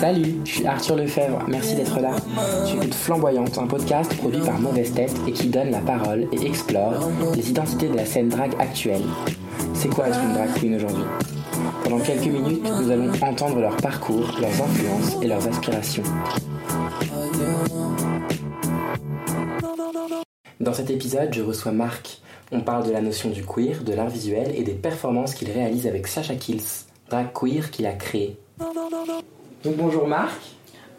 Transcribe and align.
Salut, 0.00 0.36
je 0.44 0.50
suis 0.50 0.66
Arthur 0.66 0.96
Lefebvre, 0.96 1.42
merci 1.48 1.74
d'être 1.74 1.98
là. 2.00 2.10
Tu 2.66 2.76
écoutes 2.76 2.94
Flamboyante, 2.94 3.56
un 3.56 3.66
podcast 3.66 4.14
produit 4.16 4.42
par 4.42 4.60
Mauvaise 4.60 4.92
Tête 4.92 5.14
et 5.26 5.32
qui 5.32 5.48
donne 5.48 5.70
la 5.70 5.80
parole 5.80 6.28
et 6.32 6.46
explore 6.46 7.10
les 7.34 7.48
identités 7.48 7.88
de 7.88 7.96
la 7.96 8.04
scène 8.04 8.28
drague 8.28 8.54
actuelle. 8.58 9.04
C'est 9.72 9.88
quoi 9.88 10.08
être 10.08 10.20
une 10.22 10.34
drag 10.34 10.52
queen 10.54 10.76
aujourd'hui? 10.76 11.02
Pendant 11.82 11.98
quelques 12.00 12.26
minutes, 12.26 12.62
nous 12.62 12.90
allons 12.90 13.10
entendre 13.22 13.58
leur 13.58 13.76
parcours, 13.78 14.36
leurs 14.38 14.62
influences 14.62 15.22
et 15.22 15.28
leurs 15.28 15.48
aspirations. 15.48 16.02
Dans 20.60 20.74
cet 20.74 20.90
épisode, 20.90 21.32
je 21.32 21.40
reçois 21.40 21.72
Marc. 21.72 22.20
On 22.52 22.60
parle 22.60 22.86
de 22.86 22.92
la 22.92 23.00
notion 23.00 23.30
du 23.30 23.46
queer, 23.46 23.82
de 23.82 23.94
l'art 23.94 24.10
visuel 24.10 24.52
et 24.54 24.62
des 24.62 24.74
performances 24.74 25.34
qu'il 25.34 25.50
réalise 25.50 25.86
avec 25.86 26.06
Sacha 26.06 26.34
Kills, 26.34 26.84
drag 27.08 27.28
queer 27.32 27.70
qu'il 27.70 27.86
a 27.86 27.92
créé. 27.92 28.36
Donc 29.66 29.78
bonjour 29.78 30.06
Marc. 30.06 30.40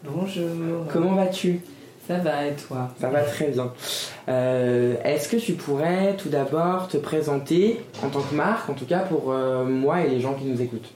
Bonjour. 0.04 0.44
Comment 0.92 1.14
vas-tu? 1.14 1.62
Ça 2.06 2.18
va 2.18 2.46
et 2.46 2.52
toi? 2.52 2.90
Ça 3.00 3.08
va 3.08 3.22
très 3.22 3.46
bien. 3.46 3.72
Euh, 4.28 4.94
Est-ce 5.04 5.30
que 5.30 5.38
tu 5.38 5.54
pourrais 5.54 6.14
tout 6.18 6.28
d'abord 6.28 6.86
te 6.86 6.98
présenter 6.98 7.80
en 8.04 8.10
tant 8.10 8.20
que 8.20 8.34
Marc, 8.34 8.68
en 8.68 8.74
tout 8.74 8.84
cas 8.84 8.98
pour 8.98 9.32
euh, 9.32 9.64
moi 9.64 10.02
et 10.02 10.10
les 10.10 10.20
gens 10.20 10.34
qui 10.34 10.44
nous 10.44 10.60
écoutent? 10.60 10.92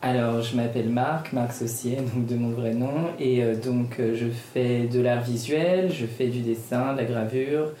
Alors, 0.00 0.40
je 0.40 0.56
m'appelle 0.56 0.88
Marc, 0.88 1.34
Marc 1.34 1.52
Saucier, 1.52 1.96
donc 1.96 2.24
de 2.24 2.34
mon 2.34 2.52
vrai 2.52 2.72
nom, 2.72 3.10
et 3.20 3.44
euh, 3.44 3.56
donc 3.56 3.98
je 3.98 4.28
fais 4.54 4.84
de 4.84 4.98
l'art 4.98 5.22
visuel, 5.22 5.92
je 5.92 6.06
fais 6.06 6.28
du 6.28 6.40
dessin, 6.40 6.94
de 6.94 6.96
la 6.96 7.04
gravure, 7.04 7.72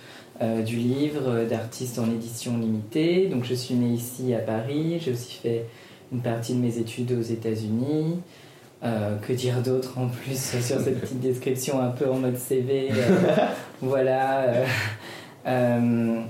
du 0.42 0.76
livre, 0.76 1.46
d'artiste 1.48 1.98
en 1.98 2.04
édition 2.04 2.58
limitée. 2.58 3.28
Donc, 3.28 3.44
je 3.44 3.54
suis 3.54 3.76
née 3.76 3.94
ici 3.94 4.34
à 4.34 4.40
Paris, 4.40 5.00
j'ai 5.00 5.12
aussi 5.12 5.38
fait 5.42 5.64
une 6.12 6.20
partie 6.20 6.52
de 6.52 6.58
mes 6.58 6.76
études 6.76 7.12
aux 7.12 7.22
États-Unis. 7.22 8.20
Euh, 8.84 9.16
que 9.18 9.32
dire 9.32 9.62
d'autre 9.62 9.96
en 9.96 10.08
plus 10.08 10.36
sur 10.60 10.80
cette 10.80 11.00
petite 11.00 11.20
description 11.20 11.80
un 11.80 11.90
peu 11.90 12.10
en 12.10 12.16
mode 12.16 12.36
CV 12.36 12.88
euh, 12.90 12.94
Voilà. 13.80 14.44
euh, 15.46 16.20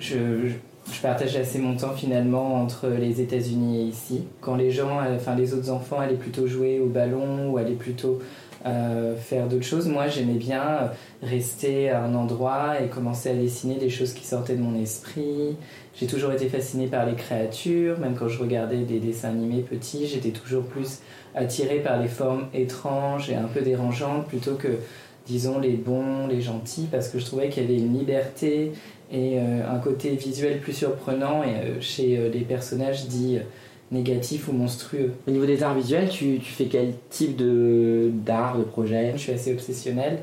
je, 0.00 0.16
je- 0.48 1.00
partage 1.00 1.36
assez 1.36 1.58
mon 1.58 1.76
temps 1.76 1.92
finalement 1.94 2.56
entre 2.56 2.88
les 2.88 3.20
États-Unis 3.20 3.80
et 3.80 3.84
ici. 3.84 4.24
Quand 4.40 4.56
les 4.56 4.70
gens, 4.72 4.98
enfin 5.16 5.34
les 5.36 5.54
autres 5.54 5.70
enfants 5.70 6.00
allaient 6.00 6.14
plutôt 6.16 6.46
jouer 6.46 6.80
au 6.80 6.86
ballon 6.86 7.50
ou 7.50 7.56
allaient 7.58 7.72
plutôt 7.74 8.20
euh, 8.64 9.16
faire 9.16 9.48
d'autres 9.48 9.64
choses, 9.64 9.88
moi 9.88 10.06
j'aimais 10.06 10.34
bien 10.34 10.62
euh, 10.62 10.86
rester 11.22 11.90
à 11.90 12.04
un 12.04 12.14
endroit 12.14 12.80
et 12.80 12.88
commencer 12.88 13.30
à 13.30 13.34
dessiner 13.34 13.74
des 13.74 13.90
choses 13.90 14.12
qui 14.12 14.24
sortaient 14.24 14.54
de 14.54 14.62
mon 14.62 14.80
esprit. 14.80 15.56
J'ai 15.96 16.06
toujours 16.06 16.32
été 16.32 16.48
fascinée 16.48 16.86
par 16.86 17.04
les 17.04 17.14
créatures, 17.14 17.98
même 17.98 18.14
quand 18.14 18.28
je 18.28 18.40
regardais 18.40 18.78
des 18.78 19.00
dessins 19.00 19.30
animés 19.30 19.62
petits, 19.62 20.06
j'étais 20.06 20.30
toujours 20.30 20.64
plus 20.64 21.00
attirée 21.34 21.80
par 21.80 22.00
les 22.00 22.08
formes 22.08 22.46
étranges 22.54 23.30
et 23.30 23.34
un 23.34 23.48
peu 23.48 23.62
dérangeantes 23.62 24.26
plutôt 24.26 24.54
que, 24.54 24.78
disons, 25.26 25.58
les 25.58 25.72
bons, 25.72 26.28
les 26.28 26.40
gentils, 26.40 26.86
parce 26.90 27.08
que 27.08 27.18
je 27.18 27.24
trouvais 27.24 27.48
qu'il 27.48 27.64
y 27.64 27.66
avait 27.66 27.78
une 27.78 27.98
liberté 27.98 28.72
et 29.10 29.38
euh, 29.38 29.68
un 29.68 29.78
côté 29.78 30.10
visuel 30.10 30.60
plus 30.60 30.72
surprenant. 30.72 31.42
Et, 31.42 31.80
chez 31.80 32.30
les 32.32 32.40
personnages 32.40 33.06
dits 33.06 33.38
négatifs 33.92 34.48
ou 34.48 34.52
monstrueux. 34.52 35.12
Au 35.28 35.30
niveau 35.30 35.46
des 35.46 35.62
arts 35.62 35.74
visuels, 35.74 36.08
tu, 36.08 36.38
tu 36.38 36.50
fais 36.52 36.64
quel 36.64 36.94
type 37.10 37.36
de 37.36 38.10
d'art, 38.12 38.58
de 38.58 38.64
projet? 38.64 39.12
Je 39.14 39.18
suis 39.18 39.32
assez 39.32 39.52
obsessionnelle 39.52 40.18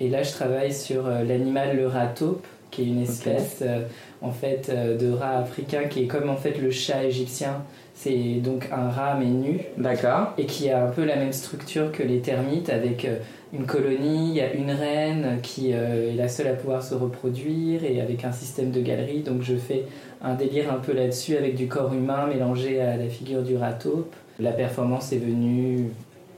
et 0.00 0.08
là 0.08 0.22
je 0.22 0.30
travaille 0.30 0.72
sur 0.72 1.06
euh, 1.06 1.24
l'animal 1.24 1.76
le 1.76 1.86
rat 1.86 2.06
taupe, 2.06 2.46
qui 2.70 2.82
est 2.82 2.86
une 2.86 3.02
espèce 3.02 3.58
euh, 3.62 3.80
en 4.22 4.30
fait 4.30 4.70
euh, 4.70 4.96
de 4.96 5.10
rat 5.10 5.38
africain 5.38 5.84
qui 5.90 6.04
est 6.04 6.06
comme 6.06 6.30
en 6.30 6.36
fait 6.36 6.58
le 6.60 6.70
chat 6.70 7.04
égyptien. 7.04 7.64
C'est 7.94 8.34
donc 8.34 8.68
un 8.70 8.90
rat 8.90 9.16
mais 9.18 9.26
nu 9.26 9.60
D'accord. 9.76 10.32
et 10.38 10.46
qui 10.46 10.70
a 10.70 10.84
un 10.84 10.88
peu 10.88 11.04
la 11.04 11.16
même 11.16 11.32
structure 11.32 11.90
que 11.90 12.04
les 12.04 12.20
termites 12.20 12.70
avec 12.70 13.08
une 13.52 13.66
colonie, 13.66 14.28
il 14.28 14.36
y 14.36 14.40
a 14.40 14.52
une 14.52 14.70
reine 14.70 15.40
qui 15.42 15.72
est 15.72 16.14
la 16.14 16.28
seule 16.28 16.46
à 16.46 16.52
pouvoir 16.52 16.84
se 16.84 16.94
reproduire 16.94 17.82
et 17.82 18.00
avec 18.00 18.24
un 18.24 18.30
système 18.30 18.70
de 18.70 18.80
galerie. 18.80 19.22
Donc 19.22 19.42
je 19.42 19.56
fais 19.56 19.82
un 20.22 20.34
délire 20.34 20.72
un 20.72 20.78
peu 20.78 20.92
là-dessus 20.92 21.36
avec 21.36 21.54
du 21.54 21.68
corps 21.68 21.92
humain 21.94 22.26
mélangé 22.26 22.80
à 22.80 22.96
la 22.96 23.08
figure 23.08 23.42
du 23.42 23.56
rat 23.56 23.72
taupe. 23.72 24.14
La 24.40 24.52
performance 24.52 25.12
est 25.12 25.18
venue 25.18 25.90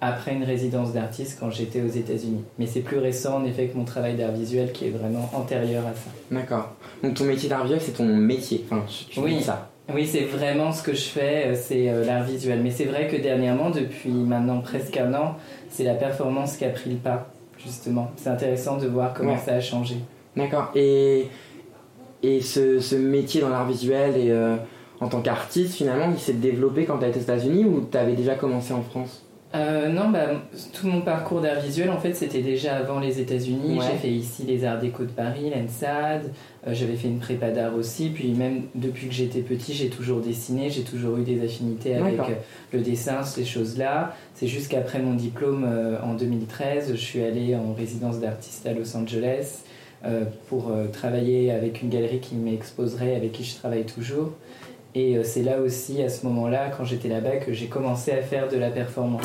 après 0.03 0.33
une 0.35 0.45
résidence 0.45 0.93
d'artiste 0.95 1.37
quand 1.39 1.51
j'étais 1.51 1.83
aux 1.83 1.89
États-Unis. 1.89 2.43
Mais 2.59 2.67
c'est 2.67 2.81
plus 2.81 2.99
récent 2.99 3.37
en 3.37 3.45
effet 3.45 3.67
que 3.67 3.77
mon 3.77 3.85
travail 3.85 4.15
d'art 4.17 4.33
visuel 4.33 4.73
qui 4.73 4.87
est 4.87 4.91
vraiment 4.91 5.29
antérieur 5.35 5.83
à 5.87 5.93
ça. 5.95 6.11
D'accord. 6.31 6.71
Donc 7.03 7.15
ton 7.15 7.25
métier 7.25 7.49
d'art 7.49 7.63
visuel, 7.65 7.81
c'est 7.83 7.93
ton 7.93 8.07
métier. 8.07 8.65
Enfin, 8.71 8.83
tu, 9.11 9.21
Oui. 9.21 9.41
ça. 9.43 9.69
Oui, 9.93 10.07
c'est 10.07 10.23
vraiment 10.25 10.71
ce 10.73 10.83
que 10.85 10.95
je 10.95 11.03
fais, 11.09 11.47
euh, 11.49 11.55
c'est 11.55 11.89
euh, 11.91 12.05
l'art 12.05 12.23
visuel. 12.23 12.61
Mais 12.63 12.71
c'est 12.71 12.85
vrai 12.85 13.09
que 13.09 13.17
dernièrement, 13.17 13.71
depuis 13.71 14.11
maintenant 14.11 14.61
presque 14.61 14.97
un 14.97 15.13
an, 15.15 15.35
c'est 15.69 15.83
la 15.85 15.95
performance 15.95 16.57
qui 16.57 16.65
a 16.65 16.69
pris 16.71 16.91
le 16.91 16.97
pas, 16.97 17.27
justement. 17.59 18.11
C'est 18.17 18.29
intéressant 18.31 18.77
de 18.79 18.87
voir 18.87 19.13
comment 19.15 19.33
Ouais. 19.33 19.39
ça 19.45 19.55
a 19.55 19.61
changé. 19.61 19.97
D'accord. 20.37 20.71
Et, 20.77 21.27
et 22.23 22.41
ce, 22.41 22.81
ce 22.81 22.97
métier 22.97 23.41
dans 23.41 23.49
l'art 23.49 23.67
visuel 23.67 24.17
et 24.17 24.31
euh, 24.31 24.57
en 25.01 25.09
tant 25.09 25.23
qu'artiste, 25.23 25.75
finalement, 25.75 26.11
il 26.13 26.19
s'est 26.19 26.35
développé 26.35 26.85
quand 26.85 26.99
tu 26.99 27.07
été 27.07 27.19
aux 27.19 27.23
États-Unis 27.23 27.65
ou 27.65 27.87
tu 27.91 27.97
avais 27.97 28.15
déjà 28.15 28.35
commencé 28.35 28.73
en 28.73 28.83
France? 28.83 29.25
Euh, 29.53 29.89
non, 29.89 30.11
bah, 30.11 30.27
tout 30.73 30.87
mon 30.87 31.01
parcours 31.01 31.41
d'art 31.41 31.59
visuel, 31.59 31.91
en 31.91 31.99
fait, 31.99 32.15
c'était 32.15 32.43
déjà 32.43 32.77
avant 32.77 33.01
les 33.01 33.19
États-Unis. 33.19 33.79
Ouais. 33.79 33.85
J'ai 33.85 33.99
fait 33.99 34.13
ici 34.13 34.45
les 34.45 34.65
Arts 34.65 34.79
Déco 34.79 35.03
de 35.03 35.09
Paris, 35.09 35.51
l'ENSAD. 35.51 36.31
Euh, 36.67 36.73
J'avais 36.73 36.95
fait 36.95 37.09
une 37.09 37.19
prépa 37.19 37.51
d'art 37.51 37.75
aussi. 37.75 38.11
Puis 38.11 38.31
même 38.33 38.65
depuis 38.77 39.09
que 39.09 39.15
j'étais 39.15 39.41
petit, 39.41 39.73
j'ai 39.75 39.89
toujours 39.89 40.21
dessiné. 40.21 40.71
J'ai 40.71 40.85
toujours 40.85 41.17
eu 41.17 41.23
des 41.23 41.43
affinités 41.43 41.97
avec 41.97 42.21
le 42.73 42.81
dessin, 42.81 43.25
ces 43.25 43.45
choses-là. 43.45 44.15
C'est 44.35 44.47
juste 44.47 44.71
qu'après 44.71 45.01
mon 45.01 45.15
diplôme 45.15 45.65
euh, 45.67 46.01
en 46.01 46.15
2013, 46.15 46.93
je 46.93 46.97
suis 46.97 47.23
allée 47.23 47.57
en 47.57 47.73
résidence 47.73 48.21
d'artiste 48.21 48.67
à 48.67 48.73
Los 48.73 48.97
Angeles 48.97 49.65
pour 50.49 50.71
euh, 50.71 50.87
travailler 50.87 51.53
avec 51.53 51.83
une 51.83 51.91
galerie 51.91 52.21
qui 52.21 52.35
m'exposerait, 52.35 53.15
avec 53.15 53.33
qui 53.33 53.45
je 53.45 53.57
travaille 53.57 53.85
toujours. 53.85 54.33
Et 54.95 55.17
euh, 55.17 55.23
c'est 55.25 55.43
là 55.43 55.61
aussi, 55.61 56.03
à 56.03 56.09
ce 56.09 56.27
moment-là, 56.27 56.71
quand 56.77 56.85
j'étais 56.85 57.09
là-bas, 57.09 57.37
que 57.37 57.53
j'ai 57.53 57.67
commencé 57.67 58.11
à 58.11 58.23
faire 58.23 58.49
de 58.49 58.57
la 58.57 58.71
performance. 58.71 59.23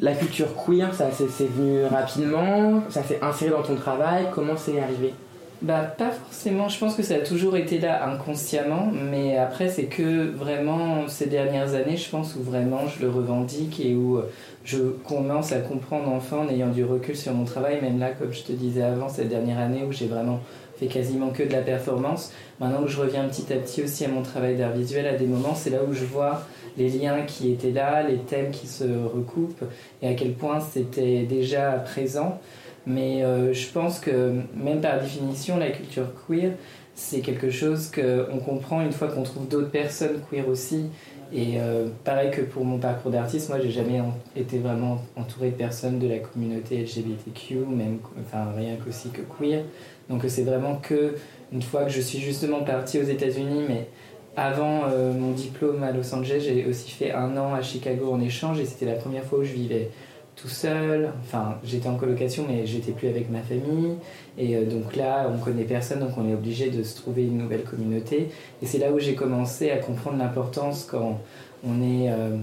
La 0.00 0.12
culture 0.12 0.48
queer, 0.54 0.94
ça 0.94 1.08
c'est 1.10 1.48
venu 1.48 1.86
rapidement, 1.86 2.82
ça 2.90 3.02
s'est 3.02 3.18
inséré 3.22 3.50
dans 3.50 3.62
ton 3.62 3.74
travail, 3.74 4.26
comment 4.34 4.56
c'est 4.56 4.78
arrivé? 4.78 5.14
Bah 5.62 5.82
pas 5.82 6.10
forcément, 6.10 6.68
je 6.68 6.78
pense 6.78 6.94
que 6.94 7.02
ça 7.02 7.14
a 7.14 7.18
toujours 7.20 7.56
été 7.56 7.78
là 7.78 8.06
inconsciemment, 8.06 8.90
mais 8.92 9.38
après 9.38 9.68
c'est 9.70 9.84
que 9.84 10.28
vraiment 10.30 11.08
ces 11.08 11.26
dernières 11.26 11.74
années, 11.74 11.96
je 11.96 12.10
pense 12.10 12.34
où 12.36 12.42
vraiment 12.42 12.86
je 12.88 13.02
le 13.02 13.10
revendique 13.10 13.80
et 13.80 13.94
où 13.94 14.20
je 14.64 14.78
commence 15.06 15.52
à 15.52 15.60
comprendre 15.60 16.08
enfin 16.10 16.38
en 16.38 16.48
ayant 16.48 16.68
du 16.68 16.84
recul 16.84 17.16
sur 17.16 17.32
mon 17.32 17.44
travail, 17.44 17.80
même 17.80 17.98
là 17.98 18.10
comme 18.10 18.32
je 18.32 18.42
te 18.42 18.52
disais 18.52 18.82
avant, 18.82 19.08
cette 19.08 19.28
dernière 19.28 19.58
année 19.58 19.84
où 19.88 19.92
j'ai 19.92 20.06
vraiment 20.06 20.40
fait 20.76 20.86
quasiment 20.86 21.30
que 21.30 21.44
de 21.44 21.52
la 21.52 21.62
performance, 21.62 22.32
maintenant 22.60 22.82
que 22.82 22.90
je 22.90 23.00
reviens 23.00 23.24
petit 23.28 23.50
à 23.52 23.56
petit 23.56 23.82
aussi 23.82 24.04
à 24.04 24.08
mon 24.08 24.22
travail 24.22 24.56
d'art 24.56 24.72
visuel, 24.72 25.06
à 25.06 25.14
des 25.14 25.26
moments 25.26 25.54
c'est 25.54 25.70
là 25.70 25.78
où 25.88 25.94
je 25.94 26.04
vois 26.04 26.42
les 26.76 26.90
liens 26.90 27.22
qui 27.22 27.52
étaient 27.52 27.70
là, 27.70 28.02
les 28.02 28.18
thèmes 28.18 28.50
qui 28.50 28.66
se 28.66 28.84
recoupent 28.84 29.64
et 30.02 30.08
à 30.08 30.14
quel 30.14 30.32
point 30.32 30.58
c'était 30.60 31.22
déjà 31.22 31.70
présent. 31.72 32.40
Mais 32.86 33.24
euh, 33.24 33.52
je 33.52 33.68
pense 33.68 33.98
que 33.98 34.32
même 34.54 34.80
par 34.80 35.00
définition, 35.00 35.56
la 35.56 35.70
culture 35.70 36.08
queer, 36.26 36.52
c'est 36.94 37.20
quelque 37.20 37.50
chose 37.50 37.90
qu'on 37.90 38.38
comprend 38.38 38.80
une 38.82 38.92
fois 38.92 39.08
qu'on 39.08 39.22
trouve 39.22 39.48
d'autres 39.48 39.70
personnes 39.70 40.20
queer 40.30 40.48
aussi. 40.48 40.86
Et 41.32 41.54
euh, 41.58 41.88
pareil 42.04 42.30
que 42.30 42.42
pour 42.42 42.64
mon 42.64 42.78
parcours 42.78 43.10
d'artiste, 43.10 43.48
moi 43.48 43.58
j'ai 43.60 43.70
jamais 43.70 44.00
été 44.36 44.58
vraiment 44.58 44.98
entouré 45.16 45.50
de 45.50 45.56
personnes 45.56 45.98
de 45.98 46.06
la 46.06 46.18
communauté 46.18 46.82
LGBTQ, 46.82 47.56
même 47.68 47.98
enfin 48.20 48.52
rien 48.56 48.76
qu'aussi 48.76 49.08
que 49.10 49.22
queer. 49.22 49.64
Donc 50.08 50.22
c'est 50.28 50.44
vraiment 50.44 50.76
que 50.76 51.16
une 51.52 51.62
fois 51.62 51.84
que 51.84 51.90
je 51.90 52.00
suis 52.00 52.20
justement 52.20 52.62
partie 52.62 53.00
aux 53.00 53.04
États-Unis, 53.04 53.62
mais 53.68 53.88
avant 54.36 54.82
euh, 54.90 55.12
mon 55.12 55.32
diplôme 55.32 55.82
à 55.82 55.92
Los 55.92 56.14
Angeles, 56.14 56.40
j'ai 56.44 56.66
aussi 56.66 56.90
fait 56.90 57.12
un 57.12 57.36
an 57.36 57.54
à 57.54 57.62
Chicago 57.62 58.12
en 58.12 58.20
échange 58.20 58.60
et 58.60 58.64
c'était 58.64 58.86
la 58.86 58.94
première 58.94 59.24
fois 59.24 59.40
où 59.40 59.44
je 59.44 59.52
vivais 59.52 59.90
tout 60.36 60.48
seul. 60.48 61.10
Enfin, 61.22 61.58
j'étais 61.64 61.88
en 61.88 61.96
colocation, 61.96 62.44
mais 62.48 62.66
j'étais 62.66 62.92
plus 62.92 63.08
avec 63.08 63.30
ma 63.30 63.40
famille. 63.40 63.94
Et 64.38 64.56
euh, 64.56 64.64
donc 64.64 64.96
là, 64.96 65.30
on 65.32 65.38
connaît 65.38 65.64
personne, 65.64 66.00
donc 66.00 66.16
on 66.16 66.28
est 66.28 66.34
obligé 66.34 66.70
de 66.70 66.82
se 66.82 66.96
trouver 66.96 67.22
une 67.22 67.38
nouvelle 67.38 67.62
communauté. 67.62 68.28
Et 68.62 68.66
c'est 68.66 68.78
là 68.78 68.90
où 68.92 68.98
j'ai 68.98 69.14
commencé 69.14 69.70
à 69.70 69.78
comprendre 69.78 70.18
l'importance 70.18 70.84
quand 70.84 71.20
on 71.66 71.80
est 71.82 72.10
euh, 72.10 72.36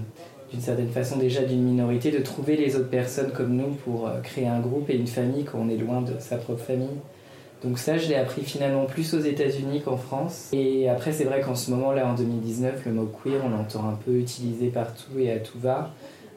d'une 0.50 0.60
certaine 0.60 0.90
façon 0.90 1.16
déjà 1.18 1.42
d'une 1.42 1.62
minorité, 1.62 2.10
de 2.10 2.18
trouver 2.18 2.56
les 2.56 2.76
autres 2.76 2.90
personnes 2.90 3.32
comme 3.32 3.56
nous 3.56 3.74
pour 3.84 4.10
créer 4.22 4.46
un 4.46 4.60
groupe 4.60 4.90
et 4.90 4.96
une 4.96 5.06
famille 5.06 5.44
quand 5.44 5.58
on 5.58 5.68
est 5.68 5.76
loin 5.76 6.02
de 6.02 6.12
sa 6.18 6.36
propre 6.36 6.62
famille. 6.62 6.98
Donc 7.64 7.78
ça, 7.78 7.96
je 7.96 8.08
l'ai 8.08 8.16
appris 8.16 8.42
finalement 8.42 8.86
plus 8.86 9.14
aux 9.14 9.20
États-Unis 9.20 9.82
qu'en 9.82 9.96
France. 9.96 10.48
Et 10.52 10.88
après, 10.88 11.12
c'est 11.12 11.24
vrai 11.24 11.40
qu'en 11.40 11.54
ce 11.54 11.70
moment-là, 11.70 12.06
en 12.06 12.14
2019, 12.14 12.84
le 12.86 12.92
mot 12.92 13.06
queer, 13.06 13.40
on 13.44 13.50
l'entend 13.50 13.88
un 13.88 13.94
peu 14.04 14.16
utilisé 14.16 14.68
partout 14.68 15.18
et 15.18 15.30
à 15.30 15.38
tout 15.38 15.58
va. 15.60 15.92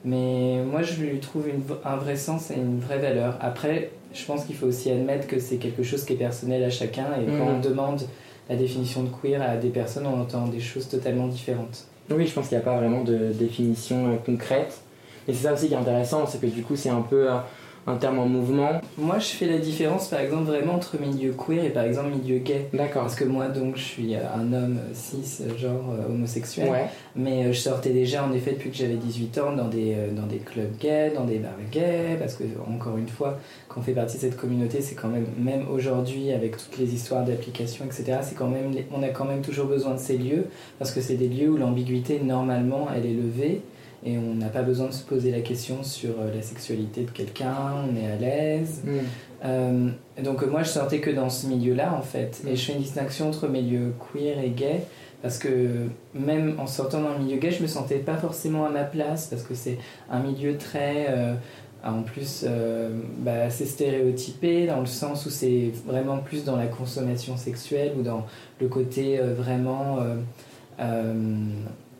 Mais 0.05 0.63
moi, 0.63 0.83
je 0.83 1.01
lui 1.01 1.19
trouve 1.19 1.45
un 1.83 1.95
vrai 1.95 2.15
sens 2.15 2.51
et 2.51 2.55
une 2.55 2.79
vraie 2.79 2.99
valeur. 2.99 3.37
Après, 3.41 3.89
je 4.13 4.23
pense 4.25 4.45
qu'il 4.45 4.55
faut 4.55 4.67
aussi 4.67 4.91
admettre 4.91 5.27
que 5.27 5.39
c'est 5.39 5.57
quelque 5.57 5.83
chose 5.83 6.05
qui 6.05 6.13
est 6.13 6.17
personnel 6.17 6.63
à 6.63 6.69
chacun. 6.69 7.07
Et 7.19 7.25
quand 7.25 7.47
on 7.47 7.55
mhm. 7.55 7.61
demande 7.61 8.01
la 8.47 8.55
définition 8.55 9.03
de 9.03 9.09
queer 9.09 9.41
à 9.41 9.57
des 9.57 9.69
personnes, 9.69 10.05
on 10.05 10.21
entend 10.21 10.47
des 10.47 10.59
choses 10.59 10.87
totalement 10.87 11.27
différentes. 11.27 11.87
Oui, 12.11 12.27
je 12.27 12.33
pense 12.33 12.47
qu'il 12.47 12.57
n'y 12.57 12.63
a 12.63 12.65
pas 12.65 12.77
vraiment 12.77 13.03
de 13.03 13.33
définition 13.33 14.07
euh, 14.07 14.15
concrète. 14.23 14.79
Et 15.27 15.33
c'est 15.33 15.47
ça 15.47 15.53
aussi 15.53 15.67
qui 15.67 15.73
est 15.73 15.77
intéressant, 15.77 16.27
c'est 16.27 16.39
que 16.39 16.45
du 16.45 16.61
coup, 16.61 16.75
c'est 16.75 16.89
un 16.89 17.01
peu 17.01 17.27
un 17.87 17.97
terme 17.97 18.17
en 18.17 18.25
mouvement 18.25 18.81
Moi, 18.97 19.19
je 19.19 19.27
fais 19.27 19.45
la 19.45 19.59
différence, 19.59 20.07
par 20.07 20.19
exemple, 20.19 20.45
vraiment 20.45 20.73
entre 20.73 20.99
milieu 20.99 21.33
queer 21.33 21.65
et 21.65 21.69
par 21.69 21.83
exemple 21.83 22.15
milieu 22.15 22.39
gay. 22.39 22.67
D'accord. 22.73 23.03
Parce 23.03 23.15
que 23.15 23.25
moi, 23.25 23.47
donc, 23.47 23.77
je 23.77 23.83
suis 23.83 24.15
un 24.15 24.53
homme 24.53 24.79
cis, 24.93 25.43
genre 25.57 25.91
euh, 25.91 26.11
homosexuel. 26.11 26.71
Mais 27.15 27.45
euh, 27.45 27.53
je 27.53 27.59
sortais 27.59 27.91
déjà, 27.91 28.23
en 28.23 28.33
effet, 28.33 28.53
depuis 28.53 28.71
que 28.71 28.75
j'avais 28.75 28.95
18 28.95 29.37
ans, 29.37 29.51
dans 29.53 29.67
des, 29.67 29.93
euh, 29.93 30.11
dans 30.11 30.25
des 30.25 30.37
clubs 30.37 30.75
gays, 30.79 31.11
dans 31.15 31.25
des 31.25 31.37
bars 31.37 31.51
gays. 31.71 32.17
Parce 32.19 32.33
que, 32.33 32.43
encore 32.67 32.97
une 32.97 33.07
fois, 33.07 33.39
quand 33.67 33.81
on 33.81 33.83
fait 33.83 33.93
partie 33.93 34.15
de 34.15 34.21
cette 34.21 34.37
communauté, 34.37 34.81
c'est 34.81 34.95
quand 34.95 35.09
même, 35.09 35.27
même 35.37 35.67
aujourd'hui, 35.69 36.31
avec 36.31 36.57
toutes 36.57 36.79
les 36.79 36.91
histoires 36.93 37.23
d'applications, 37.23 37.85
etc., 37.85 38.19
c'est 38.23 38.35
quand 38.35 38.47
même, 38.47 38.73
on 38.91 39.03
a 39.03 39.09
quand 39.09 39.25
même 39.25 39.41
toujours 39.41 39.67
besoin 39.67 39.93
de 39.93 39.99
ces 39.99 40.17
lieux. 40.17 40.47
Parce 40.79 40.91
que 40.91 41.01
c'est 41.01 41.15
des 41.15 41.27
lieux 41.27 41.49
où 41.49 41.57
l'ambiguïté, 41.57 42.19
normalement, 42.19 42.87
elle 42.95 43.05
est 43.05 43.13
levée 43.13 43.61
et 44.03 44.17
on 44.17 44.35
n'a 44.35 44.49
pas 44.49 44.61
besoin 44.61 44.87
de 44.87 44.93
se 44.93 45.03
poser 45.03 45.31
la 45.31 45.41
question 45.41 45.83
sur 45.83 46.11
euh, 46.19 46.33
la 46.33 46.41
sexualité 46.41 47.03
de 47.03 47.11
quelqu'un, 47.11 47.55
on 47.89 47.95
est 47.95 48.11
à 48.11 48.15
l'aise. 48.15 48.81
Mm. 48.83 48.89
Euh, 49.45 49.89
donc 50.23 50.45
moi 50.45 50.63
je 50.63 50.69
sortais 50.69 50.99
que 50.99 51.09
dans 51.09 51.29
ce 51.29 51.47
milieu-là 51.47 51.95
en 51.97 52.01
fait, 52.01 52.41
et 52.47 52.53
mm. 52.53 52.55
je 52.55 52.61
fais 52.61 52.73
une 52.73 52.81
distinction 52.81 53.29
entre 53.29 53.47
milieu 53.47 53.93
queer 54.11 54.39
et 54.39 54.49
gay, 54.49 54.83
parce 55.21 55.37
que 55.37 55.87
même 56.13 56.55
en 56.59 56.67
sortant 56.67 57.01
dans 57.01 57.13
le 57.13 57.19
milieu 57.19 57.37
gay, 57.37 57.51
je 57.51 57.61
me 57.61 57.67
sentais 57.67 57.97
pas 57.97 58.17
forcément 58.17 58.65
à 58.65 58.69
ma 58.69 58.83
place, 58.83 59.27
parce 59.27 59.43
que 59.43 59.55
c'est 59.55 59.77
un 60.09 60.19
milieu 60.19 60.57
très... 60.57 61.07
Euh, 61.09 61.33
en 61.83 62.01
plus 62.01 62.43
bah, 63.19 63.43
assez 63.43 63.67
stéréotypé 63.67 64.65
dans 64.65 64.79
le 64.79 64.87
sens 64.87 65.27
où 65.27 65.29
c'est 65.29 65.71
vraiment 65.85 66.17
plus 66.17 66.43
dans 66.43 66.55
la 66.55 66.65
consommation 66.65 67.37
sexuelle 67.37 67.91
ou 67.95 68.01
dans 68.01 68.25
le 68.59 68.67
côté 68.67 69.19
vraiment 69.19 69.99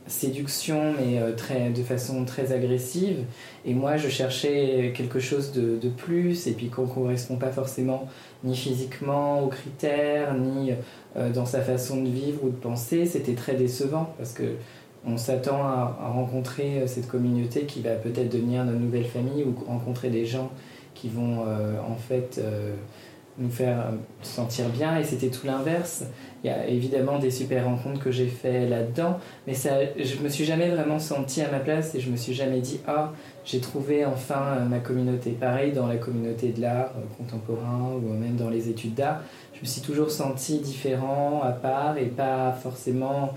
séduction, 0.07 0.93
mais 0.93 1.19
euh, 1.19 1.33
très, 1.33 1.69
de 1.69 1.81
façon 1.81 2.25
très 2.25 2.51
agressive. 2.51 3.23
Et 3.65 3.73
moi, 3.73 3.97
je 3.97 4.07
cherchais 4.07 4.93
quelque 4.95 5.19
chose 5.19 5.51
de, 5.51 5.77
de 5.77 5.89
plus, 5.89 6.47
et 6.47 6.51
puis 6.51 6.69
qu'on 6.69 6.83
ne 6.83 6.87
correspond 6.87 7.37
pas 7.37 7.51
forcément 7.51 8.07
ni 8.43 8.55
physiquement 8.55 9.41
aux 9.41 9.47
critères, 9.47 10.35
ni 10.35 10.73
euh, 11.17 11.31
dans 11.31 11.45
sa 11.45 11.61
façon 11.61 12.03
de 12.03 12.09
vivre 12.09 12.43
ou 12.43 12.49
de 12.49 12.55
penser. 12.55 13.05
C'était 13.05 13.33
très 13.33 13.55
décevant, 13.55 14.13
parce 14.17 14.33
que 14.33 14.55
on 15.07 15.17
s'attend 15.17 15.63
à, 15.63 16.09
rencontrer 16.13 16.81
euh, 16.81 16.87
cette 16.87 17.07
communauté 17.07 17.61
qui 17.61 17.81
va 17.81 17.91
peut-être 17.91 18.29
devenir 18.29 18.63
notre 18.63 18.79
nouvelle 18.79 19.05
famille, 19.05 19.43
ou 19.43 19.55
rencontrer 19.67 20.09
des 20.09 20.25
gens 20.25 20.51
qui 20.93 21.09
vont 21.09 21.41
en 21.41 21.95
fait 21.97 22.39
nous 23.37 23.49
faire 23.49 23.91
sentir 24.21 24.69
bien 24.69 24.97
et 24.97 25.03
c'était 25.03 25.29
tout 25.29 25.45
l'inverse. 25.45 26.03
Il 26.43 26.47
y 26.47 26.49
a 26.49 26.67
évidemment 26.67 27.19
des 27.19 27.31
super 27.31 27.65
rencontres 27.65 27.99
que 27.99 28.11
j'ai 28.11 28.27
fait 28.27 28.67
là-dedans, 28.67 29.19
mais 29.47 29.53
ça, 29.53 29.71
je 29.97 30.17
me 30.19 30.29
suis 30.29 30.45
jamais 30.45 30.69
vraiment 30.69 30.99
senti 30.99 31.41
à 31.41 31.51
ma 31.51 31.59
place 31.59 31.95
et 31.95 31.99
je 31.99 32.09
me 32.09 32.15
suis 32.15 32.33
jamais 32.33 32.61
dit 32.61 32.79
ah 32.87 33.11
j'ai 33.43 33.59
trouvé 33.59 34.05
enfin 34.05 34.41
euh, 34.57 34.65
ma 34.65 34.79
communauté. 34.79 35.31
Pareil 35.31 35.71
dans 35.73 35.87
la 35.87 35.97
communauté 35.97 36.49
de 36.49 36.61
l'art 36.61 36.91
euh, 36.97 37.17
contemporain 37.17 37.91
ou 37.95 38.13
même 38.13 38.35
dans 38.35 38.49
les 38.49 38.69
études 38.69 38.93
d'art, 38.93 39.21
je 39.53 39.61
me 39.61 39.65
suis 39.65 39.81
toujours 39.81 40.11
senti 40.11 40.59
différent, 40.59 41.41
à 41.43 41.51
part 41.51 41.97
et 41.97 42.05
pas 42.05 42.51
forcément. 42.53 43.33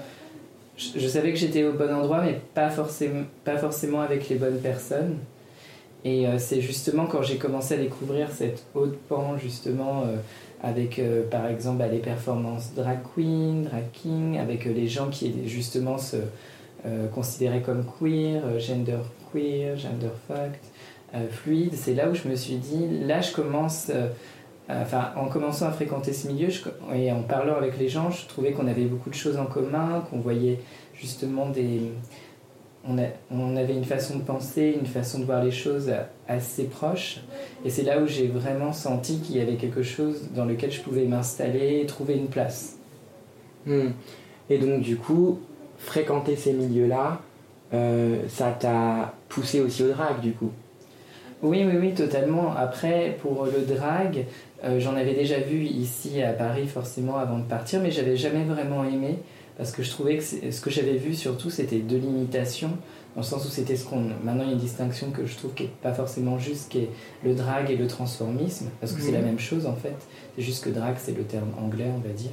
Je, 0.77 1.01
je 1.01 1.09
savais 1.09 1.33
que 1.33 1.39
j'étais 1.39 1.65
au 1.65 1.73
bon 1.73 1.93
endroit, 1.93 2.23
mais 2.23 2.41
pas 2.55 2.71
forcément, 2.71 3.25
pas 3.45 3.57
forcément 3.57 4.01
avec 4.01 4.29
les 4.29 4.37
bonnes 4.37 4.61
personnes. 4.61 5.17
Et 6.05 6.27
euh, 6.27 6.39
c'est 6.39 6.61
justement 6.61 7.07
quand 7.07 7.23
j'ai 7.23 7.37
commencé 7.37 7.75
à 7.75 7.77
découvrir 7.77 8.31
cette 8.31 8.65
haute 8.75 8.97
pan, 9.09 9.37
justement, 9.37 10.03
euh, 10.03 10.17
avec 10.63 10.99
euh, 10.99 11.29
par 11.29 11.47
exemple 11.47 11.79
bah, 11.79 11.89
les 11.89 11.99
performances 11.99 12.73
drag 12.75 13.01
queen, 13.15 13.65
drag 13.65 13.91
king, 13.93 14.39
avec 14.39 14.65
les 14.65 14.89
gens 14.89 15.09
qui 15.09 15.49
justement 15.49 15.99
se 15.99 16.17
considéraient 17.13 17.61
comme 17.61 17.85
queer, 17.99 18.61
gender 18.61 19.01
queer, 19.33 19.77
gender 19.77 20.11
fucked, 20.29 21.29
fluide, 21.31 21.75
c'est 21.75 21.93
là 21.93 22.09
où 22.09 22.15
je 22.15 22.29
me 22.29 22.37
suis 22.37 22.55
dit, 22.55 23.01
là 23.05 23.21
je 23.21 23.33
commence. 23.33 23.91
Enfin, 24.71 25.13
en 25.17 25.27
commençant 25.27 25.67
à 25.67 25.73
fréquenter 25.73 26.13
ce 26.13 26.29
milieu 26.29 26.49
et 26.95 27.11
en 27.11 27.23
parlant 27.23 27.57
avec 27.57 27.79
les 27.79 27.89
gens, 27.89 28.11
je 28.11 28.27
trouvais 28.29 28.53
qu'on 28.53 28.69
avait 28.69 28.85
beaucoup 28.85 29.11
de 29.11 29.15
choses 29.15 29.39
en 29.39 29.47
commun, 29.47 30.07
qu'on 30.09 30.21
voyait 30.21 30.61
justement 30.95 31.49
des, 31.49 31.91
on, 33.31 33.57
avait 33.57 33.75
une 33.75 33.85
façon 33.85 34.19
de 34.19 34.23
penser, 34.23 34.77
une 34.79 34.87
façon 34.87 35.19
de 35.19 35.25
voir 35.25 35.45
les 35.45 35.51
choses 35.51 35.93
assez 36.27 36.65
proche. 36.65 37.21
Et 37.65 37.71
c'est 37.71 37.83
là 37.83 38.01
où 38.01 38.07
j'ai 38.07 38.27
vraiment 38.27 38.73
senti 38.73 39.21
qu'il 39.21 39.37
y 39.37 39.41
avait 39.41 39.57
quelque 39.57 39.83
chose 39.83 40.29
dans 40.35 40.45
lequel 40.45 40.73
je 40.73 40.81
pouvais 40.81 41.05
m'installer 41.05 41.81
et 41.81 41.87
trouver 41.87 42.15
une 42.15 42.29
place. 42.29 42.77
Hmm. 43.67 43.91
Et 44.51 44.59
donc, 44.59 44.81
du 44.81 44.97
coup, 44.97 45.41
fréquenter 45.79 46.37
ces 46.37 46.53
milieux-là, 46.53 47.21
euh, 47.75 48.23
ça 48.29 48.57
t'a 48.59 49.15
poussé 49.29 49.61
aussi 49.61 49.83
au 49.83 49.89
drag, 49.89 50.21
du 50.21 50.33
coup? 50.33 50.51
Oui, 51.43 51.65
oui, 51.65 51.79
oui, 51.79 51.95
totalement. 51.95 52.55
Après, 52.57 53.17
pour 53.21 53.45
le 53.47 53.63
drag, 53.63 54.25
euh, 54.65 54.81
j'en 54.81 54.97
avais 54.97 55.15
déjà 55.15 55.39
vu 55.39 55.63
ici 55.65 56.23
à 56.23 56.33
Paris, 56.33 56.67
forcément, 56.67 57.19
avant 57.19 57.39
de 57.39 57.45
partir, 57.45 57.81
mais 57.81 57.91
j'avais 57.91 58.17
jamais 58.17 58.45
vraiment 58.45 58.85
aimé 58.85 59.19
parce 59.59 59.73
que 59.73 59.83
je 59.83 59.91
trouvais 59.91 60.19
que 60.19 60.23
ce 60.23 60.61
que 60.61 60.71
j'avais 60.71 60.97
vu 60.97 61.15
surtout 61.15 61.51
c'était 61.51 61.81
de 61.81 61.97
l'imitation 61.97 62.69
dans 63.15 63.23
le 63.23 63.27
sens 63.27 63.45
où 63.45 63.49
c'était 63.49 63.77
ce 63.77 63.85
qu'on 63.85 64.01
maintenant 64.23 64.45
il 64.45 64.47
y 64.47 64.51
a 64.51 64.53
une 64.53 64.59
distinction 64.59 65.11
que 65.11 65.27
je 65.27 65.37
trouve 65.37 65.53
qui 65.53 65.65
est 65.65 65.71
pas 65.83 65.93
forcément 65.93 66.39
juste 66.39 66.71
qui 66.71 66.79
est 66.79 66.91
le 67.25 67.35
drag 67.35 67.69
et 67.69 67.77
le 67.77 67.89
transformisme 67.89 68.69
parce 68.81 68.93
que 68.93 69.03
c'est 69.03 69.11
la 69.11 69.19
mhm. 69.19 69.27
même 69.27 69.39
chose 69.39 69.67
en 69.67 69.75
fait. 69.75 69.97
C'est 70.37 70.43
juste 70.43 70.65
que 70.65 70.71
drag 70.71 70.95
c'est 70.99 71.17
le 71.17 71.25
terme 71.25 71.51
anglais 71.61 71.91
on 71.95 71.99
va 71.99 72.15
dire. 72.15 72.31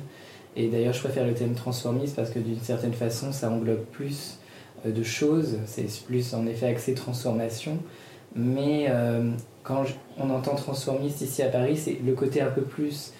Et 0.56 0.68
d'ailleurs 0.68 0.94
je 0.94 1.00
préfère 1.00 1.26
le 1.26 1.34
terme 1.34 1.56
transformisme 1.56 2.14
parce 2.16 2.30
que 2.30 2.40
d'une 2.40 2.60
certaine 2.60 2.94
façon 2.94 3.32
ça 3.32 3.50
englobe 3.50 3.84
plus 3.92 4.38
euh, 4.86 4.92
de 4.92 5.02
choses. 5.02 5.58
C'est 5.66 5.88
plus 6.06 6.36
en 6.36 6.46
effet 6.46 6.68
axé 6.68 6.94
transformation. 6.94 7.80
Mais 8.36 8.86
euh, 8.90 9.32
quand 9.64 9.86
on 10.20 10.30
entend 10.30 10.54
transformiste 10.54 11.22
ici 11.22 11.42
à 11.42 11.48
Paris 11.48 11.78
c'est 11.78 11.98
le 12.06 12.14
côté 12.14 12.42
un 12.42 12.52
peu 12.52 12.62
plus 12.62 13.12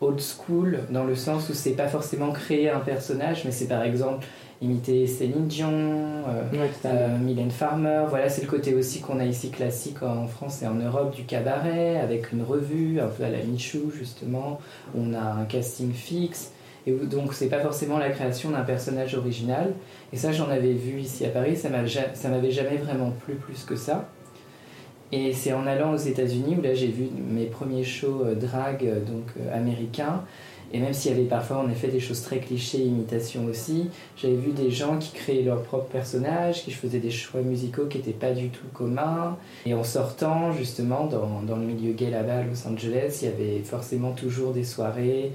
old 0.00 0.20
school 0.20 0.80
dans 0.90 1.04
le 1.04 1.16
sens 1.16 1.48
où 1.48 1.54
c'est 1.54 1.72
pas 1.72 1.88
forcément 1.88 2.32
créer 2.32 2.70
un 2.70 2.80
personnage, 2.80 3.44
mais 3.44 3.50
c'est 3.50 3.68
par 3.68 3.82
exemple 3.82 4.26
imiter 4.60 5.06
Céline 5.06 5.46
Dion, 5.46 5.70
euh, 5.70 6.66
euh, 6.84 7.18
Mylène 7.18 7.50
Farmer. 7.50 8.04
Voilà, 8.08 8.28
c'est 8.28 8.42
le 8.42 8.48
côté 8.48 8.74
aussi 8.74 9.00
qu'on 9.00 9.20
a 9.20 9.24
ici 9.24 9.50
classique 9.50 10.02
en 10.02 10.26
France 10.26 10.62
et 10.62 10.66
en 10.66 10.74
Europe 10.74 11.14
du 11.14 11.24
cabaret, 11.24 11.98
avec 12.00 12.32
une 12.32 12.42
revue, 12.42 13.00
un 13.00 13.06
peu 13.06 13.24
à 13.24 13.30
la 13.30 13.38
Michou 13.38 13.92
justement. 13.96 14.58
On 14.96 15.14
a 15.14 15.20
un 15.20 15.44
casting 15.44 15.92
fixe. 15.92 16.52
Et 16.86 16.92
donc, 16.92 17.34
c'est 17.34 17.48
pas 17.48 17.60
forcément 17.60 17.98
la 17.98 18.08
création 18.08 18.50
d'un 18.50 18.62
personnage 18.62 19.14
original. 19.14 19.74
Et 20.12 20.16
ça, 20.16 20.32
j'en 20.32 20.48
avais 20.48 20.72
vu 20.72 21.00
ici 21.00 21.26
à 21.26 21.28
Paris, 21.28 21.54
ça 21.56 21.68
m'avait 21.68 22.50
jamais 22.50 22.76
vraiment 22.76 23.10
plu 23.10 23.34
plus 23.34 23.64
que 23.64 23.76
ça. 23.76 24.08
Et 25.10 25.32
c'est 25.32 25.52
en 25.52 25.66
allant 25.66 25.94
aux 25.94 25.98
États-Unis 25.98 26.56
où 26.58 26.62
là 26.62 26.74
j'ai 26.74 26.88
vu 26.88 27.08
mes 27.30 27.46
premiers 27.46 27.84
shows 27.84 28.22
euh, 28.24 28.34
drag 28.34 28.84
euh, 28.84 29.00
donc 29.00 29.24
euh, 29.40 29.56
américains. 29.56 30.22
Et 30.70 30.80
même 30.80 30.92
s'il 30.92 31.12
y 31.12 31.14
avait 31.14 31.24
parfois 31.24 31.56
en 31.56 31.70
effet 31.70 31.88
des 31.88 31.98
choses 31.98 32.20
très 32.20 32.40
clichés, 32.40 32.80
imitations 32.80 33.46
aussi, 33.46 33.88
j'avais 34.18 34.34
vu 34.34 34.52
des 34.52 34.70
gens 34.70 34.98
qui 34.98 35.12
créaient 35.12 35.42
leurs 35.42 35.62
propres 35.62 35.88
personnages, 35.88 36.62
qui 36.62 36.72
faisaient 36.72 36.98
des 36.98 37.10
choix 37.10 37.40
musicaux 37.40 37.86
qui 37.86 37.96
n'étaient 37.96 38.10
pas 38.10 38.32
du 38.32 38.50
tout 38.50 38.66
communs. 38.74 39.38
Et 39.64 39.72
en 39.72 39.82
sortant 39.82 40.52
justement 40.52 41.06
dans, 41.06 41.40
dans 41.40 41.56
le 41.56 41.64
milieu 41.64 41.92
gay 41.92 42.10
là-bas 42.10 42.40
à 42.40 42.42
Los 42.42 42.68
Angeles, 42.68 43.20
il 43.22 43.28
y 43.28 43.32
avait 43.32 43.62
forcément 43.64 44.12
toujours 44.12 44.52
des 44.52 44.64
soirées 44.64 45.32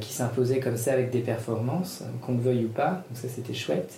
qui 0.00 0.12
s'imposaient 0.12 0.60
comme 0.60 0.76
ça 0.76 0.92
avec 0.92 1.08
des 1.10 1.20
performances, 1.20 2.04
qu'on 2.20 2.32
le 2.32 2.40
veuille 2.40 2.64
ou 2.66 2.68
pas. 2.68 3.04
Donc 3.08 3.16
ça 3.16 3.28
c'était 3.28 3.54
chouette. 3.54 3.94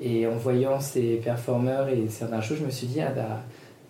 Et 0.00 0.26
en 0.26 0.36
voyant 0.36 0.78
ces 0.78 1.16
performeurs 1.16 1.88
et 1.88 2.04
certaines 2.10 2.42
choses, 2.42 2.58
je 2.58 2.64
me 2.64 2.70
suis 2.70 2.86
dit, 2.86 3.00
ah 3.00 3.10
bah 3.10 3.42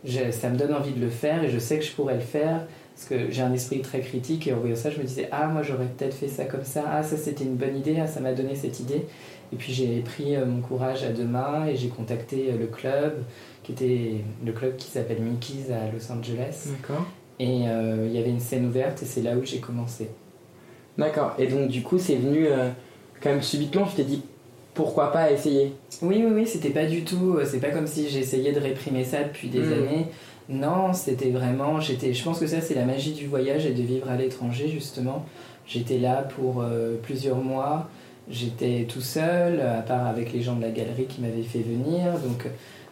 ça 0.04 0.50
me 0.50 0.56
donne 0.56 0.74
envie 0.74 0.92
de 0.92 1.00
le 1.00 1.10
faire 1.10 1.44
et 1.44 1.48
je 1.48 1.58
sais 1.58 1.78
que 1.78 1.84
je 1.84 1.92
pourrais 1.92 2.14
le 2.14 2.20
faire 2.20 2.66
parce 2.94 3.08
que 3.08 3.30
j'ai 3.30 3.42
un 3.42 3.52
esprit 3.52 3.82
très 3.82 4.00
critique 4.00 4.46
et 4.46 4.54
en 4.54 4.58
voyant 4.58 4.76
ça, 4.76 4.90
je 4.90 4.98
me 4.98 5.04
disais 5.04 5.28
ah 5.30 5.48
moi 5.48 5.62
j'aurais 5.62 5.86
peut-être 5.86 6.14
fait 6.14 6.28
ça 6.28 6.44
comme 6.44 6.64
ça, 6.64 6.84
ah 6.90 7.02
ça 7.02 7.16
c'était 7.16 7.44
une 7.44 7.56
bonne 7.56 7.76
idée, 7.76 7.98
ah 8.00 8.06
ça 8.06 8.20
m'a 8.20 8.32
donné 8.32 8.54
cette 8.54 8.80
idée 8.80 9.04
Et 9.52 9.56
puis 9.56 9.72
j'ai 9.72 10.00
pris 10.00 10.36
mon 10.38 10.60
courage 10.60 11.04
à 11.04 11.10
deux 11.10 11.24
mains 11.24 11.66
et 11.66 11.76
j'ai 11.76 11.88
contacté 11.88 12.52
le 12.52 12.66
club, 12.66 13.22
qui 13.62 13.72
était 13.72 14.12
le 14.44 14.52
club 14.52 14.76
qui 14.76 14.90
s'appelle 14.90 15.20
Mickey's 15.20 15.70
à 15.70 15.90
Los 15.92 16.10
Angeles. 16.10 16.68
D'accord. 16.70 17.04
Et 17.38 17.44
il 17.44 18.12
y 18.12 18.18
avait 18.18 18.30
une 18.30 18.40
scène 18.40 18.66
ouverte 18.66 19.02
et 19.02 19.06
c'est 19.06 19.22
là 19.22 19.36
où 19.36 19.44
j'ai 19.44 19.60
commencé. 19.60 20.08
D'accord. 20.98 21.34
Et 21.38 21.46
donc 21.46 21.68
du 21.68 21.82
coup 21.82 21.98
c'est 21.98 22.16
venu 22.16 22.46
quand 23.20 23.30
même 23.30 23.42
subitement, 23.42 23.86
je 23.86 23.96
t'ai 23.96 24.04
dit 24.04 24.22
pourquoi 24.76 25.10
pas 25.10 25.32
essayer 25.32 25.72
Oui, 26.02 26.22
oui, 26.24 26.32
oui, 26.32 26.46
c'était 26.46 26.70
pas 26.70 26.84
du 26.84 27.02
tout. 27.02 27.38
C'est 27.44 27.60
pas 27.60 27.70
comme 27.70 27.86
si 27.86 28.08
j'essayais 28.08 28.52
de 28.52 28.60
réprimer 28.60 29.04
ça 29.04 29.24
depuis 29.24 29.48
des 29.48 29.60
hmm. 29.60 29.72
années. 29.72 30.06
Non, 30.48 30.92
c'était 30.92 31.30
vraiment. 31.30 31.80
J'étais. 31.80 32.12
Je 32.12 32.22
pense 32.22 32.38
que 32.38 32.46
ça, 32.46 32.60
c'est 32.60 32.74
la 32.74 32.84
magie 32.84 33.12
du 33.12 33.26
voyage 33.26 33.66
et 33.66 33.72
de 33.72 33.82
vivre 33.82 34.08
à 34.08 34.16
l'étranger, 34.16 34.68
justement. 34.68 35.24
J'étais 35.66 35.98
là 35.98 36.22
pour 36.22 36.62
euh, 36.62 36.96
plusieurs 37.02 37.38
mois. 37.38 37.88
J'étais 38.30 38.86
tout 38.88 39.00
seul, 39.00 39.60
à 39.60 39.80
part 39.82 40.06
avec 40.06 40.32
les 40.32 40.42
gens 40.42 40.54
de 40.54 40.62
la 40.62 40.70
galerie 40.70 41.06
qui 41.06 41.20
m'avaient 41.20 41.42
fait 41.42 41.60
venir. 41.60 42.12
Donc, 42.18 42.46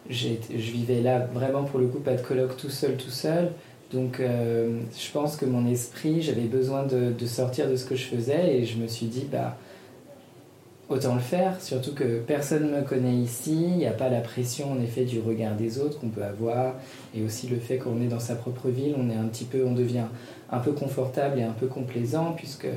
je 0.09 0.37
vivais 0.53 1.01
là 1.01 1.19
vraiment 1.33 1.63
pour 1.63 1.79
le 1.79 1.87
coup, 1.87 1.99
pas 1.99 2.15
de 2.15 2.21
colloque 2.21 2.57
tout 2.57 2.69
seul, 2.69 2.95
tout 2.95 3.09
seul. 3.09 3.51
Donc, 3.93 4.19
euh, 4.19 4.79
je 4.97 5.11
pense 5.11 5.35
que 5.35 5.45
mon 5.45 5.67
esprit, 5.67 6.21
j'avais 6.21 6.41
besoin 6.41 6.83
de, 6.83 7.11
de, 7.11 7.25
sortir 7.25 7.69
de 7.69 7.75
ce 7.75 7.85
que 7.85 7.95
je 7.95 8.05
faisais 8.05 8.57
et 8.57 8.65
je 8.65 8.77
me 8.77 8.87
suis 8.87 9.05
dit, 9.05 9.27
bah 9.31 9.57
autant 10.87 11.15
le 11.15 11.21
faire, 11.21 11.61
surtout 11.61 11.93
que 11.93 12.19
personne 12.19 12.71
ne 12.71 12.77
me 12.77 12.81
connaît 12.83 13.15
ici, 13.15 13.53
il 13.53 13.77
n'y 13.77 13.87
a 13.87 13.91
pas 13.91 14.09
la 14.09 14.21
pression 14.21 14.71
en 14.71 14.79
effet 14.81 15.03
du 15.03 15.19
regard 15.19 15.55
des 15.55 15.79
autres 15.79 15.99
qu'on 15.99 16.09
peut 16.09 16.23
avoir, 16.23 16.75
et 17.15 17.23
aussi 17.23 17.47
le 17.47 17.57
fait 17.57 17.77
qu'on 17.77 18.01
est 18.01 18.07
dans 18.07 18.19
sa 18.19 18.35
propre 18.35 18.69
ville, 18.69 18.95
on 18.97 19.09
est 19.09 19.15
un 19.15 19.25
petit 19.25 19.45
peu, 19.45 19.65
on 19.65 19.73
devient 19.73 20.05
un 20.51 20.59
peu 20.59 20.73
confortable 20.73 21.39
et 21.39 21.43
un 21.43 21.53
peu 21.53 21.65
complaisant, 21.65 22.33
puisque 22.35 22.67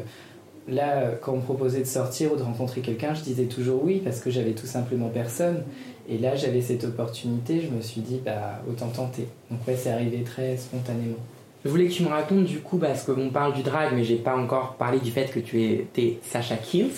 là, 0.68 1.10
quand 1.20 1.32
on 1.32 1.36
me 1.36 1.42
proposait 1.42 1.80
de 1.80 1.86
sortir 1.86 2.32
ou 2.32 2.36
de 2.36 2.42
rencontrer 2.42 2.80
quelqu'un, 2.80 3.12
je 3.12 3.22
disais 3.22 3.44
toujours 3.44 3.84
oui, 3.84 4.00
parce 4.02 4.20
que 4.20 4.30
j'avais 4.30 4.52
tout 4.52 4.66
simplement 4.66 5.08
personne, 5.08 5.62
et 6.08 6.16
là 6.16 6.34
j'avais 6.34 6.62
cette 6.62 6.84
opportunité, 6.84 7.60
je 7.60 7.68
me 7.76 7.82
suis 7.82 8.00
dit, 8.00 8.22
bah 8.24 8.62
autant 8.70 8.88
tenter. 8.88 9.28
Donc 9.50 9.60
ouais, 9.68 9.76
c'est 9.76 9.90
arrivé 9.90 10.22
très 10.22 10.56
spontanément. 10.56 11.18
Je 11.64 11.68
voulais 11.68 11.88
que 11.88 11.92
tu 11.92 12.04
me 12.04 12.08
racontes 12.08 12.44
du 12.44 12.60
coup, 12.60 12.78
parce 12.78 13.02
qu'on 13.02 13.28
parle 13.28 13.52
du 13.52 13.62
drag, 13.62 13.90
mais 13.94 14.04
j'ai 14.04 14.16
pas 14.16 14.36
encore 14.36 14.76
parlé 14.76 14.98
du 14.98 15.10
fait 15.10 15.26
que 15.26 15.40
tu 15.40 15.62
étais 15.62 16.18
Sacha 16.22 16.56
Kills. 16.56 16.92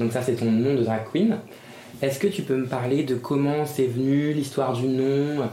Donc 0.00 0.12
ça, 0.12 0.22
c'est 0.22 0.34
ton 0.34 0.50
nom 0.50 0.74
de 0.74 0.82
drag 0.82 1.02
queen. 1.12 1.36
Est-ce 2.02 2.18
que 2.18 2.26
tu 2.26 2.42
peux 2.42 2.56
me 2.56 2.66
parler 2.66 3.04
de 3.04 3.14
comment 3.14 3.66
c'est 3.66 3.86
venu, 3.86 4.32
l'histoire 4.32 4.72
du 4.72 4.86
nom, 4.86 5.46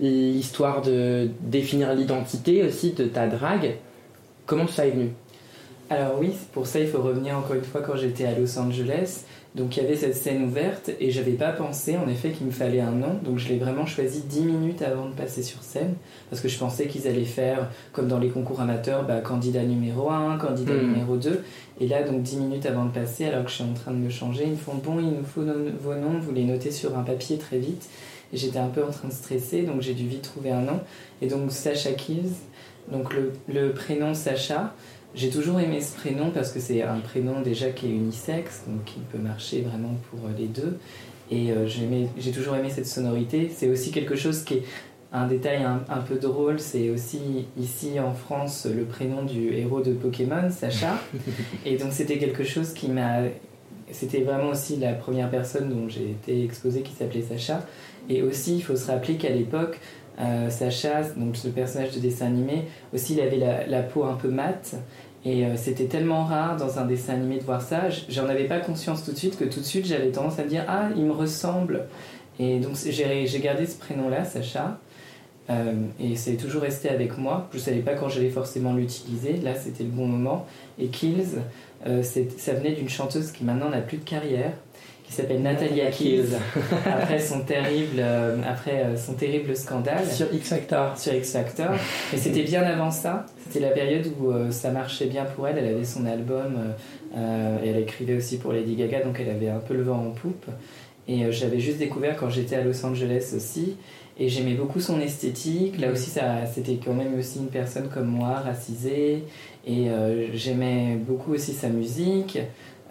l'histoire 0.00 0.82
de 0.82 1.28
définir 1.40 1.94
l'identité 1.94 2.64
aussi 2.64 2.92
de 2.92 3.04
ta 3.04 3.28
drague 3.28 3.76
Comment 4.46 4.66
ça 4.66 4.86
est 4.86 4.90
venu? 4.90 5.10
Alors 5.90 6.18
oui, 6.18 6.32
pour 6.52 6.66
ça, 6.66 6.80
il 6.80 6.88
faut 6.88 7.00
revenir 7.00 7.38
encore 7.38 7.54
une 7.54 7.62
fois 7.62 7.80
quand 7.80 7.96
j'étais 7.96 8.24
à 8.24 8.36
Los 8.36 8.58
Angeles. 8.58 9.24
Donc 9.54 9.76
il 9.76 9.82
y 9.82 9.86
avait 9.86 9.96
cette 9.96 10.14
scène 10.14 10.44
ouverte 10.44 10.90
et 11.00 11.10
j'avais 11.10 11.32
pas 11.32 11.50
pensé 11.50 11.96
en 11.96 12.06
effet 12.08 12.30
qu'il 12.30 12.46
me 12.46 12.52
fallait 12.52 12.80
un 12.80 12.90
nom. 12.90 13.18
Donc 13.24 13.38
je 13.38 13.48
l'ai 13.48 13.58
vraiment 13.58 13.86
choisi 13.86 14.20
10 14.20 14.42
minutes 14.42 14.82
avant 14.82 15.06
de 15.06 15.14
passer 15.14 15.42
sur 15.42 15.62
scène 15.62 15.94
parce 16.28 16.42
que 16.42 16.48
je 16.48 16.58
pensais 16.58 16.86
qu'ils 16.86 17.08
allaient 17.08 17.24
faire 17.24 17.70
comme 17.92 18.08
dans 18.08 18.18
les 18.18 18.28
concours 18.28 18.60
amateurs, 18.60 19.04
bah, 19.04 19.20
candidat 19.20 19.62
numéro 19.62 20.10
1, 20.10 20.36
candidat 20.36 20.74
hmm. 20.74 20.90
numéro 20.90 21.16
2. 21.16 21.42
Et 21.80 21.86
là, 21.86 22.02
donc 22.02 22.22
10 22.22 22.36
minutes 22.38 22.66
avant 22.66 22.84
de 22.84 22.90
passer, 22.90 23.26
alors 23.26 23.44
que 23.44 23.50
je 23.50 23.56
suis 23.56 23.64
en 23.64 23.72
train 23.72 23.92
de 23.92 23.98
me 23.98 24.10
changer, 24.10 24.44
ils 24.44 24.52
me 24.52 24.56
font 24.56 24.74
bon, 24.74 24.98
il 24.98 25.10
nous 25.10 25.24
faut 25.24 25.42
vos 25.80 25.94
noms, 25.94 26.18
vous 26.18 26.32
les 26.32 26.44
notez 26.44 26.70
sur 26.70 26.98
un 26.98 27.02
papier 27.02 27.38
très 27.38 27.58
vite. 27.58 27.88
Et 28.32 28.36
j'étais 28.36 28.58
un 28.58 28.68
peu 28.68 28.84
en 28.84 28.90
train 28.90 29.08
de 29.08 29.12
stresser, 29.12 29.62
donc 29.62 29.80
j'ai 29.80 29.94
dû 29.94 30.06
vite 30.06 30.22
trouver 30.22 30.50
un 30.50 30.62
nom. 30.62 30.80
Et 31.22 31.28
donc 31.28 31.52
Sacha 31.52 31.92
Kills, 31.92 32.32
donc 32.90 33.14
le, 33.48 33.72
prénom 33.72 34.12
Sacha, 34.12 34.74
j'ai 35.14 35.30
toujours 35.30 35.60
aimé 35.60 35.80
ce 35.80 35.94
prénom 35.96 36.30
parce 36.30 36.52
que 36.52 36.60
c'est 36.60 36.82
un 36.82 36.98
prénom 36.98 37.40
déjà 37.40 37.70
qui 37.70 37.86
est 37.86 37.90
unisexe, 37.90 38.64
donc 38.66 38.84
qui 38.84 39.00
peut 39.12 39.18
marcher 39.18 39.62
vraiment 39.62 39.94
pour 40.10 40.20
les 40.36 40.46
deux. 40.46 40.78
Et 41.30 41.52
euh, 41.52 41.66
j'ai 41.66 42.32
toujours 42.32 42.56
aimé 42.56 42.70
cette 42.70 42.86
sonorité. 42.86 43.50
C'est 43.54 43.68
aussi 43.68 43.90
quelque 43.90 44.16
chose 44.16 44.44
qui 44.44 44.54
est 44.54 44.62
un 45.12 45.26
détail 45.26 45.62
un, 45.64 46.00
peu 46.00 46.16
drôle, 46.16 46.60
c'est 46.60 46.90
aussi 46.90 47.46
ici 47.58 47.98
en 47.98 48.12
France 48.12 48.66
le 48.66 48.84
prénom 48.84 49.22
du 49.22 49.54
héros 49.54 49.80
de 49.80 49.92
Pokémon, 49.92 50.50
Sacha. 50.50 50.98
Et 51.64 51.76
donc 51.76 51.92
c'était 51.92 52.18
quelque 52.18 52.44
chose 52.44 52.72
qui 52.74 52.88
m'a... 52.88 53.20
C'était 53.90 54.20
vraiment 54.20 54.50
aussi 54.50 54.76
la 54.76 54.92
première 54.92 55.30
personne 55.30 55.70
dont 55.70 55.88
j'ai 55.88 56.10
été 56.10 56.44
exposée 56.44 56.82
qui 56.82 56.92
s'appelait 56.92 57.22
Sacha. 57.22 57.64
Et 58.10 58.22
aussi, 58.22 58.56
il 58.56 58.62
faut 58.62 58.76
se 58.76 58.90
rappeler 58.90 59.16
qu'à 59.16 59.30
l'époque, 59.30 59.80
euh, 60.20 60.50
Sacha, 60.50 61.02
donc 61.16 61.36
ce 61.36 61.48
personnage 61.48 61.92
de 61.92 62.00
dessin 62.00 62.26
animé, 62.26 62.64
aussi 62.92 63.14
il 63.14 63.20
avait 63.20 63.38
la, 63.38 63.66
la 63.66 63.82
peau 63.82 64.04
un 64.04 64.14
peu 64.14 64.28
mate. 64.28 64.74
Et 65.24 65.46
euh, 65.46 65.56
c'était 65.56 65.86
tellement 65.86 66.24
rare 66.24 66.56
dans 66.56 66.78
un 66.78 66.84
dessin 66.84 67.14
animé 67.14 67.38
de 67.38 67.44
voir 67.44 67.62
ça. 67.62 67.88
J'en 68.08 68.28
avais 68.28 68.44
pas 68.44 68.60
conscience 68.60 69.04
tout 69.04 69.12
de 69.12 69.16
suite 69.16 69.38
que 69.38 69.44
tout 69.44 69.60
de 69.60 69.64
suite 69.64 69.86
j'avais 69.86 70.10
tendance 70.10 70.38
à 70.38 70.44
me 70.44 70.48
dire 70.48 70.64
Ah, 70.68 70.90
il 70.96 71.04
me 71.04 71.12
ressemble. 71.12 71.86
Et 72.38 72.60
donc 72.60 72.76
j'ai 72.86 73.40
gardé 73.40 73.66
ce 73.66 73.78
prénom-là, 73.78 74.24
Sacha. 74.24 74.78
Euh, 75.50 75.72
et 76.00 76.16
c'est 76.16 76.36
toujours 76.36 76.62
resté 76.62 76.88
avec 76.88 77.16
moi. 77.16 77.48
Je 77.52 77.58
ne 77.58 77.62
savais 77.62 77.80
pas 77.80 77.94
quand 77.94 78.08
j'allais 78.08 78.30
forcément 78.30 78.74
l'utiliser. 78.74 79.34
Là, 79.42 79.54
c'était 79.54 79.84
le 79.84 79.90
bon 79.90 80.06
moment. 80.06 80.46
Et 80.78 80.88
Kills, 80.88 81.38
euh, 81.86 82.02
ça 82.02 82.52
venait 82.52 82.72
d'une 82.72 82.88
chanteuse 82.88 83.32
qui 83.32 83.44
maintenant 83.44 83.70
n'a 83.70 83.80
plus 83.80 83.96
de 83.98 84.04
carrière, 84.04 84.52
qui 85.04 85.14
s'appelle 85.14 85.40
Natalia 85.40 85.90
Kills, 85.90 86.36
après, 86.86 87.18
son 87.18 87.40
terrible, 87.40 87.98
euh, 87.98 88.36
après 88.46 88.96
son 88.96 89.14
terrible 89.14 89.56
scandale. 89.56 90.06
Sur 90.06 90.32
X 90.32 90.50
Factor. 90.50 90.98
Sur 90.98 91.14
X 91.14 91.32
Factor. 91.32 91.70
Et 92.12 92.18
c'était 92.18 92.42
bien 92.42 92.62
avant 92.62 92.90
ça. 92.90 93.24
C'était 93.46 93.60
la 93.60 93.70
période 93.72 94.06
où 94.20 94.30
ça 94.50 94.70
marchait 94.70 95.06
bien 95.06 95.24
pour 95.24 95.48
elle. 95.48 95.56
Elle 95.56 95.74
avait 95.74 95.84
son 95.84 96.04
album 96.04 96.58
et 97.16 97.68
elle 97.68 97.78
écrivait 97.78 98.14
aussi 98.14 98.36
pour 98.36 98.52
Lady 98.52 98.74
Gaga, 98.76 99.02
donc 99.02 99.18
elle 99.18 99.30
avait 99.30 99.48
un 99.48 99.60
peu 99.60 99.72
le 99.72 99.84
vent 99.84 99.96
en 99.96 100.10
poupe. 100.10 100.44
Et 101.08 101.32
j'avais 101.32 101.58
juste 101.58 101.78
découvert 101.78 102.18
quand 102.18 102.28
j'étais 102.28 102.56
à 102.56 102.62
Los 102.62 102.84
Angeles 102.84 103.32
aussi. 103.34 103.78
Et 104.20 104.28
j'aimais 104.28 104.54
beaucoup 104.54 104.80
son 104.80 105.00
esthétique. 105.00 105.78
Là 105.80 105.92
aussi, 105.92 106.10
c'était 106.52 106.78
quand 106.84 106.94
même 106.94 107.16
aussi 107.16 107.38
une 107.38 107.48
personne 107.48 107.88
comme 107.88 108.08
moi, 108.08 108.34
racisée. 108.40 109.22
Et 109.64 109.90
euh, 109.90 110.34
j'aimais 110.34 110.96
beaucoup 110.96 111.34
aussi 111.34 111.52
sa 111.52 111.68
musique, 111.68 112.38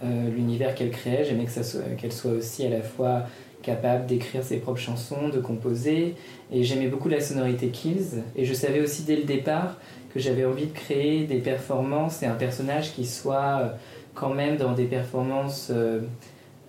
euh, 0.04 0.30
l'univers 0.30 0.74
qu'elle 0.74 0.92
créait. 0.92 1.26
J'aimais 1.26 1.44
que 1.44 1.52
soit, 1.52 1.82
qu'elle 1.98 2.14
soit 2.14 2.32
aussi 2.32 2.66
à 2.66 2.70
la 2.70 2.82
fois 2.82 3.24
capable 3.62 4.06
d'écrire 4.06 4.42
ses 4.42 4.58
propres 4.58 4.80
chansons, 4.80 5.28
de 5.28 5.40
composer. 5.40 6.16
Et 6.50 6.64
j'aimais 6.64 6.88
beaucoup 6.88 7.10
la 7.10 7.20
sonorité 7.20 7.68
Kills. 7.68 8.24
Et 8.38 8.46
je 8.46 8.54
savais 8.54 8.80
aussi 8.80 9.04
dès 9.04 9.18
le 9.18 9.24
départ 9.24 9.78
que 10.14 10.22
j'avais 10.22 10.46
envie 10.46 10.68
de 10.68 10.74
créer 10.74 11.26
des 11.26 11.40
performances 11.40 12.24
et 12.24 12.26
un 12.26 12.36
personnage 12.36 12.94
qui 12.94 13.06
soit 13.06 13.60
euh, 13.60 13.70
quand 14.16 14.34
même 14.34 14.56
dans 14.56 14.72
des 14.72 14.86
performances 14.86 15.72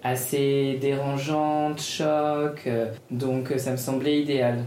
assez 0.02 0.78
dérangeante, 0.80 1.80
choc, 1.80 2.62
euh, 2.66 2.86
donc 3.10 3.50
euh, 3.50 3.58
ça 3.58 3.72
me 3.72 3.76
semblait 3.76 4.20
idéal. 4.20 4.64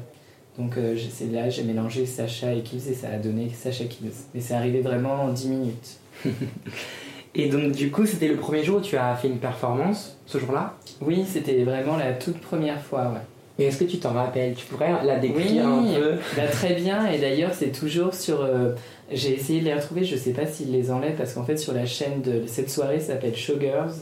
Donc 0.57 0.77
euh, 0.77 0.97
c'est 1.11 1.31
là 1.31 1.49
j'ai 1.49 1.63
mélangé 1.63 2.05
Sacha 2.05 2.53
et 2.53 2.61
Kills 2.61 2.89
et 2.89 2.93
ça 2.93 3.07
a 3.13 3.17
donné 3.17 3.49
Sacha 3.49 3.85
Kills. 3.85 4.11
Mais 4.33 4.41
c'est 4.41 4.53
arrivé 4.53 4.81
vraiment 4.81 5.23
en 5.23 5.29
10 5.29 5.47
minutes. 5.47 5.97
et 7.35 7.47
donc 7.47 7.71
du 7.71 7.89
coup 7.89 8.05
c'était 8.05 8.27
le 8.27 8.35
premier 8.35 8.63
jour 8.63 8.77
où 8.77 8.81
tu 8.81 8.97
as 8.97 9.15
fait 9.15 9.29
une 9.29 9.39
performance 9.39 10.17
ce 10.25 10.37
jour-là? 10.37 10.75
Oui, 11.01 11.23
c'était 11.25 11.63
vraiment 11.63 11.95
la 11.95 12.13
toute 12.13 12.39
première 12.39 12.81
fois, 12.81 13.13
ouais. 13.13 13.21
Et 13.59 13.67
est-ce 13.67 13.77
que 13.77 13.83
tu 13.83 13.99
t'en 13.99 14.13
rappelles? 14.13 14.53
Tu 14.55 14.65
pourrais 14.65 15.03
la 15.05 15.19
décrire 15.19 15.67
un 15.67 15.83
peu? 15.83 16.15
bah, 16.35 16.47
Très 16.51 16.73
bien, 16.73 17.09
et 17.09 17.19
d'ailleurs 17.19 17.53
c'est 17.53 17.71
toujours 17.71 18.13
sur... 18.13 18.47
j'ai 19.11 19.33
essayé 19.33 19.59
de 19.59 19.65
les 19.65 19.73
retrouver, 19.73 20.03
je 20.03 20.15
sais 20.15 20.31
pas 20.31 20.45
s'ils 20.47 20.71
les 20.71 20.89
enlèvent 20.91 21.15
parce 21.15 21.33
qu'en 21.33 21.43
fait 21.43 21.57
sur 21.57 21.73
la 21.73 21.85
chaîne 21.85 22.21
de 22.21 22.43
cette 22.47 22.69
soirée 22.69 22.99
s'appelle 22.99 23.35
Showgirls 23.35 23.93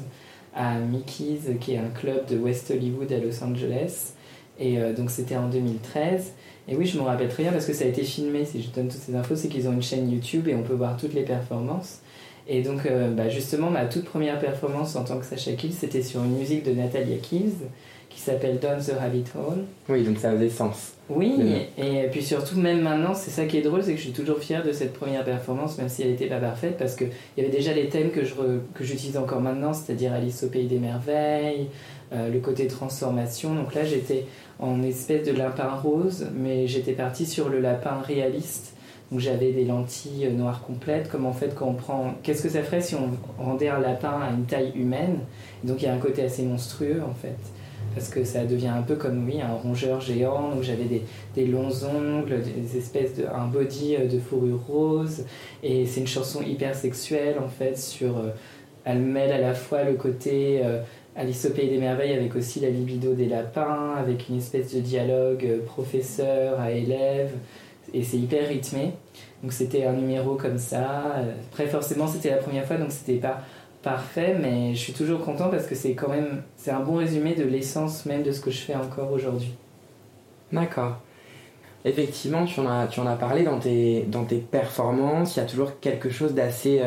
à 0.59 0.77
Mickey's, 0.77 1.49
qui 1.61 1.73
est 1.73 1.77
un 1.77 1.89
club 1.89 2.25
de 2.27 2.37
West 2.37 2.69
Hollywood 2.69 3.11
à 3.13 3.17
Los 3.17 3.41
Angeles. 3.41 4.11
Et 4.59 4.77
euh, 4.77 4.93
donc 4.93 5.09
c'était 5.09 5.37
en 5.37 5.47
2013. 5.47 6.33
Et 6.67 6.75
oui, 6.75 6.85
je 6.85 6.97
me 6.97 7.03
rappelle 7.03 7.29
très 7.29 7.43
bien 7.43 7.53
parce 7.53 7.65
que 7.65 7.71
ça 7.71 7.85
a 7.85 7.87
été 7.87 8.03
filmé. 8.03 8.43
Si 8.43 8.61
je 8.61 8.69
donne 8.69 8.89
toutes 8.89 8.99
ces 8.99 9.15
infos, 9.15 9.37
c'est 9.37 9.47
qu'ils 9.47 9.69
ont 9.69 9.71
une 9.71 9.81
chaîne 9.81 10.11
YouTube 10.11 10.49
et 10.49 10.55
on 10.55 10.61
peut 10.61 10.73
voir 10.73 10.97
toutes 10.97 11.13
les 11.13 11.23
performances. 11.23 12.01
Et 12.45 12.61
donc, 12.61 12.85
euh, 12.85 13.09
bah, 13.09 13.29
justement, 13.29 13.69
ma 13.69 13.85
toute 13.85 14.03
première 14.03 14.37
performance 14.37 14.97
en 14.97 15.05
tant 15.05 15.17
que 15.17 15.25
Sacha 15.25 15.53
Kills, 15.53 15.71
c'était 15.71 16.01
sur 16.01 16.23
une 16.25 16.37
musique 16.37 16.65
de 16.65 16.73
Natalia 16.73 17.17
Kills 17.17 17.55
qui 18.19 18.25
s'appelle 18.25 18.59
Down 18.59 18.79
the 18.79 18.99
Rabbit 18.99 19.23
Hole. 19.33 19.63
Oui, 19.87 20.03
donc 20.03 20.17
ça 20.17 20.31
faisait 20.31 20.49
sens. 20.49 20.91
Oui, 21.09 21.39
et 21.77 22.07
puis 22.11 22.21
surtout, 22.21 22.59
même 22.59 22.81
maintenant, 22.81 23.13
c'est 23.13 23.31
ça 23.31 23.45
qui 23.45 23.57
est 23.57 23.61
drôle, 23.61 23.81
c'est 23.81 23.93
que 23.93 23.97
je 23.97 24.03
suis 24.03 24.11
toujours 24.11 24.39
fière 24.39 24.61
de 24.61 24.73
cette 24.73 24.91
première 24.91 25.23
performance, 25.23 25.77
même 25.77 25.87
si 25.87 26.01
elle 26.01 26.09
n'était 26.09 26.27
pas 26.27 26.37
parfaite, 26.37 26.77
parce 26.77 26.95
qu'il 26.95 27.09
y 27.37 27.41
avait 27.41 27.49
déjà 27.49 27.73
les 27.73 27.87
thèmes 27.87 28.11
que, 28.11 28.25
je 28.25 28.33
que 28.75 28.83
j'utilise 28.83 29.15
encore 29.15 29.39
maintenant, 29.39 29.71
c'est-à-dire 29.71 30.11
Alice 30.11 30.43
au 30.43 30.47
Pays 30.47 30.67
des 30.67 30.79
Merveilles, 30.79 31.67
euh, 32.11 32.29
le 32.29 32.39
côté 32.39 32.67
transformation. 32.67 33.55
Donc 33.55 33.73
là, 33.73 33.85
j'étais 33.85 34.25
en 34.59 34.83
espèce 34.83 35.25
de 35.25 35.31
lapin 35.31 35.71
rose, 35.81 36.27
mais 36.35 36.67
j'étais 36.67 36.93
partie 36.93 37.25
sur 37.25 37.47
le 37.47 37.61
lapin 37.61 38.01
réaliste. 38.05 38.73
Donc 39.11 39.21
j'avais 39.21 39.53
des 39.53 39.63
lentilles 39.63 40.25
euh, 40.25 40.31
noires 40.31 40.61
complètes, 40.61 41.09
comme 41.09 41.25
en 41.25 41.33
fait 41.33 41.55
quand 41.55 41.67
on 41.67 41.73
prend... 41.73 42.15
Qu'est-ce 42.21 42.43
que 42.43 42.49
ça 42.49 42.63
ferait 42.63 42.81
si 42.81 42.95
on 42.95 43.11
rendait 43.41 43.69
un 43.69 43.79
lapin 43.79 44.19
à 44.21 44.29
une 44.29 44.43
taille 44.43 44.73
humaine? 44.75 45.19
Donc 45.63 45.81
il 45.81 45.85
y 45.85 45.87
a 45.87 45.93
un 45.93 45.99
côté 45.99 46.21
assez 46.21 46.43
monstrueux 46.43 47.01
en 47.09 47.15
fait 47.15 47.37
parce 47.93 48.09
que 48.09 48.23
ça 48.23 48.45
devient 48.45 48.67
un 48.67 48.81
peu 48.81 48.95
comme 48.95 49.25
oui 49.25 49.41
un 49.41 49.53
rongeur 49.53 50.01
géant 50.01 50.49
donc 50.49 50.63
j'avais 50.63 50.85
des, 51.35 51.45
longs 51.45 51.71
ongles 51.83 52.41
des 52.41 52.77
espèces 52.77 53.15
de 53.15 53.25
un 53.25 53.47
body 53.47 53.95
euh, 53.95 54.07
de 54.07 54.19
fourrure 54.19 54.61
rose 54.67 55.25
et 55.63 55.85
c'est 55.85 56.01
une 56.01 56.07
chanson 56.07 56.41
hyper 56.41 56.75
sexuelle 56.75 57.35
en 57.43 57.49
fait 57.49 57.77
sur 57.77 58.17
euh, 58.17 58.29
elle 58.85 58.99
mêle 58.99 59.31
à 59.31 59.39
la 59.39 59.53
fois 59.53 59.83
le 59.83 59.93
côté 59.93 60.61
euh, 60.63 60.81
Alice 61.15 61.45
au 61.45 61.53
Pays 61.53 61.69
des 61.69 61.77
Merveilles 61.77 62.13
avec 62.13 62.35
aussi 62.35 62.59
la 62.59 62.69
libido 62.69 63.13
des 63.13 63.25
lapins, 63.25 63.95
avec 63.97 64.29
une 64.29 64.37
espèce 64.37 64.73
de 64.73 64.79
dialogue 64.79 65.45
euh, 65.45 65.65
professeur 65.65 66.59
à 66.59 66.71
élève, 66.71 67.31
et 67.93 68.03
c'est 68.03 68.17
hyper 68.17 68.47
rythmé. 68.47 68.93
Donc 69.43 69.51
c'était 69.53 69.85
un 69.85 69.93
numéro 69.93 70.35
comme 70.35 70.57
ça. 70.57 71.15
Après 71.51 71.67
forcément 71.67 72.07
c'était 72.07 72.29
la 72.29 72.37
première 72.37 72.65
fois, 72.65 72.77
donc 72.77 72.91
c'était 72.91 73.19
pas 73.19 73.41
parfait, 73.81 74.35
mais 74.39 74.73
je 74.75 74.79
suis 74.79 74.93
toujours 74.93 75.23
content 75.23 75.49
parce 75.49 75.65
que 75.65 75.75
c'est 75.75 75.93
quand 75.93 76.09
même 76.09 76.43
c'est 76.57 76.71
un 76.71 76.81
bon 76.81 76.95
résumé 76.95 77.35
de 77.35 77.43
l'essence 77.43 78.05
même 78.05 78.23
de 78.23 78.31
ce 78.31 78.41
que 78.41 78.51
je 78.51 78.59
fais 78.59 78.75
encore 78.75 79.11
aujourd'hui. 79.11 79.53
D'accord. 80.51 80.97
Effectivement, 81.85 82.45
tu 82.45 82.59
en 82.59 82.67
as, 82.67 82.87
tu 82.87 82.99
en 82.99 83.07
as 83.07 83.15
parlé 83.15 83.43
dans 83.43 83.57
tes, 83.57 84.01
dans 84.01 84.25
tes 84.25 84.37
performances, 84.37 85.35
il 85.35 85.39
y 85.39 85.43
a 85.43 85.45
toujours 85.45 85.79
quelque 85.79 86.09
chose 86.09 86.33
d'assez 86.33 86.81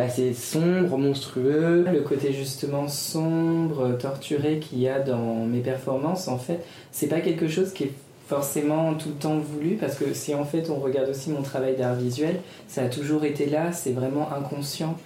assez 0.00 0.34
sombre, 0.34 0.98
monstrueux. 0.98 1.84
Le 1.90 2.00
côté 2.00 2.32
justement 2.32 2.88
sombre, 2.88 3.96
torturé 3.98 4.58
qu'il 4.58 4.80
y 4.80 4.88
a 4.88 5.00
dans 5.00 5.46
mes 5.46 5.60
performances, 5.60 6.28
en 6.28 6.38
fait, 6.38 6.64
c'est 6.90 7.08
pas 7.08 7.20
quelque 7.20 7.48
chose 7.48 7.72
qui 7.72 7.84
est 7.84 7.92
forcément 8.26 8.94
tout 8.94 9.08
le 9.08 9.16
temps 9.16 9.38
voulu 9.38 9.74
parce 9.74 9.96
que 9.96 10.14
si 10.14 10.36
en 10.36 10.44
fait 10.44 10.70
on 10.70 10.76
regarde 10.76 11.08
aussi 11.08 11.30
mon 11.30 11.42
travail 11.42 11.76
d'art 11.76 11.96
visuel, 11.96 12.40
ça 12.68 12.82
a 12.82 12.88
toujours 12.88 13.24
été 13.24 13.46
là, 13.46 13.72
c'est 13.72 13.90
vraiment 13.90 14.28
inconscient. 14.32 14.96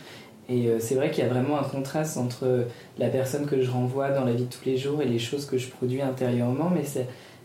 Et 0.48 0.66
euh, 0.66 0.78
c'est 0.78 0.94
vrai 0.94 1.10
qu'il 1.10 1.24
y 1.24 1.26
a 1.26 1.30
vraiment 1.30 1.58
un 1.58 1.64
contraste 1.64 2.16
entre 2.16 2.66
la 2.98 3.08
personne 3.08 3.46
que 3.46 3.62
je 3.62 3.70
renvoie 3.70 4.10
dans 4.10 4.24
la 4.24 4.32
vie 4.32 4.44
de 4.44 4.50
tous 4.50 4.64
les 4.66 4.76
jours 4.76 5.00
et 5.00 5.06
les 5.06 5.18
choses 5.18 5.46
que 5.46 5.56
je 5.56 5.68
produis 5.68 6.02
intérieurement, 6.02 6.70
mais 6.70 6.84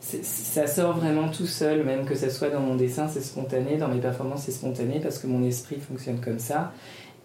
ça 0.01 0.67
sort 0.67 0.97
vraiment 0.97 1.29
tout 1.29 1.47
seul, 1.47 1.83
même 1.83 2.05
que 2.05 2.15
ce 2.15 2.29
soit 2.29 2.49
dans 2.49 2.61
mon 2.61 2.75
dessin, 2.75 3.07
c'est 3.07 3.21
spontané, 3.21 3.77
dans 3.77 3.87
mes 3.87 3.99
performances, 3.99 4.43
c'est 4.43 4.51
spontané 4.51 4.99
parce 4.99 5.19
que 5.19 5.27
mon 5.27 5.43
esprit 5.43 5.77
fonctionne 5.77 6.19
comme 6.19 6.39
ça 6.39 6.73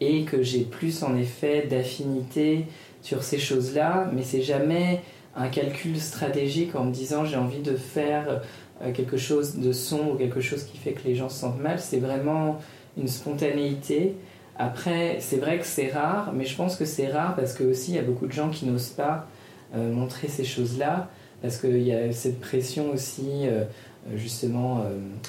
et 0.00 0.24
que 0.24 0.42
j'ai 0.42 0.62
plus 0.62 1.02
en 1.02 1.16
effet 1.16 1.66
d'affinité 1.68 2.66
sur 3.02 3.22
ces 3.22 3.38
choses-là, 3.38 4.10
mais 4.12 4.22
c'est 4.22 4.42
jamais 4.42 5.02
un 5.36 5.48
calcul 5.48 6.00
stratégique 6.00 6.74
en 6.74 6.84
me 6.84 6.92
disant 6.92 7.24
j'ai 7.24 7.36
envie 7.36 7.60
de 7.60 7.76
faire 7.76 8.42
euh, 8.82 8.92
quelque 8.92 9.16
chose 9.16 9.56
de 9.56 9.72
son 9.72 10.10
ou 10.10 10.14
quelque 10.14 10.40
chose 10.40 10.64
qui 10.64 10.78
fait 10.78 10.92
que 10.92 11.06
les 11.06 11.14
gens 11.14 11.28
se 11.28 11.40
sentent 11.40 11.60
mal, 11.60 11.78
c'est 11.80 11.98
vraiment 11.98 12.58
une 12.96 13.08
spontanéité. 13.08 14.14
Après, 14.56 15.18
c'est 15.20 15.38
vrai 15.38 15.58
que 15.58 15.66
c'est 15.66 15.90
rare, 15.90 16.32
mais 16.32 16.44
je 16.44 16.56
pense 16.56 16.76
que 16.76 16.84
c'est 16.84 17.08
rare 17.08 17.34
parce 17.34 17.54
que 17.54 17.64
aussi 17.64 17.92
il 17.92 17.96
y 17.96 17.98
a 17.98 18.02
beaucoup 18.02 18.26
de 18.26 18.32
gens 18.32 18.50
qui 18.50 18.66
n'osent 18.66 18.90
pas 18.90 19.26
euh, 19.74 19.92
montrer 19.92 20.28
ces 20.28 20.44
choses-là, 20.44 21.08
parce 21.42 21.56
qu'il 21.56 21.82
y 21.82 21.92
a 21.92 22.12
cette 22.12 22.40
pression 22.40 22.92
aussi 22.92 23.28
euh, 23.42 23.64
euh, 24.08 24.16
justement 24.16 24.84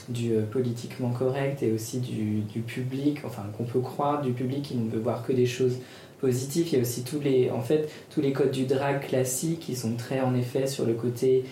du 0.09 0.33
politiquement 0.51 1.09
correct 1.09 1.63
et 1.63 1.71
aussi 1.71 1.99
du, 1.99 2.41
du 2.41 2.59
public, 2.59 3.19
enfin 3.25 3.43
qu'on 3.57 3.63
peut 3.63 3.79
croire 3.79 4.21
du 4.21 4.31
public 4.31 4.61
qui 4.61 4.75
ne 4.75 4.89
veut 4.89 4.99
voir 4.99 5.25
que 5.25 5.33
des 5.33 5.47
choses 5.47 5.77
positives. 6.21 6.67
Il 6.67 6.75
y 6.75 6.77
a 6.77 6.81
aussi 6.81 7.03
tous 7.03 7.19
les, 7.19 7.49
en 7.49 7.61
fait, 7.61 7.89
tous 8.11 8.21
les 8.21 8.31
codes 8.31 8.51
du 8.51 8.65
drag 8.65 9.01
classique 9.01 9.61
qui 9.61 9.75
sont 9.75 9.95
très 9.95 10.21
en 10.21 10.35
effet 10.35 10.67
sur 10.67 10.85
le 10.85 10.93
côté 10.93 11.45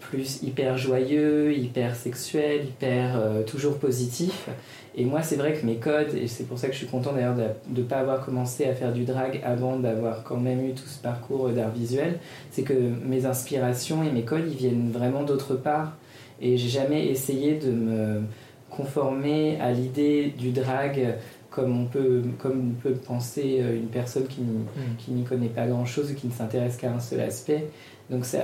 plus 0.00 0.42
hyper 0.42 0.76
joyeux, 0.76 1.54
hyper 1.54 1.96
sexuel, 1.96 2.66
hyper 2.66 3.20
toujours 3.46 3.78
positif. 3.78 4.48
Et 4.98 5.04
moi, 5.04 5.22
c'est 5.22 5.36
vrai 5.36 5.52
que 5.52 5.66
mes 5.66 5.76
codes, 5.76 6.14
et 6.14 6.26
c'est 6.26 6.44
pour 6.44 6.58
ça 6.58 6.68
que 6.68 6.72
je 6.72 6.78
suis 6.78 6.86
content 6.86 7.12
d'ailleurs 7.12 7.36
de 7.36 7.80
ne 7.80 7.86
pas 7.86 7.98
avoir 7.98 8.24
commencé 8.24 8.64
à 8.64 8.74
faire 8.74 8.92
du 8.94 9.04
drag 9.04 9.42
avant 9.44 9.78
d'avoir 9.78 10.22
quand 10.22 10.38
même 10.38 10.64
eu 10.64 10.72
tout 10.72 10.86
ce 10.86 11.00
parcours 11.00 11.50
d'art 11.50 11.70
visuel, 11.70 12.18
c'est 12.50 12.62
que 12.62 12.72
mes 12.72 13.26
inspirations 13.26 14.02
et 14.02 14.10
mes 14.10 14.22
codes, 14.22 14.46
ils 14.48 14.56
viennent 14.56 14.90
vraiment 14.90 15.22
d'autre 15.22 15.54
part. 15.54 15.96
Et 16.40 16.56
j'ai 16.56 16.68
jamais 16.68 17.06
essayé 17.08 17.58
de 17.58 17.70
me 17.70 18.22
conformer 18.70 19.60
à 19.60 19.70
l'idée 19.72 20.34
du 20.38 20.50
drag 20.50 21.16
comme 21.50 21.80
on 21.80 21.86
peut, 21.86 22.22
comme 22.38 22.74
peut 22.82 22.92
penser 22.92 23.58
euh, 23.60 23.76
une 23.76 23.88
personne 23.88 24.26
qui, 24.26 24.42
mm. 24.42 24.66
qui 24.98 25.12
n'y 25.12 25.24
connaît 25.24 25.48
pas 25.48 25.66
grand-chose 25.66 26.10
ou 26.12 26.14
qui 26.14 26.26
ne 26.26 26.32
s'intéresse 26.32 26.76
qu'à 26.76 26.92
un 26.92 27.00
seul 27.00 27.20
aspect. 27.20 27.68
Donc 28.10 28.26
ça, 28.26 28.40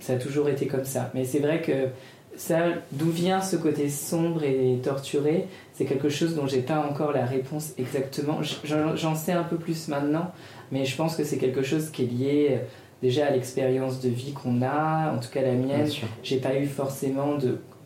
ça 0.00 0.14
a 0.14 0.16
toujours 0.16 0.48
été 0.48 0.66
comme 0.66 0.84
ça. 0.84 1.10
Mais 1.14 1.24
c'est 1.24 1.40
vrai 1.40 1.60
que 1.60 1.88
ça, 2.36 2.58
d'où 2.92 3.10
vient 3.10 3.40
ce 3.40 3.56
côté 3.56 3.88
sombre 3.88 4.42
et 4.42 4.78
torturé, 4.82 5.46
c'est 5.72 5.84
quelque 5.84 6.08
chose 6.08 6.34
dont 6.34 6.46
j'ai 6.46 6.62
pas 6.62 6.86
encore 6.88 7.12
la 7.12 7.24
réponse 7.24 7.72
exactement. 7.78 8.40
J'en 8.64 9.14
sais 9.14 9.32
un 9.32 9.44
peu 9.44 9.56
plus 9.56 9.88
maintenant, 9.88 10.32
mais 10.72 10.84
je 10.84 10.96
pense 10.96 11.16
que 11.16 11.24
c'est 11.24 11.38
quelque 11.38 11.62
chose 11.62 11.90
qui 11.90 12.02
est 12.02 12.06
lié 12.06 12.48
euh, 12.50 12.56
déjà 13.02 13.26
à 13.26 13.30
l'expérience 13.30 14.00
de 14.00 14.08
vie 14.08 14.32
qu'on 14.32 14.62
a, 14.62 15.12
en 15.14 15.18
tout 15.18 15.30
cas 15.30 15.42
la 15.42 15.52
mienne. 15.52 15.88
J'ai 16.22 16.38
pas 16.38 16.56
eu 16.56 16.66
forcément 16.66 17.38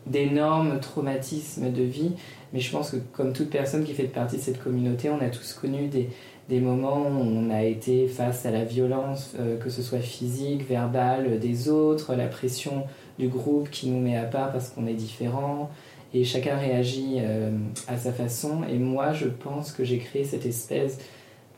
d'énormes 0.05 0.79
traumatismes 0.79 1.71
de 1.71 1.83
vie, 1.83 2.11
mais 2.53 2.59
je 2.59 2.71
pense 2.71 2.91
que 2.91 2.97
comme 3.13 3.33
toute 3.33 3.49
personne 3.49 3.83
qui 3.83 3.93
fait 3.93 4.03
partie 4.03 4.37
de 4.37 4.41
cette 4.41 4.63
communauté, 4.63 5.09
on 5.09 5.19
a 5.19 5.29
tous 5.29 5.53
connu 5.53 5.87
des, 5.87 6.09
des 6.49 6.59
moments 6.59 7.07
où 7.07 7.21
on 7.21 7.49
a 7.51 7.63
été 7.63 8.07
face 8.07 8.45
à 8.45 8.51
la 8.51 8.63
violence, 8.63 9.35
euh, 9.39 9.57
que 9.57 9.69
ce 9.69 9.83
soit 9.83 9.99
physique, 9.99 10.67
verbale, 10.67 11.39
des 11.39 11.69
autres, 11.69 12.15
la 12.15 12.27
pression 12.27 12.85
du 13.19 13.27
groupe 13.27 13.69
qui 13.69 13.89
nous 13.89 13.99
met 13.99 14.17
à 14.17 14.23
part 14.23 14.51
parce 14.51 14.69
qu'on 14.69 14.87
est 14.87 14.93
différent 14.93 15.69
et 16.13 16.23
chacun 16.23 16.57
réagit 16.57 17.17
euh, 17.19 17.51
à 17.87 17.97
sa 17.97 18.11
façon. 18.11 18.61
Et 18.69 18.77
moi, 18.77 19.13
je 19.13 19.27
pense 19.27 19.71
que 19.71 19.83
j'ai 19.83 19.99
créé 19.99 20.23
cette 20.23 20.45
espèce. 20.45 20.97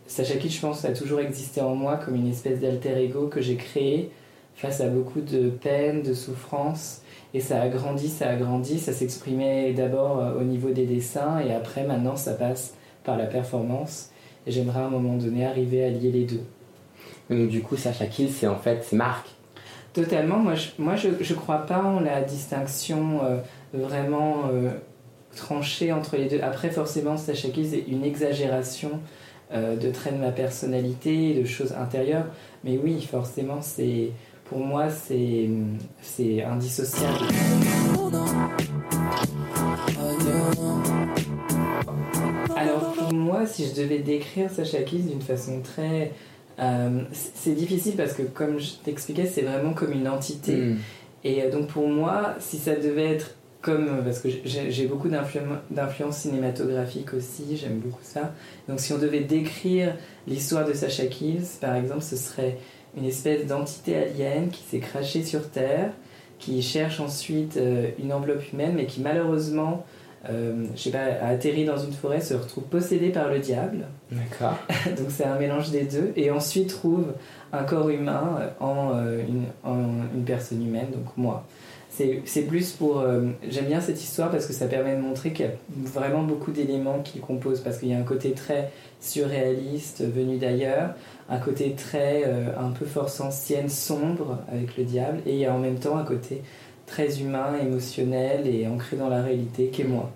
Sacha 0.07 0.35
Kitsch, 0.35 0.55
je 0.55 0.61
pense, 0.61 0.83
a 0.83 0.91
toujours 0.91 1.21
existé 1.21 1.61
en 1.61 1.75
moi 1.75 1.97
comme 1.97 2.15
une 2.15 2.27
espèce 2.27 2.59
d'alter 2.59 2.97
ego 3.01 3.27
que 3.27 3.39
j'ai 3.39 3.55
créé 3.55 4.09
face 4.55 4.81
à 4.81 4.89
beaucoup 4.89 5.21
de 5.21 5.49
peine, 5.49 6.01
de 6.01 6.13
souffrance. 6.13 7.01
Et 7.33 7.39
ça 7.39 7.61
a 7.61 7.69
grandi, 7.69 8.09
ça 8.09 8.29
a 8.29 8.35
grandi. 8.35 8.77
Ça 8.79 8.91
s'exprimait 8.91 9.71
d'abord 9.71 10.19
euh, 10.19 10.41
au 10.41 10.43
niveau 10.43 10.71
des 10.71 10.85
dessins 10.85 11.39
et 11.39 11.53
après, 11.53 11.85
maintenant, 11.85 12.17
ça 12.17 12.33
passe 12.33 12.73
par 13.05 13.17
la 13.17 13.25
performance. 13.25 14.09
Et 14.45 14.51
j'aimerais 14.51 14.81
à 14.81 14.85
un 14.85 14.89
moment 14.89 15.15
donné 15.15 15.45
arriver 15.45 15.85
à 15.85 15.89
lier 15.89 16.11
les 16.11 16.25
deux. 16.25 16.43
Donc, 17.29 17.47
du 17.47 17.61
coup, 17.61 17.77
Sacha 17.77 18.07
Kill, 18.07 18.29
c'est 18.29 18.47
en 18.47 18.57
fait, 18.57 18.91
Marc 18.91 19.29
Totalement. 19.93 20.37
Moi, 20.37 20.55
je, 20.55 20.69
moi, 20.79 20.95
je, 20.95 21.33
crois 21.33 21.65
pas 21.65 21.83
en 21.83 21.99
la 21.99 22.21
distinction 22.21 23.19
euh, 23.23 23.37
vraiment 23.73 24.43
euh, 24.49 24.71
tranchée 25.35 25.91
entre 25.91 26.15
les 26.15 26.29
deux. 26.29 26.39
Après, 26.41 26.69
forcément, 26.69 27.17
Sacha 27.17 27.49
c'est 27.53 27.83
une 27.89 28.05
exagération 28.05 29.01
euh, 29.51 29.75
de 29.75 29.91
traits 29.91 30.15
de 30.15 30.19
ma 30.21 30.31
personnalité, 30.31 31.33
de 31.33 31.45
choses 31.45 31.73
intérieures. 31.73 32.25
Mais 32.63 32.79
oui, 32.81 33.01
forcément, 33.01 33.61
c'est 33.61 34.11
pour 34.45 34.59
moi, 34.59 34.89
c'est 34.89 35.49
c'est 36.01 36.41
indissociable. 36.41 37.27
Alors 42.55 42.93
pour 42.93 43.13
moi, 43.13 43.45
si 43.45 43.67
je 43.67 43.81
devais 43.81 43.99
décrire 43.99 44.49
Sacha 44.49 44.83
Kiss 44.83 45.07
d'une 45.07 45.21
façon 45.21 45.61
très 45.61 46.13
euh, 46.59 47.01
c'est 47.11 47.53
difficile 47.53 47.95
parce 47.95 48.13
que, 48.13 48.23
comme 48.23 48.59
je 48.59 48.73
t'expliquais, 48.83 49.25
c'est 49.25 49.41
vraiment 49.41 49.73
comme 49.73 49.91
une 49.91 50.07
entité. 50.07 50.55
Mm. 50.55 50.77
Et 51.23 51.43
euh, 51.43 51.51
donc, 51.51 51.67
pour 51.67 51.87
moi, 51.87 52.35
si 52.39 52.57
ça 52.57 52.75
devait 52.75 53.13
être 53.13 53.35
comme. 53.61 53.87
Euh, 53.87 54.01
parce 54.01 54.19
que 54.19 54.29
j'ai 54.45 54.85
beaucoup 54.85 55.09
d'influence 55.09 56.17
cinématographique 56.17 57.13
aussi, 57.13 57.57
j'aime 57.57 57.79
beaucoup 57.79 58.03
ça. 58.03 58.33
Donc, 58.67 58.79
si 58.79 58.93
on 58.93 58.97
devait 58.97 59.21
décrire 59.21 59.95
l'histoire 60.27 60.65
de 60.65 60.73
Sacha 60.73 61.05
Kills, 61.05 61.47
par 61.59 61.75
exemple, 61.75 62.01
ce 62.01 62.15
serait 62.15 62.57
une 62.97 63.05
espèce 63.05 63.45
d'entité 63.47 63.95
alien 63.95 64.49
qui 64.49 64.63
s'est 64.63 64.79
crachée 64.79 65.23
sur 65.23 65.49
Terre, 65.49 65.91
qui 66.39 66.61
cherche 66.61 66.99
ensuite 66.99 67.57
une 67.99 68.11
enveloppe 68.11 68.51
humaine, 68.51 68.73
mais 68.75 68.85
qui 68.85 68.99
malheureusement 68.99 69.85
euh, 70.29 70.65
je 70.75 70.81
sais 70.81 70.91
pas, 70.91 70.99
a 70.99 71.29
atterri 71.29 71.65
dans 71.65 71.77
une 71.77 71.93
forêt, 71.93 72.21
se 72.21 72.35
retrouve 72.35 72.65
possédé 72.65 73.09
par 73.09 73.29
le 73.29 73.39
diable. 73.39 73.87
D'accord. 74.11 74.57
Donc 74.97 75.07
c'est 75.09 75.25
un 75.25 75.37
mélange 75.39 75.71
des 75.71 75.83
deux. 75.83 76.13
Et 76.15 76.29
ensuite 76.29 76.69
trouve 76.69 77.13
un 77.51 77.63
corps 77.63 77.89
humain 77.89 78.51
en, 78.59 78.91
euh, 78.93 79.19
une, 79.27 79.45
en 79.63 79.77
une, 80.13 80.23
personne 80.23 80.65
humaine, 80.65 80.87
donc 80.93 81.17
moi. 81.17 81.45
C'est 81.89 82.47
plus 82.47 82.71
pour... 82.71 82.99
Euh, 82.99 83.27
j'aime 83.49 83.65
bien 83.65 83.81
cette 83.81 84.01
histoire 84.01 84.31
parce 84.31 84.45
que 84.45 84.53
ça 84.53 84.65
permet 84.67 84.95
de 84.95 85.01
montrer 85.01 85.33
qu'il 85.33 85.45
y 85.45 85.49
a 85.49 85.51
vraiment 85.69 86.23
beaucoup 86.23 86.51
d'éléments 86.51 86.99
qui 87.03 87.19
composent. 87.19 87.59
Parce 87.59 87.79
qu'il 87.79 87.89
y 87.89 87.93
a 87.93 87.97
un 87.97 88.03
côté 88.03 88.31
très 88.31 88.71
surréaliste, 89.01 90.01
venu 90.01 90.37
d'ailleurs, 90.37 90.95
un 91.29 91.37
côté 91.37 91.75
très 91.75 92.23
un 92.57 92.69
peu 92.71 92.85
force 92.85 93.19
ancienne, 93.19 93.69
sombre 93.69 94.39
avec 94.51 94.77
le 94.77 94.85
diable, 94.85 95.19
et 95.25 95.33
il 95.33 95.39
y 95.39 95.45
a 95.45 95.53
en 95.53 95.59
même 95.59 95.79
temps 95.79 95.97
un 95.97 96.05
côté 96.05 96.41
très 96.85 97.19
humain, 97.21 97.55
émotionnel 97.61 98.47
et 98.47 98.67
ancré 98.67 98.97
dans 98.97 99.09
la 99.09 99.21
réalité 99.21 99.67
qu'est 99.67 99.83
moi. 99.83 100.11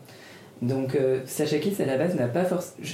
Donc 0.62 0.96
euh, 0.96 1.22
Sacha 1.26 1.60
Kiss 1.60 1.80
à 1.80 1.86
la 1.86 1.98
base 1.98 2.16
n'a 2.16 2.28
pas 2.28 2.46
forcément... 2.46 2.86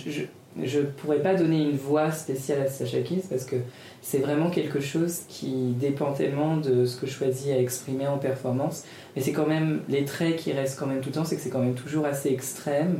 Je 0.62 0.79
ne 0.79 0.84
pourrais 0.84 1.19
pas 1.19 1.34
donner 1.34 1.62
une 1.62 1.77
voix 1.77 2.12
spéciale 2.12 2.62
à 2.62 2.67
Sacha 2.67 2.99
Kiss 2.99 3.27
parce 3.27 3.45
que 3.45 3.55
c'est 4.01 4.17
vraiment 4.17 4.49
quelque 4.49 4.81
chose 4.81 5.21
qui 5.29 5.73
dépend 5.79 6.12
tellement 6.12 6.57
de 6.57 6.86
ce 6.86 6.99
que 6.99 7.07
je 7.07 7.13
choisis 7.13 7.47
à 7.51 7.57
exprimer 7.57 8.05
en 8.07 8.17
performance. 8.17 8.84
Mais 9.15 9.21
c'est 9.21 9.31
quand 9.31 9.47
même 9.47 9.79
les 9.88 10.03
traits 10.03 10.36
qui 10.36 10.51
restent 10.51 10.77
quand 10.77 10.88
même 10.88 10.99
tout 10.99 11.07
le 11.07 11.15
temps, 11.15 11.23
c'est 11.23 11.38
que 11.38 11.41
c'est 11.41 11.49
quand 11.49 11.62
même 11.62 11.75
toujours 11.75 12.05
assez 12.05 12.29
extrême. 12.29 12.99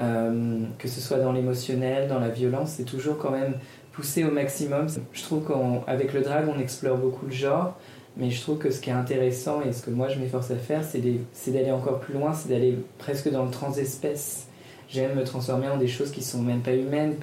Euh, 0.00 0.64
que 0.80 0.88
ce 0.88 1.00
soit 1.00 1.18
dans 1.18 1.30
l'émotionnel, 1.30 2.08
dans 2.08 2.18
la 2.18 2.28
violence, 2.28 2.72
c'est 2.76 2.84
toujours 2.84 3.16
quand 3.16 3.30
même 3.30 3.54
poussé 3.92 4.24
au 4.24 4.30
maximum. 4.32 4.88
Je 5.12 5.22
trouve 5.22 5.46
qu'avec 5.46 6.12
le 6.12 6.22
drag, 6.22 6.46
on 6.48 6.58
explore 6.58 6.96
beaucoup 6.96 7.26
le 7.26 7.32
genre, 7.32 7.78
mais 8.16 8.30
je 8.30 8.40
trouve 8.40 8.58
que 8.58 8.70
ce 8.70 8.80
qui 8.80 8.90
est 8.90 8.94
intéressant 8.94 9.60
et 9.62 9.72
ce 9.72 9.82
que 9.82 9.90
moi 9.90 10.08
je 10.08 10.18
m'efforce 10.18 10.50
à 10.50 10.56
faire, 10.56 10.82
c'est 10.84 11.50
d'aller 11.50 11.72
encore 11.72 12.00
plus 12.00 12.14
loin, 12.14 12.32
c'est 12.32 12.48
d'aller 12.48 12.78
presque 12.98 13.30
dans 13.30 13.44
le 13.44 13.50
transespèce. 13.50 14.46
J'aime 14.88 15.16
me 15.16 15.24
transformer 15.24 15.68
en 15.68 15.78
des 15.78 15.88
choses 15.88 16.10
qui 16.10 16.22
sont 16.22 16.42
même 16.42 16.60
pas 16.60 16.74
humaines, 16.74 17.16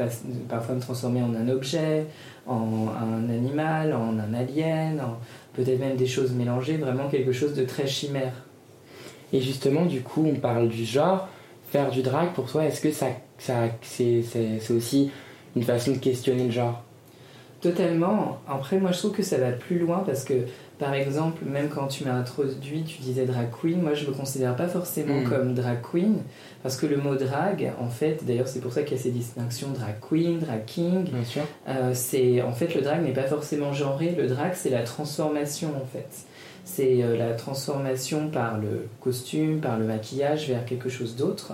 parfois 0.49 0.75
me 0.75 0.81
transformer 0.81 1.21
en 1.21 1.33
un 1.35 1.47
objet, 1.47 2.05
en 2.47 2.87
un 2.89 3.29
animal, 3.29 3.93
en 3.93 4.17
un 4.19 4.33
alien, 4.33 5.01
peut-être 5.53 5.79
même 5.79 5.95
des 5.95 6.07
choses 6.07 6.31
mélangées, 6.31 6.77
vraiment 6.77 7.07
quelque 7.07 7.31
chose 7.31 7.53
de 7.53 7.63
très 7.63 7.87
chimère. 7.87 8.33
Et 9.33 9.39
justement, 9.39 9.85
du 9.85 10.01
coup, 10.01 10.25
on 10.27 10.39
parle 10.39 10.67
du 10.67 10.85
genre. 10.85 11.27
Faire 11.69 11.89
du 11.89 12.01
drag, 12.01 12.33
pour 12.33 12.51
toi, 12.51 12.65
est-ce 12.65 12.81
que 12.81 12.91
ça, 12.91 13.07
ça, 13.37 13.53
c'est, 13.81 14.23
aussi 14.71 15.09
une 15.55 15.63
façon 15.63 15.91
de 15.91 15.97
questionner 15.97 16.45
le 16.45 16.51
genre? 16.51 16.83
Totalement. 17.61 18.39
Après, 18.47 18.77
moi, 18.77 18.91
je 18.91 18.97
trouve 18.97 19.13
que 19.13 19.23
ça 19.23 19.37
va 19.37 19.51
plus 19.51 19.79
loin 19.79 20.03
parce 20.05 20.25
que, 20.25 20.33
par 20.81 20.95
exemple, 20.95 21.45
même 21.45 21.69
quand 21.69 21.85
tu 21.85 22.05
m'as 22.05 22.15
introduit, 22.15 22.81
tu 22.81 23.03
disais 23.03 23.25
drag 23.25 23.49
queen. 23.51 23.79
Moi, 23.79 23.93
je 23.93 24.07
me 24.07 24.13
considère 24.13 24.55
pas 24.55 24.67
forcément 24.67 25.21
hmm. 25.21 25.29
comme 25.29 25.53
drag 25.53 25.77
queen 25.83 26.23
parce 26.63 26.75
que 26.75 26.87
le 26.87 26.97
mot 26.97 27.13
drag, 27.13 27.71
en 27.79 27.87
fait, 27.87 28.25
d'ailleurs, 28.25 28.47
c'est 28.47 28.61
pour 28.61 28.73
ça 28.73 28.81
qu'il 28.81 28.97
y 28.97 28.99
a 28.99 29.03
ces 29.03 29.11
distinctions 29.11 29.67
drag 29.69 29.99
queen, 30.01 30.39
drag 30.39 30.65
king. 30.65 31.03
Bien 31.03 31.23
sûr. 31.23 31.43
Euh, 31.67 31.91
c'est, 31.93 32.41
en 32.41 32.53
fait, 32.53 32.73
le 32.73 32.81
drag 32.81 33.03
n'est 33.03 33.13
pas 33.13 33.27
forcément 33.27 33.73
genré. 33.73 34.15
Le 34.17 34.25
drag, 34.25 34.53
c'est 34.55 34.71
la 34.71 34.81
transformation, 34.81 35.69
en 35.79 35.85
fait. 35.85 36.25
C'est 36.65 37.03
euh, 37.03 37.15
la 37.15 37.33
transformation 37.33 38.29
par 38.29 38.57
le 38.57 38.87
costume, 39.01 39.61
par 39.61 39.77
le 39.77 39.85
maquillage 39.85 40.47
vers 40.47 40.65
quelque 40.65 40.89
chose 40.89 41.15
d'autre. 41.15 41.51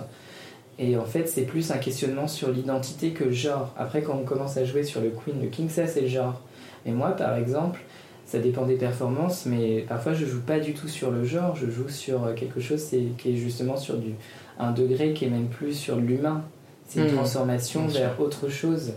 Et 0.78 0.96
en 0.96 1.04
fait, 1.04 1.28
c'est 1.28 1.42
plus 1.42 1.70
un 1.70 1.78
questionnement 1.78 2.28
sur 2.28 2.50
l'identité 2.50 3.10
que 3.10 3.24
le 3.24 3.32
genre. 3.32 3.74
Après, 3.76 4.00
quand 4.00 4.14
on 4.14 4.24
commence 4.24 4.56
à 4.56 4.64
jouer 4.64 4.84
sur 4.84 5.02
le 5.02 5.10
queen, 5.10 5.38
le 5.38 5.48
king, 5.48 5.68
ça 5.68 5.86
c'est 5.86 6.00
le 6.00 6.08
genre. 6.08 6.40
Et 6.86 6.92
moi, 6.92 7.10
par 7.10 7.36
exemple, 7.36 7.80
ça 8.28 8.38
dépend 8.38 8.66
des 8.66 8.74
performances, 8.74 9.46
mais 9.46 9.86
parfois 9.88 10.12
je 10.12 10.26
joue 10.26 10.42
pas 10.42 10.60
du 10.60 10.74
tout 10.74 10.86
sur 10.86 11.10
le 11.10 11.24
genre, 11.24 11.56
je 11.56 11.70
joue 11.70 11.88
sur 11.88 12.24
euh, 12.24 12.34
quelque 12.34 12.60
chose 12.60 12.84
qui 12.84 13.30
est 13.30 13.36
justement 13.36 13.78
sur 13.78 13.96
du, 13.96 14.12
un 14.58 14.72
degré 14.72 15.14
qui 15.14 15.24
est 15.24 15.30
même 15.30 15.48
plus 15.48 15.72
sur 15.72 15.96
l'humain. 15.96 16.44
C'est 16.86 17.00
une 17.00 17.06
mmh. 17.06 17.16
transformation 17.16 17.86
vers 17.86 18.20
autre 18.20 18.48
chose. 18.48 18.92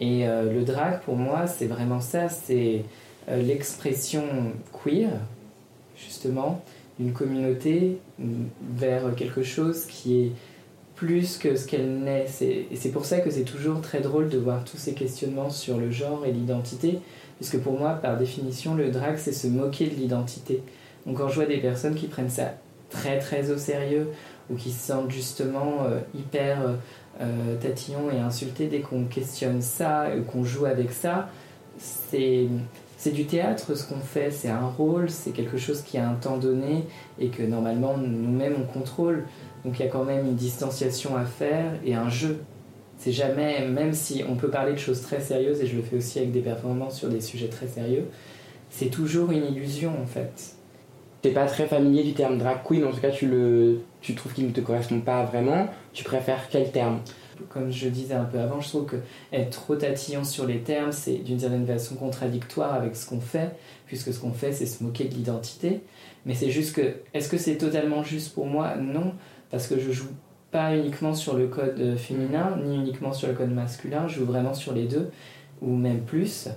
Et 0.00 0.28
euh, 0.28 0.52
le 0.52 0.62
drag, 0.62 1.00
pour 1.00 1.16
moi, 1.16 1.48
c'est 1.48 1.66
vraiment 1.66 2.00
ça, 2.00 2.28
c'est 2.28 2.84
l'expression 3.28 4.24
queer, 4.72 5.10
justement, 5.96 6.60
d'une 6.98 7.12
communauté 7.12 7.98
vers 8.76 9.14
quelque 9.14 9.44
chose 9.44 9.84
qui 9.86 10.22
est 10.22 10.32
plus 10.96 11.36
que 11.36 11.56
ce 11.56 11.66
qu'elle 11.66 11.98
n'est. 12.00 12.26
Et 12.40 12.76
c'est 12.76 12.90
pour 12.90 13.04
ça 13.04 13.20
que 13.20 13.30
c'est 13.30 13.44
toujours 13.44 13.80
très 13.80 14.00
drôle 14.00 14.28
de 14.28 14.38
voir 14.38 14.64
tous 14.64 14.76
ces 14.76 14.94
questionnements 14.94 15.50
sur 15.50 15.78
le 15.78 15.90
genre 15.90 16.24
et 16.26 16.32
l'identité, 16.32 16.98
puisque 17.42 17.58
pour 17.58 17.76
moi, 17.76 17.94
par 17.94 18.16
définition, 18.16 18.76
le 18.76 18.92
drag, 18.92 19.16
c'est 19.18 19.32
se 19.32 19.48
moquer 19.48 19.88
de 19.88 19.96
l'identité. 19.96 20.62
Donc 21.04 21.18
quand 21.18 21.26
je 21.26 21.34
vois 21.34 21.46
des 21.46 21.58
personnes 21.58 21.96
qui 21.96 22.06
prennent 22.06 22.30
ça 22.30 22.52
très 22.88 23.18
très 23.18 23.50
au 23.50 23.58
sérieux, 23.58 24.12
ou 24.48 24.54
qui 24.54 24.70
se 24.70 24.86
sentent 24.86 25.10
justement 25.10 25.78
euh, 25.84 25.98
hyper 26.14 26.58
euh, 27.20 27.56
tatillons 27.56 28.12
et 28.12 28.20
insultés 28.20 28.68
dès 28.68 28.78
qu'on 28.78 29.06
questionne 29.06 29.60
ça, 29.60 30.06
qu'on 30.30 30.44
joue 30.44 30.66
avec 30.66 30.92
ça, 30.92 31.30
c'est 31.78 32.46
du 33.12 33.24
théâtre 33.24 33.74
ce 33.74 33.88
qu'on 33.88 33.98
fait, 33.98 34.30
c'est 34.30 34.48
un 34.48 34.68
rôle, 34.68 35.10
c'est 35.10 35.32
quelque 35.32 35.58
chose 35.58 35.82
qui 35.82 35.98
a 35.98 36.08
un 36.08 36.14
temps 36.14 36.36
donné 36.36 36.84
et 37.18 37.26
que 37.26 37.42
normalement 37.42 37.96
nous-mêmes 37.96 38.54
on 38.56 38.72
contrôle. 38.72 39.24
Donc 39.64 39.80
il 39.80 39.84
y 39.84 39.88
a 39.88 39.90
quand 39.90 40.04
même 40.04 40.26
une 40.26 40.36
distanciation 40.36 41.16
à 41.16 41.24
faire 41.24 41.72
et 41.84 41.96
un 41.96 42.08
jeu. 42.08 42.38
C'est 43.02 43.10
jamais, 43.10 43.66
même 43.66 43.94
si 43.94 44.22
on 44.28 44.36
peut 44.36 44.48
parler 44.48 44.74
de 44.74 44.78
choses 44.78 45.02
très 45.02 45.20
sérieuses 45.20 45.60
et 45.60 45.66
je 45.66 45.74
le 45.74 45.82
fais 45.82 45.96
aussi 45.96 46.20
avec 46.20 46.30
des 46.30 46.40
performances 46.40 46.96
sur 46.96 47.08
des 47.08 47.20
sujets 47.20 47.48
très 47.48 47.66
sérieux, 47.66 48.04
c'est 48.70 48.90
toujours 48.90 49.32
une 49.32 49.44
illusion 49.44 49.90
en 50.00 50.06
fait. 50.06 50.54
T'es 51.20 51.32
pas 51.32 51.46
très 51.46 51.66
familier 51.66 52.04
du 52.04 52.12
terme 52.12 52.38
drag 52.38 52.58
queen, 52.64 52.84
en 52.84 52.92
tout 52.92 53.00
cas 53.00 53.10
tu, 53.10 53.26
le, 53.26 53.80
tu 54.02 54.14
trouves 54.14 54.32
qu'il 54.32 54.46
ne 54.46 54.52
te 54.52 54.60
correspond 54.60 55.00
pas 55.00 55.24
vraiment. 55.24 55.66
Tu 55.92 56.04
préfères 56.04 56.46
quel 56.48 56.70
terme? 56.70 57.00
Comme 57.48 57.72
je 57.72 57.88
disais 57.88 58.14
un 58.14 58.22
peu 58.22 58.38
avant, 58.38 58.60
je 58.60 58.68
trouve 58.68 58.86
que 58.86 58.96
être 59.32 59.50
trop 59.50 59.74
tatillon 59.74 60.22
sur 60.22 60.46
les 60.46 60.60
termes, 60.60 60.92
c'est 60.92 61.16
d'une 61.16 61.40
certaine 61.40 61.66
façon 61.66 61.96
contradictoire 61.96 62.72
avec 62.72 62.94
ce 62.94 63.08
qu'on 63.08 63.20
fait, 63.20 63.50
puisque 63.86 64.12
ce 64.12 64.20
qu'on 64.20 64.32
fait, 64.32 64.52
c'est 64.52 64.66
se 64.66 64.84
moquer 64.84 65.06
de 65.06 65.14
l'identité. 65.14 65.80
Mais 66.24 66.34
c'est 66.36 66.50
juste 66.50 66.76
que, 66.76 66.98
est-ce 67.14 67.28
que 67.28 67.36
c'est 67.36 67.56
totalement 67.56 68.04
juste 68.04 68.32
pour 68.32 68.46
moi? 68.46 68.76
Non, 68.76 69.14
parce 69.50 69.66
que 69.66 69.80
je 69.80 69.90
joue 69.90 70.06
pas 70.52 70.76
uniquement 70.76 71.14
sur 71.14 71.36
le 71.36 71.48
code 71.48 71.80
euh, 71.80 71.96
féminin, 71.96 72.58
ni 72.64 72.76
uniquement 72.76 73.12
sur 73.12 73.26
le 73.26 73.34
code 73.34 73.50
masculin, 73.50 74.06
je 74.06 74.20
joue 74.20 74.26
vraiment 74.26 74.54
sur 74.54 74.72
les 74.74 74.84
deux, 74.84 75.10
ou 75.62 75.74
même 75.74 76.02
plus. 76.02 76.48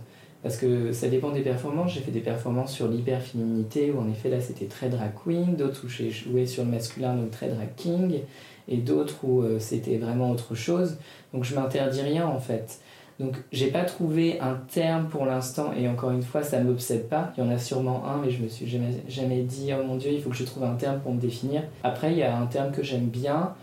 Parce 0.43 0.57
que 0.57 0.91
ça 0.91 1.07
dépend 1.07 1.31
des 1.31 1.41
performances. 1.41 1.93
J'ai 1.93 2.01
fait 2.01 2.11
des 2.11 2.19
performances 2.19 2.71
sur 2.71 2.87
l'hyperféminité, 2.87 3.91
où 3.91 3.99
en 3.99 4.07
effet 4.09 4.29
là 4.29 4.39
c'était 4.41 4.65
très 4.65 4.89
drag 4.89 5.11
queen, 5.23 5.55
d'autres 5.55 5.85
où 5.85 5.89
j'ai 5.89 6.11
joué 6.11 6.45
sur 6.45 6.63
le 6.63 6.69
masculin, 6.69 7.15
donc 7.15 7.31
très 7.31 7.47
drag 7.47 7.69
king 7.75 8.19
et 8.67 8.77
d'autres 8.77 9.15
où 9.23 9.41
euh, 9.41 9.59
c'était 9.59 9.97
vraiment 9.97 10.29
autre 10.29 10.53
chose. 10.53 10.97
Donc 11.33 11.45
je 11.45 11.55
m'interdis 11.55 12.01
rien 12.01 12.27
en 12.27 12.39
fait. 12.39 12.79
Donc 13.19 13.37
j'ai 13.51 13.71
pas 13.71 13.85
trouvé 13.85 14.39
un 14.41 14.59
terme 14.71 15.07
pour 15.07 15.25
l'instant 15.25 15.71
et 15.77 15.87
encore 15.87 16.11
une 16.11 16.21
fois 16.21 16.43
ça 16.43 16.59
m'obsède 16.59 17.07
pas. 17.07 17.31
Il 17.37 17.43
y 17.43 17.47
en 17.47 17.49
a 17.49 17.57
sûrement 17.57 18.05
un 18.05 18.17
mais 18.17 18.29
je 18.29 18.43
me 18.43 18.49
suis 18.49 18.67
jamais, 18.67 18.91
jamais 19.07 19.41
dit 19.41 19.71
oh 19.73 19.83
mon 19.83 19.95
dieu 19.95 20.11
il 20.11 20.21
faut 20.21 20.29
que 20.29 20.35
je 20.35 20.43
trouve 20.43 20.65
un 20.65 20.75
terme 20.75 20.99
pour 20.99 21.13
me 21.13 21.19
définir. 21.19 21.63
Après 21.83 22.11
il 22.11 22.17
y 22.17 22.23
a 22.23 22.37
un 22.37 22.45
terme 22.45 22.71
que 22.71 22.83
j'aime 22.83 23.07
bien 23.07 23.53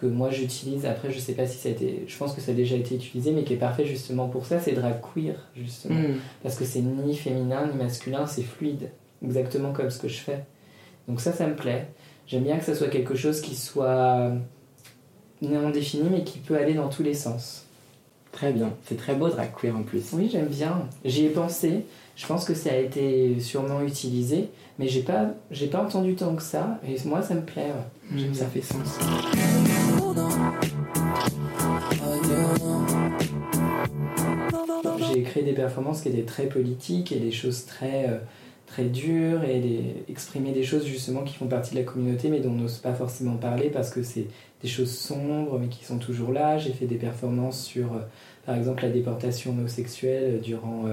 que 0.00 0.06
moi 0.06 0.30
j'utilise. 0.30 0.86
Après 0.86 1.10
je 1.10 1.18
sais 1.18 1.32
pas 1.32 1.46
si 1.46 1.58
ça 1.58 1.68
a 1.68 1.72
été, 1.72 2.04
je 2.06 2.16
pense 2.16 2.34
que 2.34 2.40
ça 2.40 2.52
a 2.52 2.54
déjà 2.54 2.76
été 2.76 2.94
utilisé 2.94 3.32
mais 3.32 3.44
qui 3.44 3.54
est 3.54 3.58
parfait 3.58 3.86
justement 3.86 4.28
pour 4.28 4.46
ça 4.46 4.60
c'est 4.60 4.72
drag 4.72 5.00
queer 5.00 5.34
justement 5.56 5.98
hmm. 5.98 6.16
parce 6.42 6.56
que 6.56 6.64
c'est 6.64 6.80
ni 6.80 7.16
féminin 7.16 7.68
ni 7.72 7.76
masculin 7.76 8.26
c'est 8.26 8.42
fluide 8.42 8.90
exactement 9.24 9.72
comme 9.72 9.90
ce 9.90 9.98
que 9.98 10.08
je 10.08 10.18
fais. 10.18 10.44
Donc 11.08 11.20
ça 11.20 11.32
ça 11.32 11.46
me 11.46 11.56
plaît. 11.56 11.88
J'aime 12.26 12.44
bien 12.44 12.58
que 12.58 12.64
ça 12.64 12.74
soit 12.74 12.88
quelque 12.88 13.14
chose 13.14 13.40
qui 13.40 13.54
soit 13.54 14.32
non 15.42 15.70
défini 15.70 16.08
mais 16.10 16.24
qui 16.24 16.38
peut 16.38 16.56
aller 16.56 16.74
dans 16.74 16.88
tous 16.88 17.02
les 17.02 17.14
sens. 17.14 17.64
Très 18.32 18.52
bien, 18.52 18.72
c'est 18.84 18.96
très 18.96 19.14
beau 19.14 19.28
drag 19.28 19.50
queer 19.58 19.74
en 19.74 19.82
plus. 19.82 20.12
Oui, 20.12 20.28
j'aime 20.30 20.48
bien. 20.48 20.86
J'y 21.04 21.24
ai 21.24 21.30
pensé. 21.30 21.84
Je 22.14 22.26
pense 22.26 22.44
que 22.44 22.54
ça 22.54 22.70
a 22.70 22.76
été 22.76 23.40
sûrement 23.40 23.80
utilisé, 23.80 24.50
mais 24.78 24.88
j'ai 24.88 25.02
pas, 25.02 25.30
j'ai 25.50 25.68
pas 25.68 25.82
entendu 25.82 26.14
tant 26.14 26.34
que 26.34 26.42
ça. 26.42 26.78
Et 26.86 26.96
moi, 27.06 27.22
ça 27.22 27.34
me 27.34 27.42
plaît. 27.42 27.72
Mmh, 28.10 28.34
ça 28.34 28.46
fait 28.46 28.60
sens. 28.60 28.98
J'ai 35.12 35.22
créé 35.22 35.42
des 35.42 35.52
performances 35.52 36.02
qui 36.02 36.08
étaient 36.08 36.22
très 36.22 36.46
politiques 36.46 37.12
et 37.12 37.18
des 37.18 37.32
choses 37.32 37.66
très 37.66 38.08
euh, 38.08 38.18
très 38.66 38.84
dur 38.84 39.44
et 39.44 40.04
exprimer 40.08 40.52
des 40.52 40.62
choses 40.62 40.84
justement 40.86 41.22
qui 41.22 41.34
font 41.34 41.46
partie 41.46 41.74
de 41.74 41.80
la 41.80 41.84
communauté 41.84 42.28
mais 42.28 42.40
dont 42.40 42.50
on 42.50 42.56
n'ose 42.56 42.78
pas 42.78 42.92
forcément 42.92 43.36
parler 43.36 43.70
parce 43.70 43.90
que 43.90 44.02
c'est 44.02 44.26
des 44.62 44.68
choses 44.68 44.96
sombres 44.96 45.58
mais 45.58 45.68
qui 45.68 45.84
sont 45.84 45.98
toujours 45.98 46.32
là. 46.32 46.58
J'ai 46.58 46.72
fait 46.72 46.86
des 46.86 46.96
performances 46.96 47.64
sur 47.64 47.94
euh, 47.94 48.00
par 48.44 48.56
exemple 48.56 48.82
la 48.82 48.90
déportation 48.90 49.52
homosexuelle 49.52 50.40
durant 50.40 50.84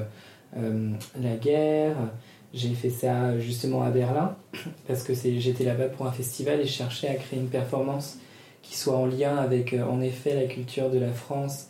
euh, 0.58 0.92
la 1.22 1.36
guerre. 1.36 1.98
J'ai 2.54 2.74
fait 2.74 2.90
ça 2.90 3.38
justement 3.38 3.84
à 3.84 3.90
Berlin 3.90 4.36
parce 4.88 5.04
que 5.04 5.14
j'étais 5.14 5.66
là-bas 5.66 5.90
pour 5.90 6.08
un 6.08 6.12
festival 6.12 6.62
et 6.62 6.66
je 6.66 6.72
cherchais 6.72 7.10
à 7.10 7.16
créer 7.16 7.40
une 7.40 7.50
performance 7.50 8.18
qui 8.66 8.78
soit 8.78 8.96
en 8.96 9.06
lien 9.06 9.38
avec 9.38 9.74
en 9.74 10.02
effet 10.02 10.36
la 10.36 10.48
culture 10.48 10.90
de 10.90 10.98
la 10.98 11.12
France 11.12 11.70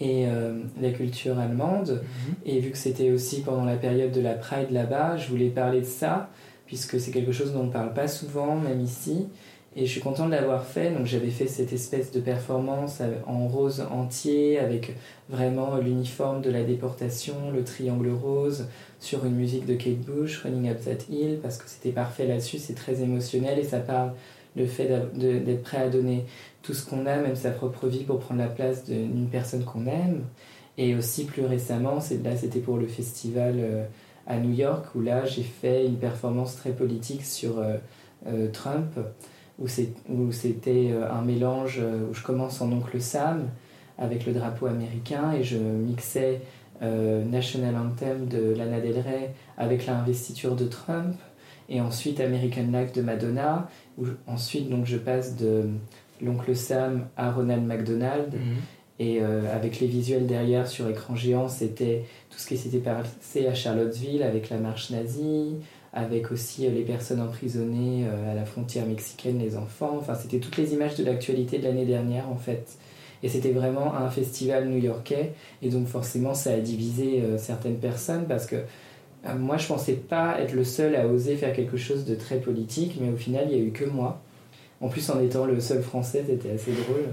et 0.00 0.26
euh, 0.26 0.54
la 0.80 0.90
culture 0.90 1.38
allemande. 1.38 2.02
Mhm. 2.02 2.34
Et 2.46 2.60
vu 2.60 2.70
que 2.70 2.78
c'était 2.78 3.10
aussi 3.10 3.42
pendant 3.42 3.64
la 3.64 3.76
période 3.76 4.12
de 4.12 4.20
la 4.20 4.34
Pride 4.34 4.70
là-bas, 4.70 5.18
je 5.18 5.28
voulais 5.28 5.50
parler 5.50 5.80
de 5.80 5.86
ça, 5.86 6.30
puisque 6.66 6.98
c'est 6.98 7.10
quelque 7.10 7.32
chose 7.32 7.52
dont 7.52 7.60
on 7.60 7.64
ne 7.64 7.72
parle 7.72 7.92
pas 7.92 8.08
souvent, 8.08 8.56
même 8.56 8.80
ici. 8.80 9.26
Et 9.76 9.86
je 9.86 9.90
suis 9.90 10.00
content 10.00 10.26
de 10.26 10.32
l'avoir 10.32 10.64
fait. 10.64 10.90
Donc 10.90 11.06
j'avais 11.06 11.28
fait 11.28 11.46
cette 11.46 11.72
espèce 11.72 12.10
de 12.10 12.20
performance 12.20 13.02
en 13.26 13.46
rose 13.46 13.86
entier, 13.92 14.58
avec 14.58 14.96
vraiment 15.28 15.76
l'uniforme 15.76 16.40
de 16.40 16.50
la 16.50 16.64
déportation, 16.64 17.34
le 17.54 17.62
triangle 17.62 18.10
rose, 18.10 18.66
sur 18.98 19.26
une 19.26 19.34
musique 19.34 19.66
de 19.66 19.74
Kate 19.74 20.00
Bush, 20.00 20.42
Running 20.42 20.70
Up 20.70 20.80
That 20.82 21.12
Hill, 21.12 21.38
parce 21.42 21.58
que 21.58 21.64
c'était 21.66 21.92
parfait 21.92 22.26
là-dessus, 22.26 22.58
c'est 22.58 22.74
très 22.74 23.02
émotionnel 23.02 23.58
et 23.58 23.64
ça 23.64 23.78
parle 23.78 24.12
le 24.56 24.66
fait 24.66 24.88
d'être 25.14 25.62
prêt 25.62 25.78
à 25.78 25.88
donner 25.88 26.24
tout 26.62 26.74
ce 26.74 26.88
qu'on 26.88 27.06
a, 27.06 27.16
même 27.16 27.36
sa 27.36 27.50
propre 27.50 27.86
vie, 27.86 28.04
pour 28.04 28.18
prendre 28.18 28.40
la 28.40 28.48
place 28.48 28.84
d'une 28.84 29.28
personne 29.30 29.64
qu'on 29.64 29.86
aime. 29.86 30.24
Et 30.78 30.94
aussi 30.94 31.24
plus 31.24 31.44
récemment, 31.44 31.98
là 32.24 32.36
c'était 32.36 32.60
pour 32.60 32.78
le 32.78 32.86
festival 32.86 33.56
euh, 33.58 33.84
à 34.26 34.38
New 34.38 34.52
York, 34.52 34.86
où 34.94 35.00
là 35.00 35.24
j'ai 35.24 35.42
fait 35.42 35.86
une 35.86 35.96
performance 35.96 36.56
très 36.56 36.70
politique 36.70 37.24
sur 37.24 37.58
euh, 37.58 37.76
euh, 38.26 38.48
Trump, 38.50 38.98
où 39.58 39.68
c'était 40.32 40.90
un 41.10 41.20
mélange, 41.20 41.82
où 42.10 42.14
je 42.14 42.22
commence 42.22 42.62
en 42.62 42.72
oncle 42.72 42.98
Sam 42.98 43.50
avec 43.98 44.24
le 44.24 44.32
drapeau 44.32 44.64
américain 44.64 45.32
et 45.32 45.42
je 45.44 45.58
mixais 45.58 46.40
National 46.80 47.76
Anthem 47.76 48.26
de 48.26 48.54
Lana 48.54 48.80
Del 48.80 48.98
Rey 49.00 49.34
avec 49.58 49.84
l'investiture 49.84 50.56
de 50.56 50.64
Trump 50.64 51.14
et 51.70 51.80
ensuite 51.80 52.20
American 52.20 52.66
Life 52.72 52.92
de 52.92 53.00
Madonna, 53.00 53.68
où 53.96 54.06
ensuite 54.26 54.68
donc 54.68 54.86
je 54.86 54.96
passe 54.96 55.36
de 55.36 55.68
l'oncle 56.20 56.54
Sam 56.54 57.06
à 57.16 57.30
Ronald 57.30 57.64
McDonald. 57.64 58.34
Mhm. 58.34 58.56
Et 58.98 59.22
euh, 59.22 59.54
avec 59.54 59.80
les 59.80 59.86
visuels 59.86 60.26
derrière 60.26 60.68
sur 60.68 60.86
écran 60.88 61.16
géant, 61.16 61.48
c'était 61.48 62.04
tout 62.28 62.38
ce 62.38 62.46
qui 62.46 62.58
s'était 62.58 62.80
passé 62.80 63.46
à 63.46 63.54
Charlottesville 63.54 64.22
avec 64.22 64.50
la 64.50 64.58
marche 64.58 64.90
nazie, 64.90 65.54
avec 65.94 66.30
aussi 66.30 66.68
les 66.68 66.82
personnes 66.82 67.22
emprisonnées 67.22 68.04
à 68.30 68.34
la 68.34 68.44
frontière 68.44 68.84
mexicaine, 68.84 69.38
les 69.38 69.56
enfants. 69.56 69.96
Enfin, 69.98 70.14
c'était 70.14 70.38
toutes 70.38 70.58
les 70.58 70.74
images 70.74 70.96
de 70.96 71.04
l'actualité 71.04 71.58
de 71.58 71.64
l'année 71.64 71.86
dernière 71.86 72.28
en 72.28 72.36
fait. 72.36 72.76
Et 73.22 73.30
c'était 73.30 73.52
vraiment 73.52 73.94
un 73.94 74.10
festival 74.10 74.68
new-yorkais. 74.68 75.32
Et 75.62 75.70
donc 75.70 75.86
forcément, 75.86 76.34
ça 76.34 76.52
a 76.52 76.58
divisé 76.58 77.22
certaines 77.38 77.78
personnes 77.78 78.26
parce 78.28 78.44
que 78.44 78.56
moi, 79.38 79.56
je 79.56 79.66
pensais 79.66 79.94
pas 79.94 80.40
être 80.40 80.52
le 80.52 80.64
seul 80.64 80.96
à 80.96 81.06
oser 81.06 81.36
faire 81.36 81.52
quelque 81.52 81.76
chose 81.76 82.04
de 82.04 82.14
très 82.14 82.36
politique, 82.36 82.96
mais 83.00 83.10
au 83.10 83.16
final, 83.16 83.46
il 83.50 83.56
n'y 83.56 83.62
a 83.62 83.64
eu 83.64 83.70
que 83.70 83.84
moi. 83.84 84.22
En 84.80 84.88
plus, 84.88 85.10
en 85.10 85.20
étant 85.20 85.44
le 85.44 85.60
seul 85.60 85.82
français, 85.82 86.24
c'était 86.26 86.50
assez 86.50 86.72
drôle 86.72 87.08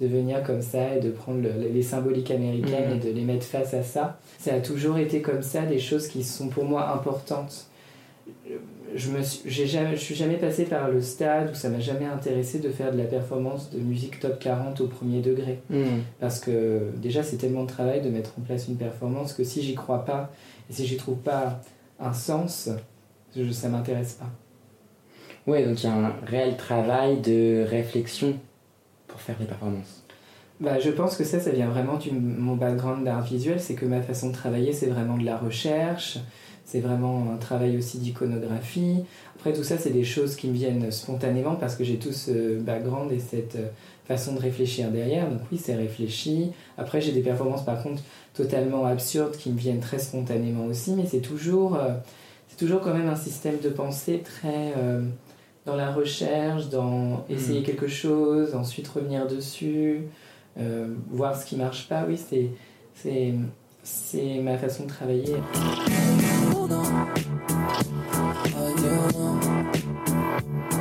de 0.00 0.06
venir 0.06 0.42
comme 0.42 0.62
ça 0.62 0.96
et 0.96 1.00
de 1.00 1.10
prendre 1.10 1.46
les 1.58 1.82
symboliques 1.82 2.30
américaines 2.30 2.92
et 2.96 2.98
de 2.98 3.10
les 3.10 3.22
mettre 3.22 3.44
face 3.44 3.74
à 3.74 3.82
ça. 3.82 4.18
Ça 4.38 4.54
a 4.54 4.60
toujours 4.60 4.96
été 4.96 5.20
comme 5.20 5.42
ça, 5.42 5.66
des 5.66 5.78
choses 5.78 6.08
qui 6.08 6.24
sont 6.24 6.48
pour 6.48 6.64
moi 6.64 6.90
importantes. 6.90 7.66
Je 8.94 9.10
me 9.10 9.22
suis, 9.22 9.66
jamais, 9.66 9.96
je 9.96 10.00
suis 10.00 10.14
jamais 10.14 10.36
passé 10.36 10.64
par 10.64 10.88
le 10.88 11.02
stade 11.02 11.50
où 11.52 11.54
ça 11.54 11.68
m'a 11.68 11.80
jamais 11.80 12.06
intéressé 12.06 12.58
de 12.58 12.70
faire 12.70 12.90
de 12.90 12.96
la 12.96 13.04
performance 13.04 13.70
de 13.70 13.78
musique 13.78 14.18
top 14.18 14.38
40 14.38 14.80
au 14.80 14.86
premier 14.86 15.20
degré. 15.20 15.60
Mm. 15.68 16.00
Parce 16.18 16.40
que 16.40 16.88
déjà, 16.96 17.22
c'est 17.22 17.36
tellement 17.36 17.64
de 17.64 17.68
travail 17.68 18.00
de 18.00 18.08
mettre 18.08 18.32
en 18.38 18.42
place 18.42 18.66
une 18.68 18.76
performance 18.76 19.34
que 19.34 19.44
si 19.44 19.62
j'y 19.62 19.74
crois 19.74 20.04
pas 20.06 20.32
et 20.70 20.72
si 20.72 20.86
j'y 20.86 20.96
trouve 20.96 21.18
pas 21.18 21.60
un 21.98 22.12
sens, 22.12 22.70
je, 23.36 23.50
ça 23.50 23.68
m'intéresse 23.68 24.14
pas. 24.14 24.30
Ouais, 25.46 25.64
donc 25.64 25.82
il 25.82 25.86
y 25.86 25.88
a 25.88 25.94
un 25.94 26.14
réel 26.24 26.56
travail 26.56 27.20
de 27.20 27.64
réflexion 27.68 28.38
pour 29.08 29.20
faire 29.20 29.36
les 29.40 29.46
performances. 29.46 30.04
Bah, 30.60 30.78
je 30.78 30.90
pense 30.90 31.16
que 31.16 31.24
ça, 31.24 31.40
ça 31.40 31.50
vient 31.50 31.68
vraiment 31.68 31.96
de 31.96 32.10
mon 32.10 32.54
background 32.54 33.04
d'art 33.04 33.22
visuel, 33.22 33.60
c'est 33.60 33.74
que 33.74 33.86
ma 33.86 34.02
façon 34.02 34.28
de 34.28 34.34
travailler, 34.34 34.72
c'est 34.72 34.88
vraiment 34.88 35.16
de 35.16 35.24
la 35.24 35.38
recherche, 35.38 36.18
c'est 36.66 36.80
vraiment 36.80 37.32
un 37.32 37.38
travail 37.38 37.78
aussi 37.78 37.98
d'iconographie. 37.98 39.04
Après, 39.36 39.54
tout 39.54 39.64
ça, 39.64 39.78
c'est 39.78 39.90
des 39.90 40.04
choses 40.04 40.36
qui 40.36 40.48
me 40.48 40.52
viennent 40.52 40.90
spontanément 40.90 41.54
parce 41.56 41.76
que 41.76 41.82
j'ai 41.82 41.96
tout 41.96 42.12
ce 42.12 42.58
background 42.60 43.10
et 43.10 43.18
cette 43.18 43.56
façon 44.10 44.34
de 44.34 44.40
réfléchir 44.40 44.90
derrière. 44.90 45.30
Donc 45.30 45.40
oui, 45.52 45.58
c'est 45.62 45.76
réfléchi. 45.76 46.50
Après, 46.76 47.00
j'ai 47.00 47.12
des 47.12 47.20
performances, 47.20 47.64
par 47.64 47.80
contre, 47.80 48.02
totalement 48.34 48.84
absurdes 48.84 49.36
qui 49.36 49.50
me 49.50 49.56
viennent 49.56 49.78
très 49.78 50.00
spontanément 50.00 50.66
aussi, 50.66 50.94
mais 50.94 51.06
c'est 51.06 51.20
toujours, 51.20 51.76
euh, 51.76 51.92
c'est 52.48 52.56
toujours 52.56 52.80
quand 52.80 52.92
même 52.92 53.08
un 53.08 53.14
système 53.14 53.60
de 53.62 53.68
pensée 53.68 54.22
très 54.24 54.74
euh, 54.76 55.02
dans 55.64 55.76
la 55.76 55.92
recherche, 55.92 56.70
dans 56.70 57.24
essayer 57.28 57.60
hmm. 57.60 57.64
quelque 57.64 57.86
chose, 57.86 58.56
ensuite 58.56 58.88
revenir 58.88 59.28
dessus, 59.28 60.02
euh, 60.58 60.88
voir 61.08 61.36
ce 61.36 61.46
qui 61.46 61.54
marche 61.54 61.88
pas. 61.88 62.04
Oui, 62.08 62.18
c'est, 62.18 62.50
c'est, 62.94 63.32
c'est 63.84 64.40
ma 64.40 64.58
façon 64.58 64.86
de 64.86 64.88
travailler. 64.88 65.36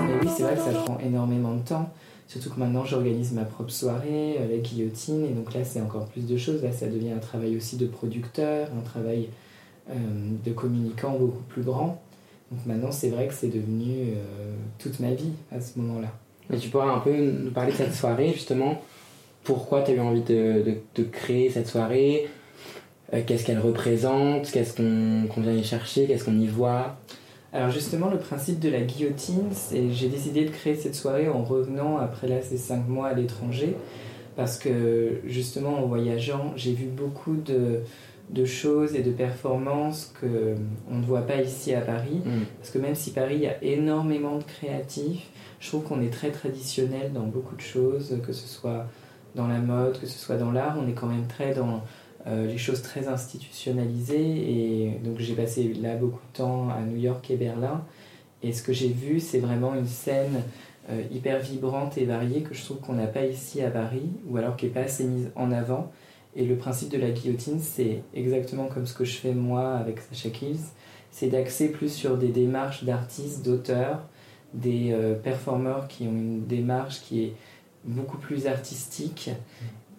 Mais 0.07 0.15
oui, 0.19 0.29
c'est 0.35 0.43
vrai 0.43 0.55
que 0.55 0.61
ça 0.61 0.71
prend 0.71 0.97
énormément 0.97 1.53
de 1.53 1.61
temps. 1.61 1.91
Surtout 2.29 2.51
que 2.51 2.59
maintenant 2.59 2.85
j'organise 2.85 3.33
ma 3.33 3.43
propre 3.43 3.71
soirée, 3.71 4.37
la 4.47 4.57
guillotine, 4.57 5.25
et 5.25 5.29
donc 5.29 5.51
là 5.55 5.63
c'est 5.63 5.81
encore 5.81 6.05
plus 6.05 6.27
de 6.27 6.37
choses. 6.37 6.61
Là 6.61 6.71
ça 6.71 6.85
devient 6.85 7.11
un 7.11 7.17
travail 7.17 7.57
aussi 7.57 7.75
de 7.75 7.87
producteur, 7.87 8.67
un 8.77 8.81
travail 8.81 9.29
euh, 9.89 9.93
de 10.45 10.51
communicant 10.51 11.17
beaucoup 11.17 11.41
plus 11.49 11.63
grand. 11.63 11.99
Donc 12.51 12.67
maintenant 12.67 12.91
c'est 12.91 13.09
vrai 13.09 13.27
que 13.27 13.33
c'est 13.33 13.47
devenu 13.47 14.11
euh, 14.11 14.53
toute 14.77 14.99
ma 14.99 15.11
vie 15.11 15.31
à 15.51 15.59
ce 15.59 15.79
moment-là. 15.79 16.09
Mais 16.51 16.57
tu 16.57 16.69
pourrais 16.69 16.89
un 16.89 16.99
peu 16.99 17.15
nous 17.15 17.49
parler 17.49 17.71
de 17.71 17.77
cette 17.77 17.95
soirée 17.95 18.31
justement 18.31 18.79
Pourquoi 19.43 19.81
tu 19.81 19.91
as 19.91 19.93
eu 19.95 19.99
envie 19.99 20.21
de, 20.21 20.77
de, 20.95 21.03
créer 21.03 21.49
cette 21.49 21.67
soirée? 21.67 22.29
Euh, 23.11 23.23
Qu'est-ce 23.25 23.43
qu'elle 23.43 23.59
représente? 23.59 24.51
Qu'est-ce 24.51 24.75
qu'on 24.75 25.41
vient 25.41 25.53
y 25.53 25.63
chercher? 25.63 26.05
Qu'est-ce 26.05 26.25
qu'on 26.25 26.39
y 26.39 26.47
voit? 26.47 26.95
Alors 27.51 27.71
justement, 27.71 28.09
le 28.09 28.19
principe 28.19 28.59
de 28.59 28.69
la 28.69 28.81
guillotine, 28.81 29.49
c'est 29.51 29.91
j'ai 29.91 30.07
décidé 30.07 30.45
de 30.45 30.51
créer 30.51 30.75
cette 30.75 30.95
soirée 30.95 31.29
en 31.29 31.43
revenant 31.43 31.97
après 31.97 32.27
là 32.27 32.41
ces 32.41 32.57
cinq 32.57 32.87
mois 32.87 33.07
à 33.07 33.13
l'étranger, 33.13 33.75
parce 34.35 34.59
que 34.59 35.19
justement 35.25 35.83
en 35.83 35.87
voyageant, 35.87 36.53
j'ai 36.55 36.73
vu 36.73 36.85
beaucoup 36.85 37.35
de, 37.35 37.81
de, 38.29 38.45
choses 38.45 38.95
et 38.95 39.01
de 39.01 39.11
performances 39.11 40.13
que 40.21 40.55
on 40.91 40.97
ne 40.99 41.03
voit 41.03 41.23
pas 41.23 41.41
ici 41.41 41.73
à 41.73 41.81
Paris, 41.81 42.21
mm. 42.23 42.45
parce 42.59 42.69
que 42.69 42.77
même 42.77 42.95
si 42.95 43.11
Paris 43.11 43.35
il 43.35 43.41
y 43.41 43.47
a 43.47 43.63
énormément 43.63 44.37
de 44.37 44.43
créatifs, 44.43 45.27
je 45.59 45.69
trouve 45.69 45.83
qu'on 45.83 46.01
est 46.01 46.13
très 46.13 46.29
traditionnel 46.29 47.11
dans 47.13 47.25
beaucoup 47.25 47.55
de 47.55 47.61
choses, 47.61 48.15
que 48.25 48.31
ce 48.31 48.47
soit 48.47 48.85
dans 49.33 49.47
la 49.47 49.59
mode, 49.59 49.99
que 49.99 50.05
ce 50.07 50.19
soit 50.19 50.37
dans 50.37 50.51
l'art, 50.51 50.77
on 50.79 50.87
est 50.87 50.93
quand 50.93 51.07
même 51.07 51.25
très 51.27 51.53
dans 51.53 51.83
euh, 52.27 52.47
les 52.47 52.57
choses 52.57 52.81
très 52.81 53.07
institutionnalisées. 53.07 54.17
Et 54.17 54.99
donc 55.03 55.19
j'ai 55.19 55.33
passé 55.33 55.73
là 55.73 55.95
beaucoup 55.95 56.21
de 56.33 56.37
temps 56.37 56.69
à 56.69 56.81
New 56.81 56.97
York 56.97 57.29
et 57.31 57.35
Berlin. 57.35 57.83
Et 58.41 58.53
ce 58.53 58.63
que 58.63 58.73
j'ai 58.73 58.89
vu, 58.89 59.19
c'est 59.19 59.39
vraiment 59.39 59.75
une 59.75 59.87
scène 59.87 60.43
euh, 60.89 61.01
hyper 61.11 61.39
vibrante 61.39 61.97
et 61.97 62.05
variée 62.05 62.41
que 62.41 62.53
je 62.53 62.63
trouve 62.63 62.77
qu'on 62.77 62.93
n'a 62.93 63.07
pas 63.07 63.25
ici 63.25 63.61
à 63.61 63.69
Paris, 63.69 64.09
ou 64.27 64.37
alors 64.37 64.55
qui 64.55 64.65
n'est 64.65 64.71
pas 64.71 64.81
assez 64.81 65.03
mise 65.03 65.29
en 65.35 65.51
avant. 65.51 65.91
Et 66.35 66.45
le 66.45 66.55
principe 66.55 66.89
de 66.89 66.97
la 66.97 67.09
guillotine, 67.09 67.59
c'est 67.59 68.01
exactement 68.13 68.67
comme 68.67 68.85
ce 68.85 68.93
que 68.93 69.05
je 69.05 69.17
fais 69.17 69.33
moi 69.33 69.75
avec 69.75 69.99
Sacha 69.99 70.29
Kills, 70.29 70.59
c'est 71.11 71.27
d'axer 71.27 71.69
plus 71.69 71.91
sur 71.91 72.17
des 72.17 72.29
démarches 72.29 72.83
d'artistes, 72.83 73.43
d'auteurs, 73.43 73.99
des 74.53 74.91
euh, 74.91 75.15
performeurs 75.15 75.87
qui 75.87 76.03
ont 76.03 76.11
une 76.11 76.45
démarche 76.45 77.01
qui 77.01 77.23
est 77.23 77.33
beaucoup 77.83 78.17
plus 78.17 78.47
artistique. 78.47 79.31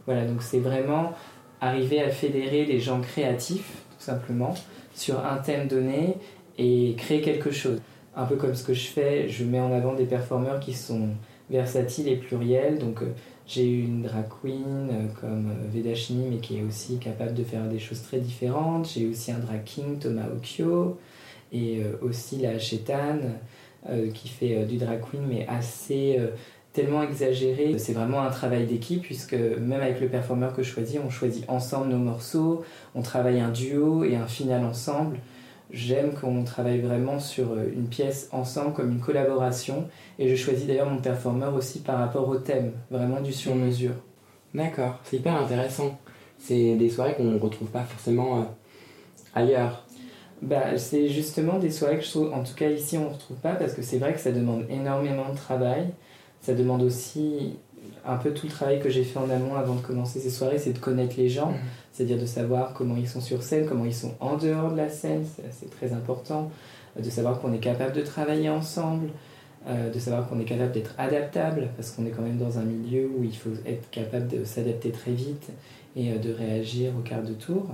Voilà, 0.06 0.24
donc 0.24 0.42
c'est 0.42 0.60
vraiment 0.60 1.12
arriver 1.60 2.00
à 2.00 2.10
fédérer 2.10 2.64
les 2.64 2.80
gens 2.80 3.00
créatifs, 3.00 3.82
tout 3.98 4.04
simplement, 4.04 4.54
sur 4.94 5.24
un 5.24 5.36
thème 5.36 5.68
donné 5.68 6.16
et 6.58 6.94
créer 6.96 7.20
quelque 7.20 7.50
chose. 7.50 7.80
Un 8.16 8.24
peu 8.24 8.36
comme 8.36 8.54
ce 8.54 8.64
que 8.64 8.74
je 8.74 8.88
fais, 8.88 9.28
je 9.28 9.44
mets 9.44 9.60
en 9.60 9.72
avant 9.72 9.94
des 9.94 10.04
performeurs 10.04 10.60
qui 10.60 10.74
sont 10.74 11.10
versatiles 11.50 12.08
et 12.08 12.16
pluriels. 12.16 12.78
Donc, 12.78 13.02
euh, 13.02 13.12
j'ai 13.46 13.66
une 13.66 14.02
drag 14.02 14.26
queen 14.40 14.88
euh, 14.90 15.06
comme 15.20 15.50
euh, 15.50 15.68
Vedashini, 15.72 16.26
mais 16.30 16.36
qui 16.38 16.58
est 16.58 16.62
aussi 16.62 16.98
capable 16.98 17.34
de 17.34 17.44
faire 17.44 17.64
des 17.64 17.78
choses 17.78 18.02
très 18.02 18.18
différentes. 18.18 18.90
J'ai 18.94 19.06
aussi 19.08 19.32
un 19.32 19.38
drag 19.38 19.64
king, 19.64 19.98
Thomas 19.98 20.28
Okyo, 20.34 20.98
et 21.52 21.82
aussi 22.00 22.38
la 22.38 22.60
Chetan, 22.60 23.18
qui 24.14 24.28
fait 24.28 24.64
du 24.66 24.76
drag 24.76 25.00
queen, 25.00 25.22
mais 25.28 25.48
assez 25.48 26.16
tellement 26.72 27.02
exagéré. 27.02 27.78
C'est 27.78 27.92
vraiment 27.92 28.22
un 28.22 28.30
travail 28.30 28.66
d'équipe 28.66 29.02
puisque 29.02 29.34
même 29.34 29.80
avec 29.80 30.00
le 30.00 30.08
performeur 30.08 30.54
que 30.54 30.62
je 30.62 30.70
choisis, 30.70 30.98
on 31.04 31.10
choisit 31.10 31.48
ensemble 31.48 31.88
nos 31.88 31.98
morceaux, 31.98 32.64
on 32.94 33.02
travaille 33.02 33.40
un 33.40 33.50
duo 33.50 34.04
et 34.04 34.16
un 34.16 34.26
final 34.26 34.64
ensemble. 34.64 35.18
J'aime 35.72 36.14
qu'on 36.14 36.42
travaille 36.42 36.80
vraiment 36.80 37.20
sur 37.20 37.52
euh, 37.52 37.70
une 37.72 37.86
pièce 37.86 38.28
ensemble 38.32 38.72
comme 38.72 38.90
une 38.90 39.00
collaboration 39.00 39.88
et 40.18 40.28
je 40.28 40.34
choisis 40.34 40.66
d'ailleurs 40.66 40.90
mon 40.90 40.98
performeur 40.98 41.54
aussi 41.54 41.78
par 41.78 41.98
rapport 41.98 42.28
au 42.28 42.36
thème, 42.36 42.72
vraiment 42.90 43.20
du 43.20 43.32
sur-mesure. 43.32 43.94
D'accord, 44.52 44.98
c'est 45.04 45.18
hyper 45.18 45.36
intéressant. 45.36 45.96
C'est 46.38 46.74
des 46.74 46.90
soirées 46.90 47.14
qu'on 47.14 47.24
ne 47.24 47.38
retrouve 47.38 47.68
pas 47.68 47.84
forcément 47.84 48.40
euh, 48.40 48.44
ailleurs. 49.34 49.86
Bah, 50.42 50.76
c'est 50.76 51.08
justement 51.08 51.58
des 51.58 51.70
soirées 51.70 51.98
que 51.98 52.04
je 52.04 52.10
trouve, 52.10 52.32
en 52.32 52.42
tout 52.42 52.54
cas 52.54 52.70
ici, 52.70 52.96
on 52.98 53.04
ne 53.04 53.14
retrouve 53.14 53.36
pas 53.36 53.54
parce 53.54 53.74
que 53.74 53.82
c'est 53.82 53.98
vrai 53.98 54.14
que 54.14 54.20
ça 54.20 54.32
demande 54.32 54.64
énormément 54.70 55.28
de 55.30 55.36
travail. 55.36 55.90
Ça 56.40 56.54
demande 56.54 56.82
aussi 56.82 57.56
un 58.04 58.16
peu 58.16 58.32
tout 58.32 58.46
le 58.46 58.52
travail 58.52 58.80
que 58.80 58.88
j'ai 58.88 59.04
fait 59.04 59.18
en 59.18 59.30
amont 59.30 59.54
avant 59.54 59.74
de 59.74 59.80
commencer 59.80 60.20
ces 60.20 60.30
soirées, 60.30 60.58
c'est 60.58 60.72
de 60.72 60.78
connaître 60.78 61.14
les 61.16 61.28
gens, 61.28 61.50
mhm. 61.50 61.58
c'est-à-dire 61.92 62.18
de 62.18 62.26
savoir 62.26 62.72
comment 62.72 62.96
ils 62.96 63.08
sont 63.08 63.20
sur 63.20 63.42
scène, 63.42 63.66
comment 63.66 63.84
ils 63.84 63.94
sont 63.94 64.14
en 64.20 64.36
dehors 64.36 64.72
de 64.72 64.76
la 64.76 64.88
scène, 64.88 65.24
c'est 65.50 65.70
très 65.70 65.92
important, 65.92 66.50
euh, 66.96 67.02
de 67.02 67.10
savoir 67.10 67.40
qu'on 67.40 67.52
est 67.52 67.58
capable 67.58 67.92
de 67.92 68.02
travailler 68.02 68.48
ensemble, 68.48 69.10
euh, 69.68 69.90
de 69.90 69.98
savoir 69.98 70.28
qu'on 70.28 70.40
est 70.40 70.44
capable 70.44 70.72
d'être 70.72 70.94
adaptable, 70.98 71.68
parce 71.76 71.90
qu'on 71.90 72.06
est 72.06 72.10
quand 72.10 72.22
même 72.22 72.38
dans 72.38 72.58
un 72.58 72.64
milieu 72.64 73.06
où 73.06 73.24
il 73.24 73.36
faut 73.36 73.50
être 73.66 73.90
capable 73.90 74.28
de 74.28 74.44
s'adapter 74.44 74.90
très 74.90 75.12
vite 75.12 75.50
et 75.96 76.12
euh, 76.12 76.18
de 76.18 76.32
réagir 76.32 76.92
au 76.98 77.02
quart 77.02 77.22
de 77.22 77.34
tour. 77.34 77.66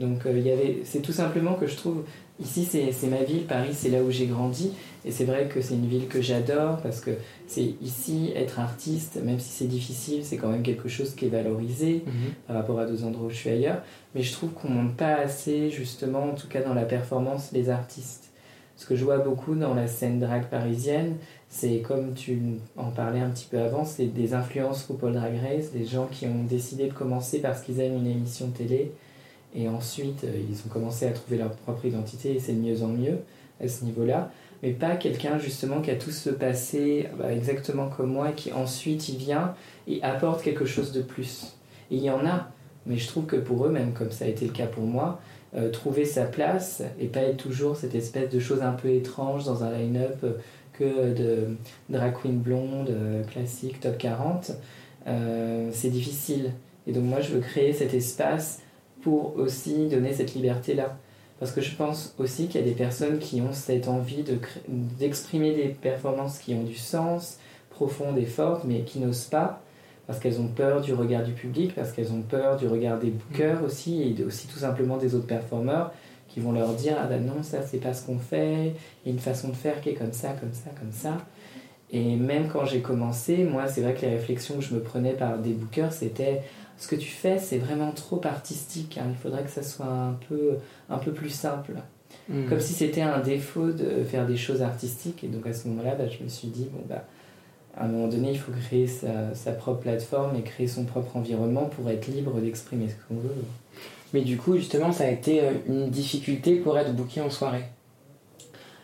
Donc 0.00 0.22
il 0.24 0.40
y 0.40 0.50
avait, 0.50 0.80
c'est 0.84 1.02
tout 1.02 1.12
simplement 1.12 1.54
que 1.54 1.66
je 1.66 1.76
trouve 1.76 2.04
Ici, 2.42 2.64
c'est 2.64 3.06
ma 3.06 3.22
ville, 3.22 3.44
Paris, 3.44 3.72
c'est 3.72 3.88
là 3.88 4.02
où 4.02 4.10
j'ai 4.10 4.26
grandi. 4.26 4.72
Et 5.04 5.10
c'est 5.10 5.24
vrai 5.24 5.48
que 5.48 5.60
c'est 5.60 5.74
une 5.74 5.88
ville 5.88 6.06
que 6.06 6.20
j'adore 6.20 6.78
parce 6.80 7.00
que 7.00 7.10
c'est 7.46 7.74
ici, 7.82 8.32
être 8.36 8.60
artiste, 8.60 9.18
même 9.22 9.40
si 9.40 9.48
c'est 9.50 9.66
difficile, 9.66 10.24
c'est 10.24 10.36
quand 10.36 10.48
même 10.48 10.62
quelque 10.62 10.88
chose 10.88 11.14
qui 11.14 11.26
est 11.26 11.28
valorisé 11.28 12.04
mhm. 12.06 12.12
par 12.46 12.56
rapport 12.56 12.78
à 12.78 12.86
d'autres 12.86 13.04
endroits 13.04 13.26
où 13.26 13.30
je 13.30 13.36
suis 13.36 13.50
ailleurs. 13.50 13.82
Mais 14.14 14.22
je 14.22 14.32
trouve 14.32 14.50
qu'on 14.50 14.68
ne 14.68 14.74
monte 14.74 14.96
pas 14.96 15.14
assez, 15.14 15.70
justement, 15.70 16.24
en 16.24 16.34
tout 16.34 16.48
cas 16.48 16.62
dans 16.62 16.74
la 16.74 16.84
performance, 16.84 17.50
les 17.52 17.68
artistes. 17.68 18.30
Ce 18.76 18.86
que 18.86 18.96
je 18.96 19.04
vois 19.04 19.18
beaucoup 19.18 19.54
dans 19.54 19.74
la 19.74 19.86
scène 19.86 20.18
drag 20.18 20.46
parisienne, 20.46 21.16
c'est 21.48 21.80
comme 21.80 22.14
tu 22.14 22.40
en 22.76 22.90
parlais 22.90 23.20
un 23.20 23.30
petit 23.30 23.46
peu 23.48 23.58
avant, 23.58 23.84
c'est 23.84 24.06
des 24.06 24.34
influences 24.34 24.88
Paul 24.98 25.12
Drag 25.12 25.34
Race, 25.42 25.70
des 25.72 25.84
gens 25.84 26.06
qui 26.10 26.26
ont 26.26 26.44
décidé 26.48 26.88
de 26.88 26.92
commencer 26.92 27.40
parce 27.40 27.60
qu'ils 27.60 27.80
aiment 27.80 27.98
une 27.98 28.06
émission 28.06 28.48
télé 28.48 28.92
et 29.54 29.68
ensuite, 29.68 30.24
euh, 30.24 30.32
ils 30.48 30.56
ont 30.66 30.72
commencé 30.72 31.06
à 31.06 31.10
trouver 31.10 31.38
leur 31.38 31.50
propre 31.50 31.84
identité 31.84 32.34
et 32.34 32.40
c'est 32.40 32.52
de 32.52 32.60
mieux 32.60 32.82
en 32.82 32.88
mieux 32.88 33.18
à 33.62 33.68
ce 33.68 33.84
niveau-là. 33.84 34.30
Mais 34.62 34.70
pas 34.70 34.96
quelqu'un 34.96 35.38
justement 35.38 35.80
qui 35.80 35.90
a 35.90 35.96
tout 35.96 36.10
ce 36.10 36.30
passé 36.30 37.08
bah, 37.18 37.32
exactement 37.32 37.88
comme 37.88 38.12
moi 38.12 38.30
et 38.30 38.34
qui 38.34 38.52
ensuite 38.52 39.08
il 39.08 39.16
vient 39.16 39.54
et 39.88 40.02
apporte 40.02 40.42
quelque 40.42 40.64
chose 40.64 40.92
de 40.92 41.02
plus. 41.02 41.56
Et 41.90 41.96
il 41.96 42.02
y 42.02 42.10
en 42.10 42.24
a, 42.24 42.50
mais 42.86 42.96
je 42.96 43.06
trouve 43.08 43.26
que 43.26 43.36
pour 43.36 43.66
eux, 43.66 43.70
même 43.70 43.92
comme 43.92 44.10
ça 44.10 44.24
a 44.24 44.28
été 44.28 44.46
le 44.46 44.52
cas 44.52 44.66
pour 44.66 44.84
moi, 44.84 45.20
trouver 45.72 46.06
sa 46.06 46.24
place 46.24 46.82
et 46.98 47.08
pas 47.08 47.20
être 47.20 47.36
toujours 47.36 47.76
cette 47.76 47.94
espèce 47.94 48.30
de 48.30 48.40
chose 48.40 48.62
un 48.62 48.72
peu 48.72 48.88
étrange 48.88 49.44
dans 49.44 49.64
un 49.64 49.76
line-up 49.76 50.24
que 50.72 51.12
de 51.12 51.48
drag 51.90 52.14
queen 52.14 52.38
blonde, 52.38 52.90
classique, 53.30 53.78
top 53.80 53.98
40. 53.98 54.52
c'est 55.72 55.90
difficile. 55.90 56.52
Et 56.86 56.92
donc 56.92 57.04
moi, 57.04 57.20
je 57.20 57.34
veux 57.34 57.40
créer 57.40 57.74
cet 57.74 57.92
espace 57.92 58.62
pour 59.02 59.36
aussi 59.36 59.88
donner 59.88 60.12
cette 60.12 60.34
liberté-là. 60.34 60.96
Parce 61.38 61.52
que 61.52 61.60
je 61.60 61.74
pense 61.74 62.14
aussi 62.18 62.46
qu'il 62.46 62.60
y 62.60 62.64
a 62.64 62.66
des 62.66 62.74
personnes 62.74 63.18
qui 63.18 63.40
ont 63.40 63.52
cette 63.52 63.88
envie 63.88 64.24
d'exprimer 64.68 65.54
des 65.54 65.68
performances 65.68 66.38
qui 66.38 66.54
ont 66.54 66.62
du 66.62 66.76
sens, 66.76 67.38
profondes 67.70 68.18
et 68.18 68.26
fortes, 68.26 68.62
mais 68.64 68.82
qui 68.82 69.00
n'osent 69.00 69.24
pas, 69.24 69.60
parce 70.06 70.20
qu'elles 70.20 70.40
ont 70.40 70.46
peur 70.46 70.80
du 70.80 70.94
regard 70.94 71.24
du 71.24 71.32
public, 71.32 71.74
parce 71.74 71.90
qu'elles 71.92 72.12
ont 72.12 72.22
peur 72.22 72.56
du 72.56 72.68
regard 72.68 72.98
des 72.98 73.10
bookers 73.10 73.60
mm. 73.60 73.64
aussi, 73.64 74.14
et 74.18 74.24
aussi 74.24 74.46
tout 74.46 74.58
simplement 74.58 74.98
des 74.98 75.14
autres 75.14 75.26
performeurs, 75.26 75.92
qui 76.28 76.40
vont 76.40 76.52
leur 76.52 76.74
dire 76.74 76.96
Ah 77.00 77.06
ben 77.06 77.24
non, 77.24 77.42
ça 77.42 77.62
c'est 77.62 77.78
pas 77.78 77.92
ce 77.92 78.06
qu'on 78.06 78.18
fait, 78.18 78.74
il 79.04 79.08
y 79.08 79.10
a 79.10 79.12
une 79.12 79.18
façon 79.18 79.48
de 79.48 79.56
faire 79.56 79.80
qui 79.80 79.90
est 79.90 79.94
comme 79.94 80.12
ça, 80.12 80.28
comme 80.38 80.52
ça, 80.52 80.70
comme 80.78 80.92
ça. 80.92 81.18
Et 81.90 82.16
même 82.16 82.48
quand 82.48 82.64
j'ai 82.64 82.80
commencé, 82.80 83.44
moi 83.44 83.68
c'est 83.68 83.82
vrai 83.82 83.94
que 83.94 84.02
les 84.02 84.12
réflexions 84.12 84.56
que 84.56 84.62
je 84.62 84.74
me 84.74 84.80
prenais 84.80 85.12
par 85.12 85.38
des 85.38 85.52
bookers, 85.52 85.92
c'était 85.92 86.42
ce 86.82 86.88
que 86.88 86.96
tu 86.96 87.10
fais, 87.10 87.38
c'est 87.38 87.58
vraiment 87.58 87.92
trop 87.92 88.20
artistique. 88.24 88.98
Hein. 88.98 89.06
Il 89.10 89.16
faudrait 89.16 89.44
que 89.44 89.50
ça 89.50 89.62
soit 89.62 89.86
un 89.86 90.18
peu, 90.28 90.56
un 90.90 90.98
peu 90.98 91.12
plus 91.12 91.30
simple. 91.30 91.74
Hmm. 92.28 92.48
Comme 92.48 92.58
si 92.58 92.72
c'était 92.72 93.02
un 93.02 93.20
défaut 93.20 93.70
de 93.70 94.02
faire 94.02 94.26
des 94.26 94.36
choses 94.36 94.62
artistiques. 94.62 95.22
Et 95.22 95.28
donc 95.28 95.46
à 95.46 95.52
ce 95.52 95.68
moment-là, 95.68 95.94
bah, 95.94 96.08
je 96.08 96.24
me 96.24 96.28
suis 96.28 96.48
dit, 96.48 96.66
bon, 96.72 96.82
bah, 96.88 97.04
à 97.76 97.84
un 97.84 97.88
moment 97.88 98.08
donné, 98.08 98.32
il 98.32 98.38
faut 98.38 98.50
créer 98.50 98.88
sa, 98.88 99.32
sa, 99.32 99.52
propre 99.52 99.82
plateforme 99.82 100.34
et 100.34 100.42
créer 100.42 100.66
son 100.66 100.84
propre 100.84 101.16
environnement 101.16 101.66
pour 101.66 101.88
être 101.88 102.08
libre 102.08 102.40
d'exprimer 102.40 102.88
ce 102.88 102.94
qu'on 103.06 103.20
veut. 103.20 103.30
Mais 104.12 104.22
du 104.22 104.36
coup, 104.36 104.56
justement, 104.56 104.90
ça 104.90 105.04
a 105.04 105.10
été 105.10 105.40
euh, 105.40 105.52
une 105.68 105.88
difficulté 105.88 106.56
pour 106.56 106.76
être 106.76 106.92
booké 106.96 107.20
en 107.20 107.30
soirée 107.30 107.64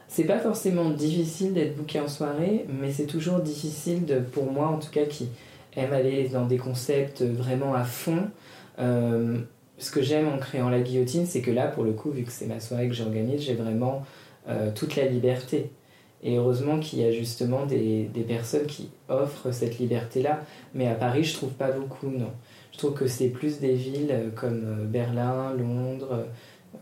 c'est 0.09 0.25
pas 0.25 0.39
forcément 0.39 0.91
difficile 0.91 1.53
d'être 1.53 1.77
booké 1.77 2.01
en 2.01 2.09
soirée, 2.09 2.65
mais 2.81 2.91
c'est 2.91 3.07
toujours 3.07 3.41
difficile 3.41 4.07
de, 4.07 4.19
pour 4.19 4.51
moi 4.51 4.69
en 4.69 4.79
tout 4.79 4.91
cas 4.91 5.05
qui, 5.05 5.29
aime 5.77 5.93
aller 5.93 6.29
dans 6.29 6.47
des 6.47 6.59
concepts 6.59 7.23
vraiment 7.23 7.75
à 7.75 7.85
fond. 7.85 8.29
Euh, 8.79 9.39
ce 9.79 9.91
que 9.91 10.03
j'aime 10.03 10.29
en 10.29 10.39
créant 10.39 10.69
la 10.69 10.81
guillotine, 10.81 11.27
c'est 11.27 11.41
que 11.41 11.51
là, 11.51 11.69
pour 11.69 11.85
le 11.85 11.93
coup, 11.93 12.11
vu 12.11 12.25
que 12.25 12.33
c'est 12.33 12.47
ma 12.47 12.61
soirée 12.61 12.89
que 12.89 12.95
j'organise, 12.95 13.43
j'ai 13.43 13.55
vraiment 13.55 14.05
euh, 14.49 14.71
toute 14.75 14.97
la 14.97 15.07
liberté. 15.07 15.71
Et 16.25 16.37
heureusement 16.37 16.81
qu'il 16.81 16.99
y 16.99 17.05
a 17.05 17.13
justement 17.13 17.65
des, 17.65 18.05
des, 18.13 18.23
personnes 18.23 18.67
qui 18.67 18.89
offrent 19.09 19.53
cette 19.53 19.79
liberté-là. 19.79 20.41
Mais 20.75 20.89
à 20.89 20.95
Paris, 20.95 21.23
je 21.23 21.35
trouve 21.35 21.53
pas 21.53 21.71
beaucoup, 21.71 22.09
non. 22.09 22.33
Je 22.73 22.79
trouve 22.79 22.95
que 22.95 23.07
c'est 23.07 23.29
plus 23.29 23.61
des 23.61 23.75
villes 23.75 24.11
euh, 24.11 24.31
comme 24.35 24.87
Berlin, 24.87 25.55
Londres, 25.55 26.27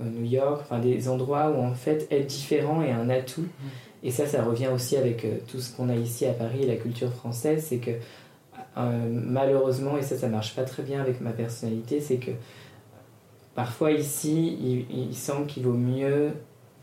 New 0.01 0.25
York, 0.25 0.63
enfin 0.63 0.79
des 0.79 1.09
endroits 1.09 1.51
où 1.51 1.63
en 1.63 1.75
fait 1.75 2.07
être 2.11 2.27
différent 2.27 2.83
est 2.83 2.93
un 2.93 3.11
atout. 3.11 3.43
Mmh. 3.43 3.69
Et 4.05 4.11
ça, 4.11 4.27
ça 4.27 4.43
revient 4.43 4.69
aussi 4.69 4.97
avec 4.97 5.27
tout 5.47 5.61
ce 5.61 5.75
qu'on 5.75 5.89
a 5.89 5.95
ici 5.95 6.27
à 6.27 6.33
Paris 6.33 6.63
et 6.63 6.67
la 6.67 6.77
culture 6.77 7.13
française, 7.13 7.65
c'est 7.69 7.79
que 7.79 7.93
malheureusement, 8.77 9.97
et 9.97 10.03
ça, 10.03 10.17
ça 10.17 10.29
marche 10.29 10.55
pas 10.55 10.65
très 10.65 10.83
bien 10.83 11.01
avec 11.01 11.21
ma 11.21 11.31
personnalité, 11.31 12.01
c'est 12.01 12.19
que 12.19 12.33
parfois 13.55 13.91
ici, 13.91 14.85
il, 14.91 15.15
semble 15.17 15.47
qu'il 15.47 15.65
vaut 15.65 15.73
mieux 15.73 16.33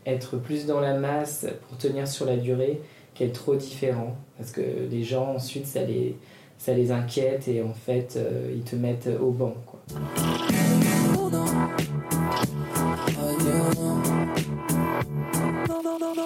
être 0.06 0.36
plus 0.36 0.66
dans 0.66 0.80
la 0.80 0.98
masse 0.98 1.46
pour 1.68 1.78
tenir 1.78 2.06
sur 2.08 2.26
la 2.26 2.36
durée 2.36 2.80
qu'être 3.14 3.32
trop 3.32 3.54
différent. 3.54 4.16
Parce 4.36 4.50
que 4.50 4.60
les 4.90 5.04
gens, 5.04 5.36
ensuite, 5.36 5.66
ça 5.66 5.80
les, 5.84 6.92
inquiète 6.92 7.46
et 7.48 7.62
en 7.62 7.72
fait, 7.72 8.16
euh, 8.16 8.52
ils 8.54 8.64
te 8.64 8.74
mettent 8.74 9.08
au 9.20 9.30
banc. 9.30 9.54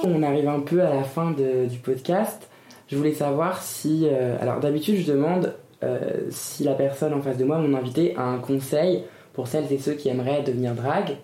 On 0.04 0.22
arrive 0.22 0.48
un 0.48 0.60
peu 0.60 0.82
à 0.82 0.94
la 0.94 1.04
fin 1.04 1.32
du 1.32 1.78
podcast. 1.78 2.47
Je 2.88 2.96
voulais 2.96 3.12
savoir 3.12 3.62
si. 3.62 4.06
Euh, 4.10 4.36
alors 4.40 4.60
d'habitude, 4.60 4.96
je 4.96 5.12
demande 5.12 5.54
euh, 5.82 6.26
si 6.30 6.64
la 6.64 6.74
personne 6.74 7.12
en 7.12 7.22
face 7.22 7.36
de 7.36 7.44
moi, 7.44 7.58
mon 7.58 7.76
invité, 7.76 8.16
a 8.16 8.22
un 8.22 8.38
conseil 8.38 9.04
pour 9.34 9.46
celles 9.46 9.70
et 9.72 9.78
ceux 9.78 9.92
qui 9.92 10.08
aimeraient 10.08 10.42
devenir 10.42 10.74
drague. 10.74 11.16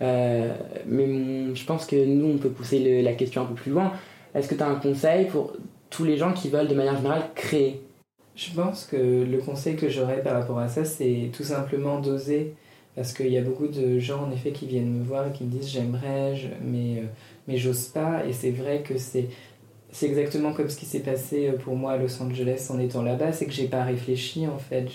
Euh, 0.00 0.52
mais 0.86 1.54
je 1.54 1.64
pense 1.64 1.86
que 1.86 2.04
nous, 2.04 2.34
on 2.34 2.38
peut 2.38 2.48
pousser 2.48 3.02
la 3.02 3.12
question 3.12 3.42
un 3.42 3.44
peu 3.44 3.54
plus 3.54 3.70
loin. 3.70 3.92
Est-ce 4.34 4.48
que 4.48 4.54
tu 4.54 4.62
as 4.62 4.68
un 4.68 4.76
conseil 4.76 5.26
pour 5.26 5.52
tous 5.90 6.04
les 6.04 6.16
gens 6.16 6.32
qui 6.32 6.48
veulent 6.48 6.68
de 6.68 6.74
manière 6.74 6.96
générale 6.96 7.24
créer? 7.34 7.82
Je 8.34 8.50
pense 8.54 8.86
que 8.86 8.96
le 8.96 9.38
conseil 9.38 9.76
que 9.76 9.90
j'aurais 9.90 10.22
par 10.22 10.32
rapport 10.32 10.58
à 10.58 10.68
ça, 10.68 10.84
c'est 10.84 11.30
tout 11.36 11.44
simplement 11.44 12.00
d'oser. 12.00 12.54
Parce 12.96 13.14
qu'il 13.14 13.28
y 13.28 13.38
a 13.38 13.42
beaucoup 13.42 13.68
de 13.68 13.98
gens, 13.98 14.24
en 14.24 14.30
effet, 14.32 14.50
qui 14.50 14.66
viennent 14.66 14.92
me 14.98 15.04
voir 15.04 15.26
et 15.28 15.32
qui 15.32 15.44
me 15.44 15.50
disent 15.50 15.70
j'aimerais, 15.70 16.34
mais, 16.62 17.04
mais 17.48 17.56
j'ose 17.56 17.86
pas. 17.86 18.24
Et 18.26 18.32
c'est 18.32 18.50
vrai 18.50 18.82
que 18.82 18.98
c'est 18.98 19.28
c'est 19.92 20.06
exactement 20.06 20.52
comme 20.54 20.70
ce 20.70 20.76
qui 20.76 20.86
s'est 20.86 21.00
passé 21.00 21.48
euh, 21.48 21.56
pour 21.56 21.76
moi 21.76 21.92
à 21.92 21.96
Los 21.98 22.20
Angeles 22.20 22.68
en 22.70 22.80
étant 22.80 23.02
là-bas, 23.02 23.32
c'est 23.32 23.44
que 23.44 23.52
j'ai 23.52 23.68
pas 23.68 23.84
réfléchi 23.84 24.46
en 24.46 24.58
fait. 24.58 24.86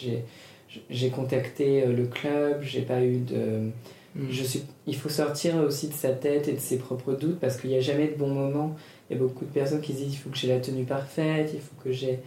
J'ai 0.90 1.10
contacté 1.10 1.84
euh, 1.84 1.94
le 1.94 2.08
club, 2.08 2.62
j'ai 2.62 2.82
pas 2.82 3.02
eu 3.04 3.20
de. 3.20 3.70
Hmm. 4.16 4.26
Je 4.30 4.44
suis, 4.44 4.64
il 4.88 4.96
faut 4.96 5.10
sortir 5.10 5.56
aussi 5.58 5.88
de 5.88 5.94
sa 5.94 6.10
tête 6.10 6.48
et 6.48 6.54
de 6.54 6.60
ses 6.60 6.78
propres 6.78 7.14
doutes 7.14 7.40
parce 7.40 7.58
qu'il 7.58 7.70
n'y 7.70 7.78
a 7.78 7.82
jamais 7.82 8.08
de 8.08 8.16
bon 8.16 8.30
moment. 8.30 8.76
Il 9.10 9.14
y 9.14 9.20
a 9.20 9.22
beaucoup 9.22 9.46
de 9.46 9.52
personnes 9.52 9.82
qui 9.82 9.94
disent 9.94 10.12
il 10.12 10.18
faut 10.18 10.32
que 10.32 10.38
j'ai 10.38 10.48
la 10.48 10.60
tenue 10.60 10.84
parfaite, 10.84 11.52
il 11.54 11.62
faut 11.62 11.76
que 11.82 11.92
j'ai 11.92 12.20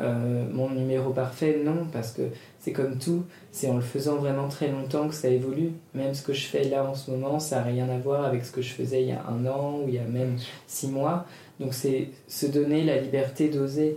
euh, 0.00 0.44
mon 0.52 0.70
numéro 0.70 1.10
parfait. 1.10 1.60
Non, 1.64 1.86
parce 1.92 2.12
que 2.12 2.22
c'est 2.60 2.72
comme 2.72 2.98
tout, 2.98 3.24
c'est 3.50 3.68
en 3.68 3.76
le 3.76 3.82
faisant 3.82 4.16
vraiment 4.16 4.48
très 4.48 4.68
longtemps 4.68 5.08
que 5.08 5.14
ça 5.14 5.28
évolue. 5.28 5.72
Même 5.94 6.14
ce 6.14 6.22
que 6.22 6.32
je 6.32 6.46
fais 6.46 6.64
là 6.64 6.84
en 6.84 6.94
ce 6.94 7.10
moment, 7.10 7.38
ça 7.38 7.56
n'a 7.56 7.62
rien 7.64 7.88
à 7.88 7.98
voir 7.98 8.24
avec 8.24 8.44
ce 8.44 8.52
que 8.52 8.62
je 8.62 8.72
faisais 8.72 9.02
il 9.02 9.08
y 9.08 9.12
a 9.12 9.24
un 9.26 9.46
an 9.46 9.80
ou 9.80 9.88
il 9.88 9.94
y 9.94 9.98
a 9.98 10.04
même 10.04 10.36
six 10.66 10.88
mois. 10.88 11.26
Donc 11.60 11.74
c'est 11.74 12.08
se 12.28 12.46
donner 12.46 12.84
la 12.84 13.00
liberté 13.00 13.48
d'oser. 13.48 13.96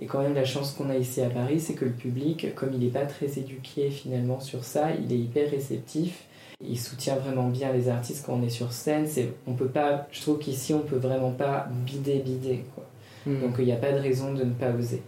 Et 0.00 0.06
quand 0.06 0.20
même 0.20 0.34
la 0.34 0.44
chance 0.44 0.72
qu'on 0.72 0.90
a 0.90 0.96
ici 0.96 1.20
à 1.20 1.30
Paris, 1.30 1.60
c'est 1.60 1.74
que 1.74 1.84
le 1.84 1.92
public, 1.92 2.54
comme 2.54 2.70
il 2.72 2.80
n'est 2.80 2.90
pas 2.90 3.06
très 3.06 3.38
éduqué 3.38 3.90
finalement 3.90 4.40
sur 4.40 4.64
ça, 4.64 4.88
il 4.92 5.12
est 5.12 5.18
hyper 5.18 5.50
réceptif. 5.50 6.24
Il 6.64 6.78
soutient 6.78 7.16
vraiment 7.16 7.48
bien 7.48 7.72
les 7.72 7.88
artistes 7.88 8.24
quand 8.26 8.34
on 8.34 8.42
est 8.42 8.50
sur 8.50 8.72
scène. 8.72 9.06
C'est, 9.06 9.28
on 9.46 9.52
peut 9.52 9.68
pas, 9.68 10.06
je 10.10 10.20
trouve 10.22 10.38
qu'ici 10.38 10.74
on 10.74 10.80
peut 10.80 10.96
vraiment 10.96 11.32
pas 11.32 11.68
bider, 11.86 12.18
bider. 12.20 12.64
Quoi. 12.74 12.84
Hmm. 13.26 13.40
Donc 13.42 13.56
il 13.58 13.66
n'y 13.66 13.72
a 13.72 13.76
pas 13.76 13.92
de 13.92 13.98
raison 13.98 14.32
de 14.32 14.44
ne 14.44 14.52
pas 14.52 14.70
oser. 14.70 15.02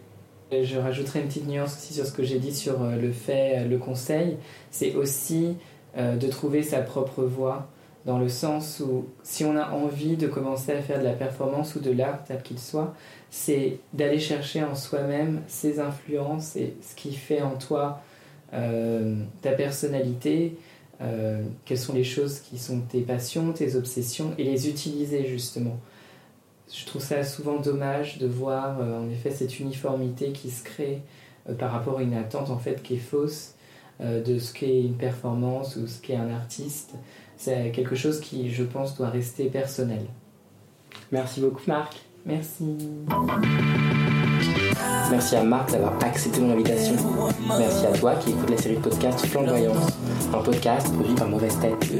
Je 0.52 0.78
rajouterai 0.78 1.20
une 1.20 1.26
petite 1.26 1.48
nuance 1.48 1.76
aussi 1.76 1.94
sur 1.94 2.06
ce 2.06 2.12
que 2.12 2.22
j'ai 2.22 2.38
dit 2.38 2.54
sur 2.54 2.82
euh, 2.82 2.96
le 2.96 3.12
fait, 3.12 3.58
euh, 3.58 3.68
le 3.68 3.78
conseil. 3.78 4.36
C'est 4.70 4.94
aussi 4.94 5.56
euh, 5.96 6.16
de 6.16 6.28
trouver 6.28 6.62
sa 6.62 6.80
propre 6.80 7.22
voix 7.22 7.68
dans 8.04 8.18
le 8.18 8.28
sens 8.28 8.82
où 8.84 9.06
si 9.22 9.44
on 9.44 9.56
a 9.56 9.70
envie 9.70 10.16
de 10.16 10.26
commencer 10.26 10.72
à 10.72 10.82
faire 10.82 10.98
de 10.98 11.04
la 11.04 11.14
performance 11.14 11.74
ou 11.74 11.80
de 11.80 11.90
l'art 11.90 12.22
tel 12.24 12.42
qu'il 12.42 12.58
soit, 12.58 12.94
c'est 13.30 13.78
d'aller 13.94 14.18
chercher 14.18 14.62
en 14.62 14.74
soi-même 14.74 15.40
ses 15.48 15.80
influences 15.80 16.54
et 16.56 16.74
ce 16.82 16.94
qui 16.94 17.14
fait 17.14 17.40
en 17.40 17.56
toi 17.56 18.02
ta 18.52 19.50
personnalité, 19.50 20.56
quelles 21.64 21.78
sont 21.78 21.94
les 21.94 22.04
choses 22.04 22.38
qui 22.38 22.56
sont 22.58 22.82
tes 22.82 23.00
passions, 23.00 23.52
tes 23.52 23.74
obsessions, 23.74 24.32
et 24.38 24.44
les 24.44 24.68
utiliser 24.68 25.26
justement. 25.26 25.80
Je 26.76 26.86
trouve 26.86 27.02
ça 27.02 27.22
souvent 27.24 27.60
dommage 27.60 28.18
de 28.18 28.26
voir 28.26 28.80
euh, 28.80 29.00
en 29.00 29.08
effet 29.08 29.30
cette 29.30 29.60
uniformité 29.60 30.32
qui 30.32 30.50
se 30.50 30.64
crée 30.64 31.02
par 31.58 31.72
rapport 31.72 31.98
à 31.98 32.02
une 32.02 32.14
attente 32.14 32.50
en 32.50 32.58
fait 32.58 32.82
qui 32.82 32.94
est 32.94 32.98
fausse 32.98 33.52
de 34.00 34.38
ce 34.38 34.52
qu'est 34.52 34.80
une 34.80 34.96
performance 34.96 35.76
ou 35.76 35.86
ce 35.86 36.00
qu'est 36.00 36.16
un 36.16 36.30
artiste 36.30 36.94
c'est 37.36 37.70
quelque 37.72 37.94
chose 37.94 38.20
qui, 38.20 38.50
je 38.50 38.64
pense, 38.64 38.96
doit 38.96 39.10
rester 39.10 39.46
personnel. 39.46 40.06
Merci 41.12 41.40
beaucoup, 41.40 41.62
Marc. 41.66 41.94
Merci. 42.24 42.76
Merci 45.10 45.36
à 45.36 45.42
Marc 45.42 45.72
d'avoir 45.72 45.92
accepté 46.04 46.40
mon 46.40 46.52
invitation. 46.52 46.94
Merci 47.58 47.86
à 47.86 47.96
toi 47.96 48.14
qui 48.16 48.30
écoute 48.30 48.50
la 48.50 48.56
série 48.56 48.76
de 48.76 48.80
podcasts 48.80 49.26
Flamboyance, 49.26 49.86
un 50.32 50.42
podcast 50.42 50.92
produit 50.92 51.14
par 51.14 51.28
Mauvaise 51.28 51.58
Tête. 51.60 51.90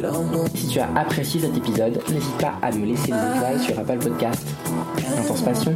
Si 0.55 0.69
tu 0.69 0.81
as 0.81 0.89
apprécié 0.97 1.41
cet 1.41 1.57
épisode, 1.57 2.01
n'hésite 2.09 2.39
pas 2.39 2.55
à 2.63 2.71
me 2.73 2.87
laisser 2.87 3.11
une 3.11 3.37
étoile 3.37 3.61
sur 3.61 3.79
Apple 3.79 3.99
Podcast. 3.99 4.47
Intense 5.19 5.43
passion? 5.43 5.75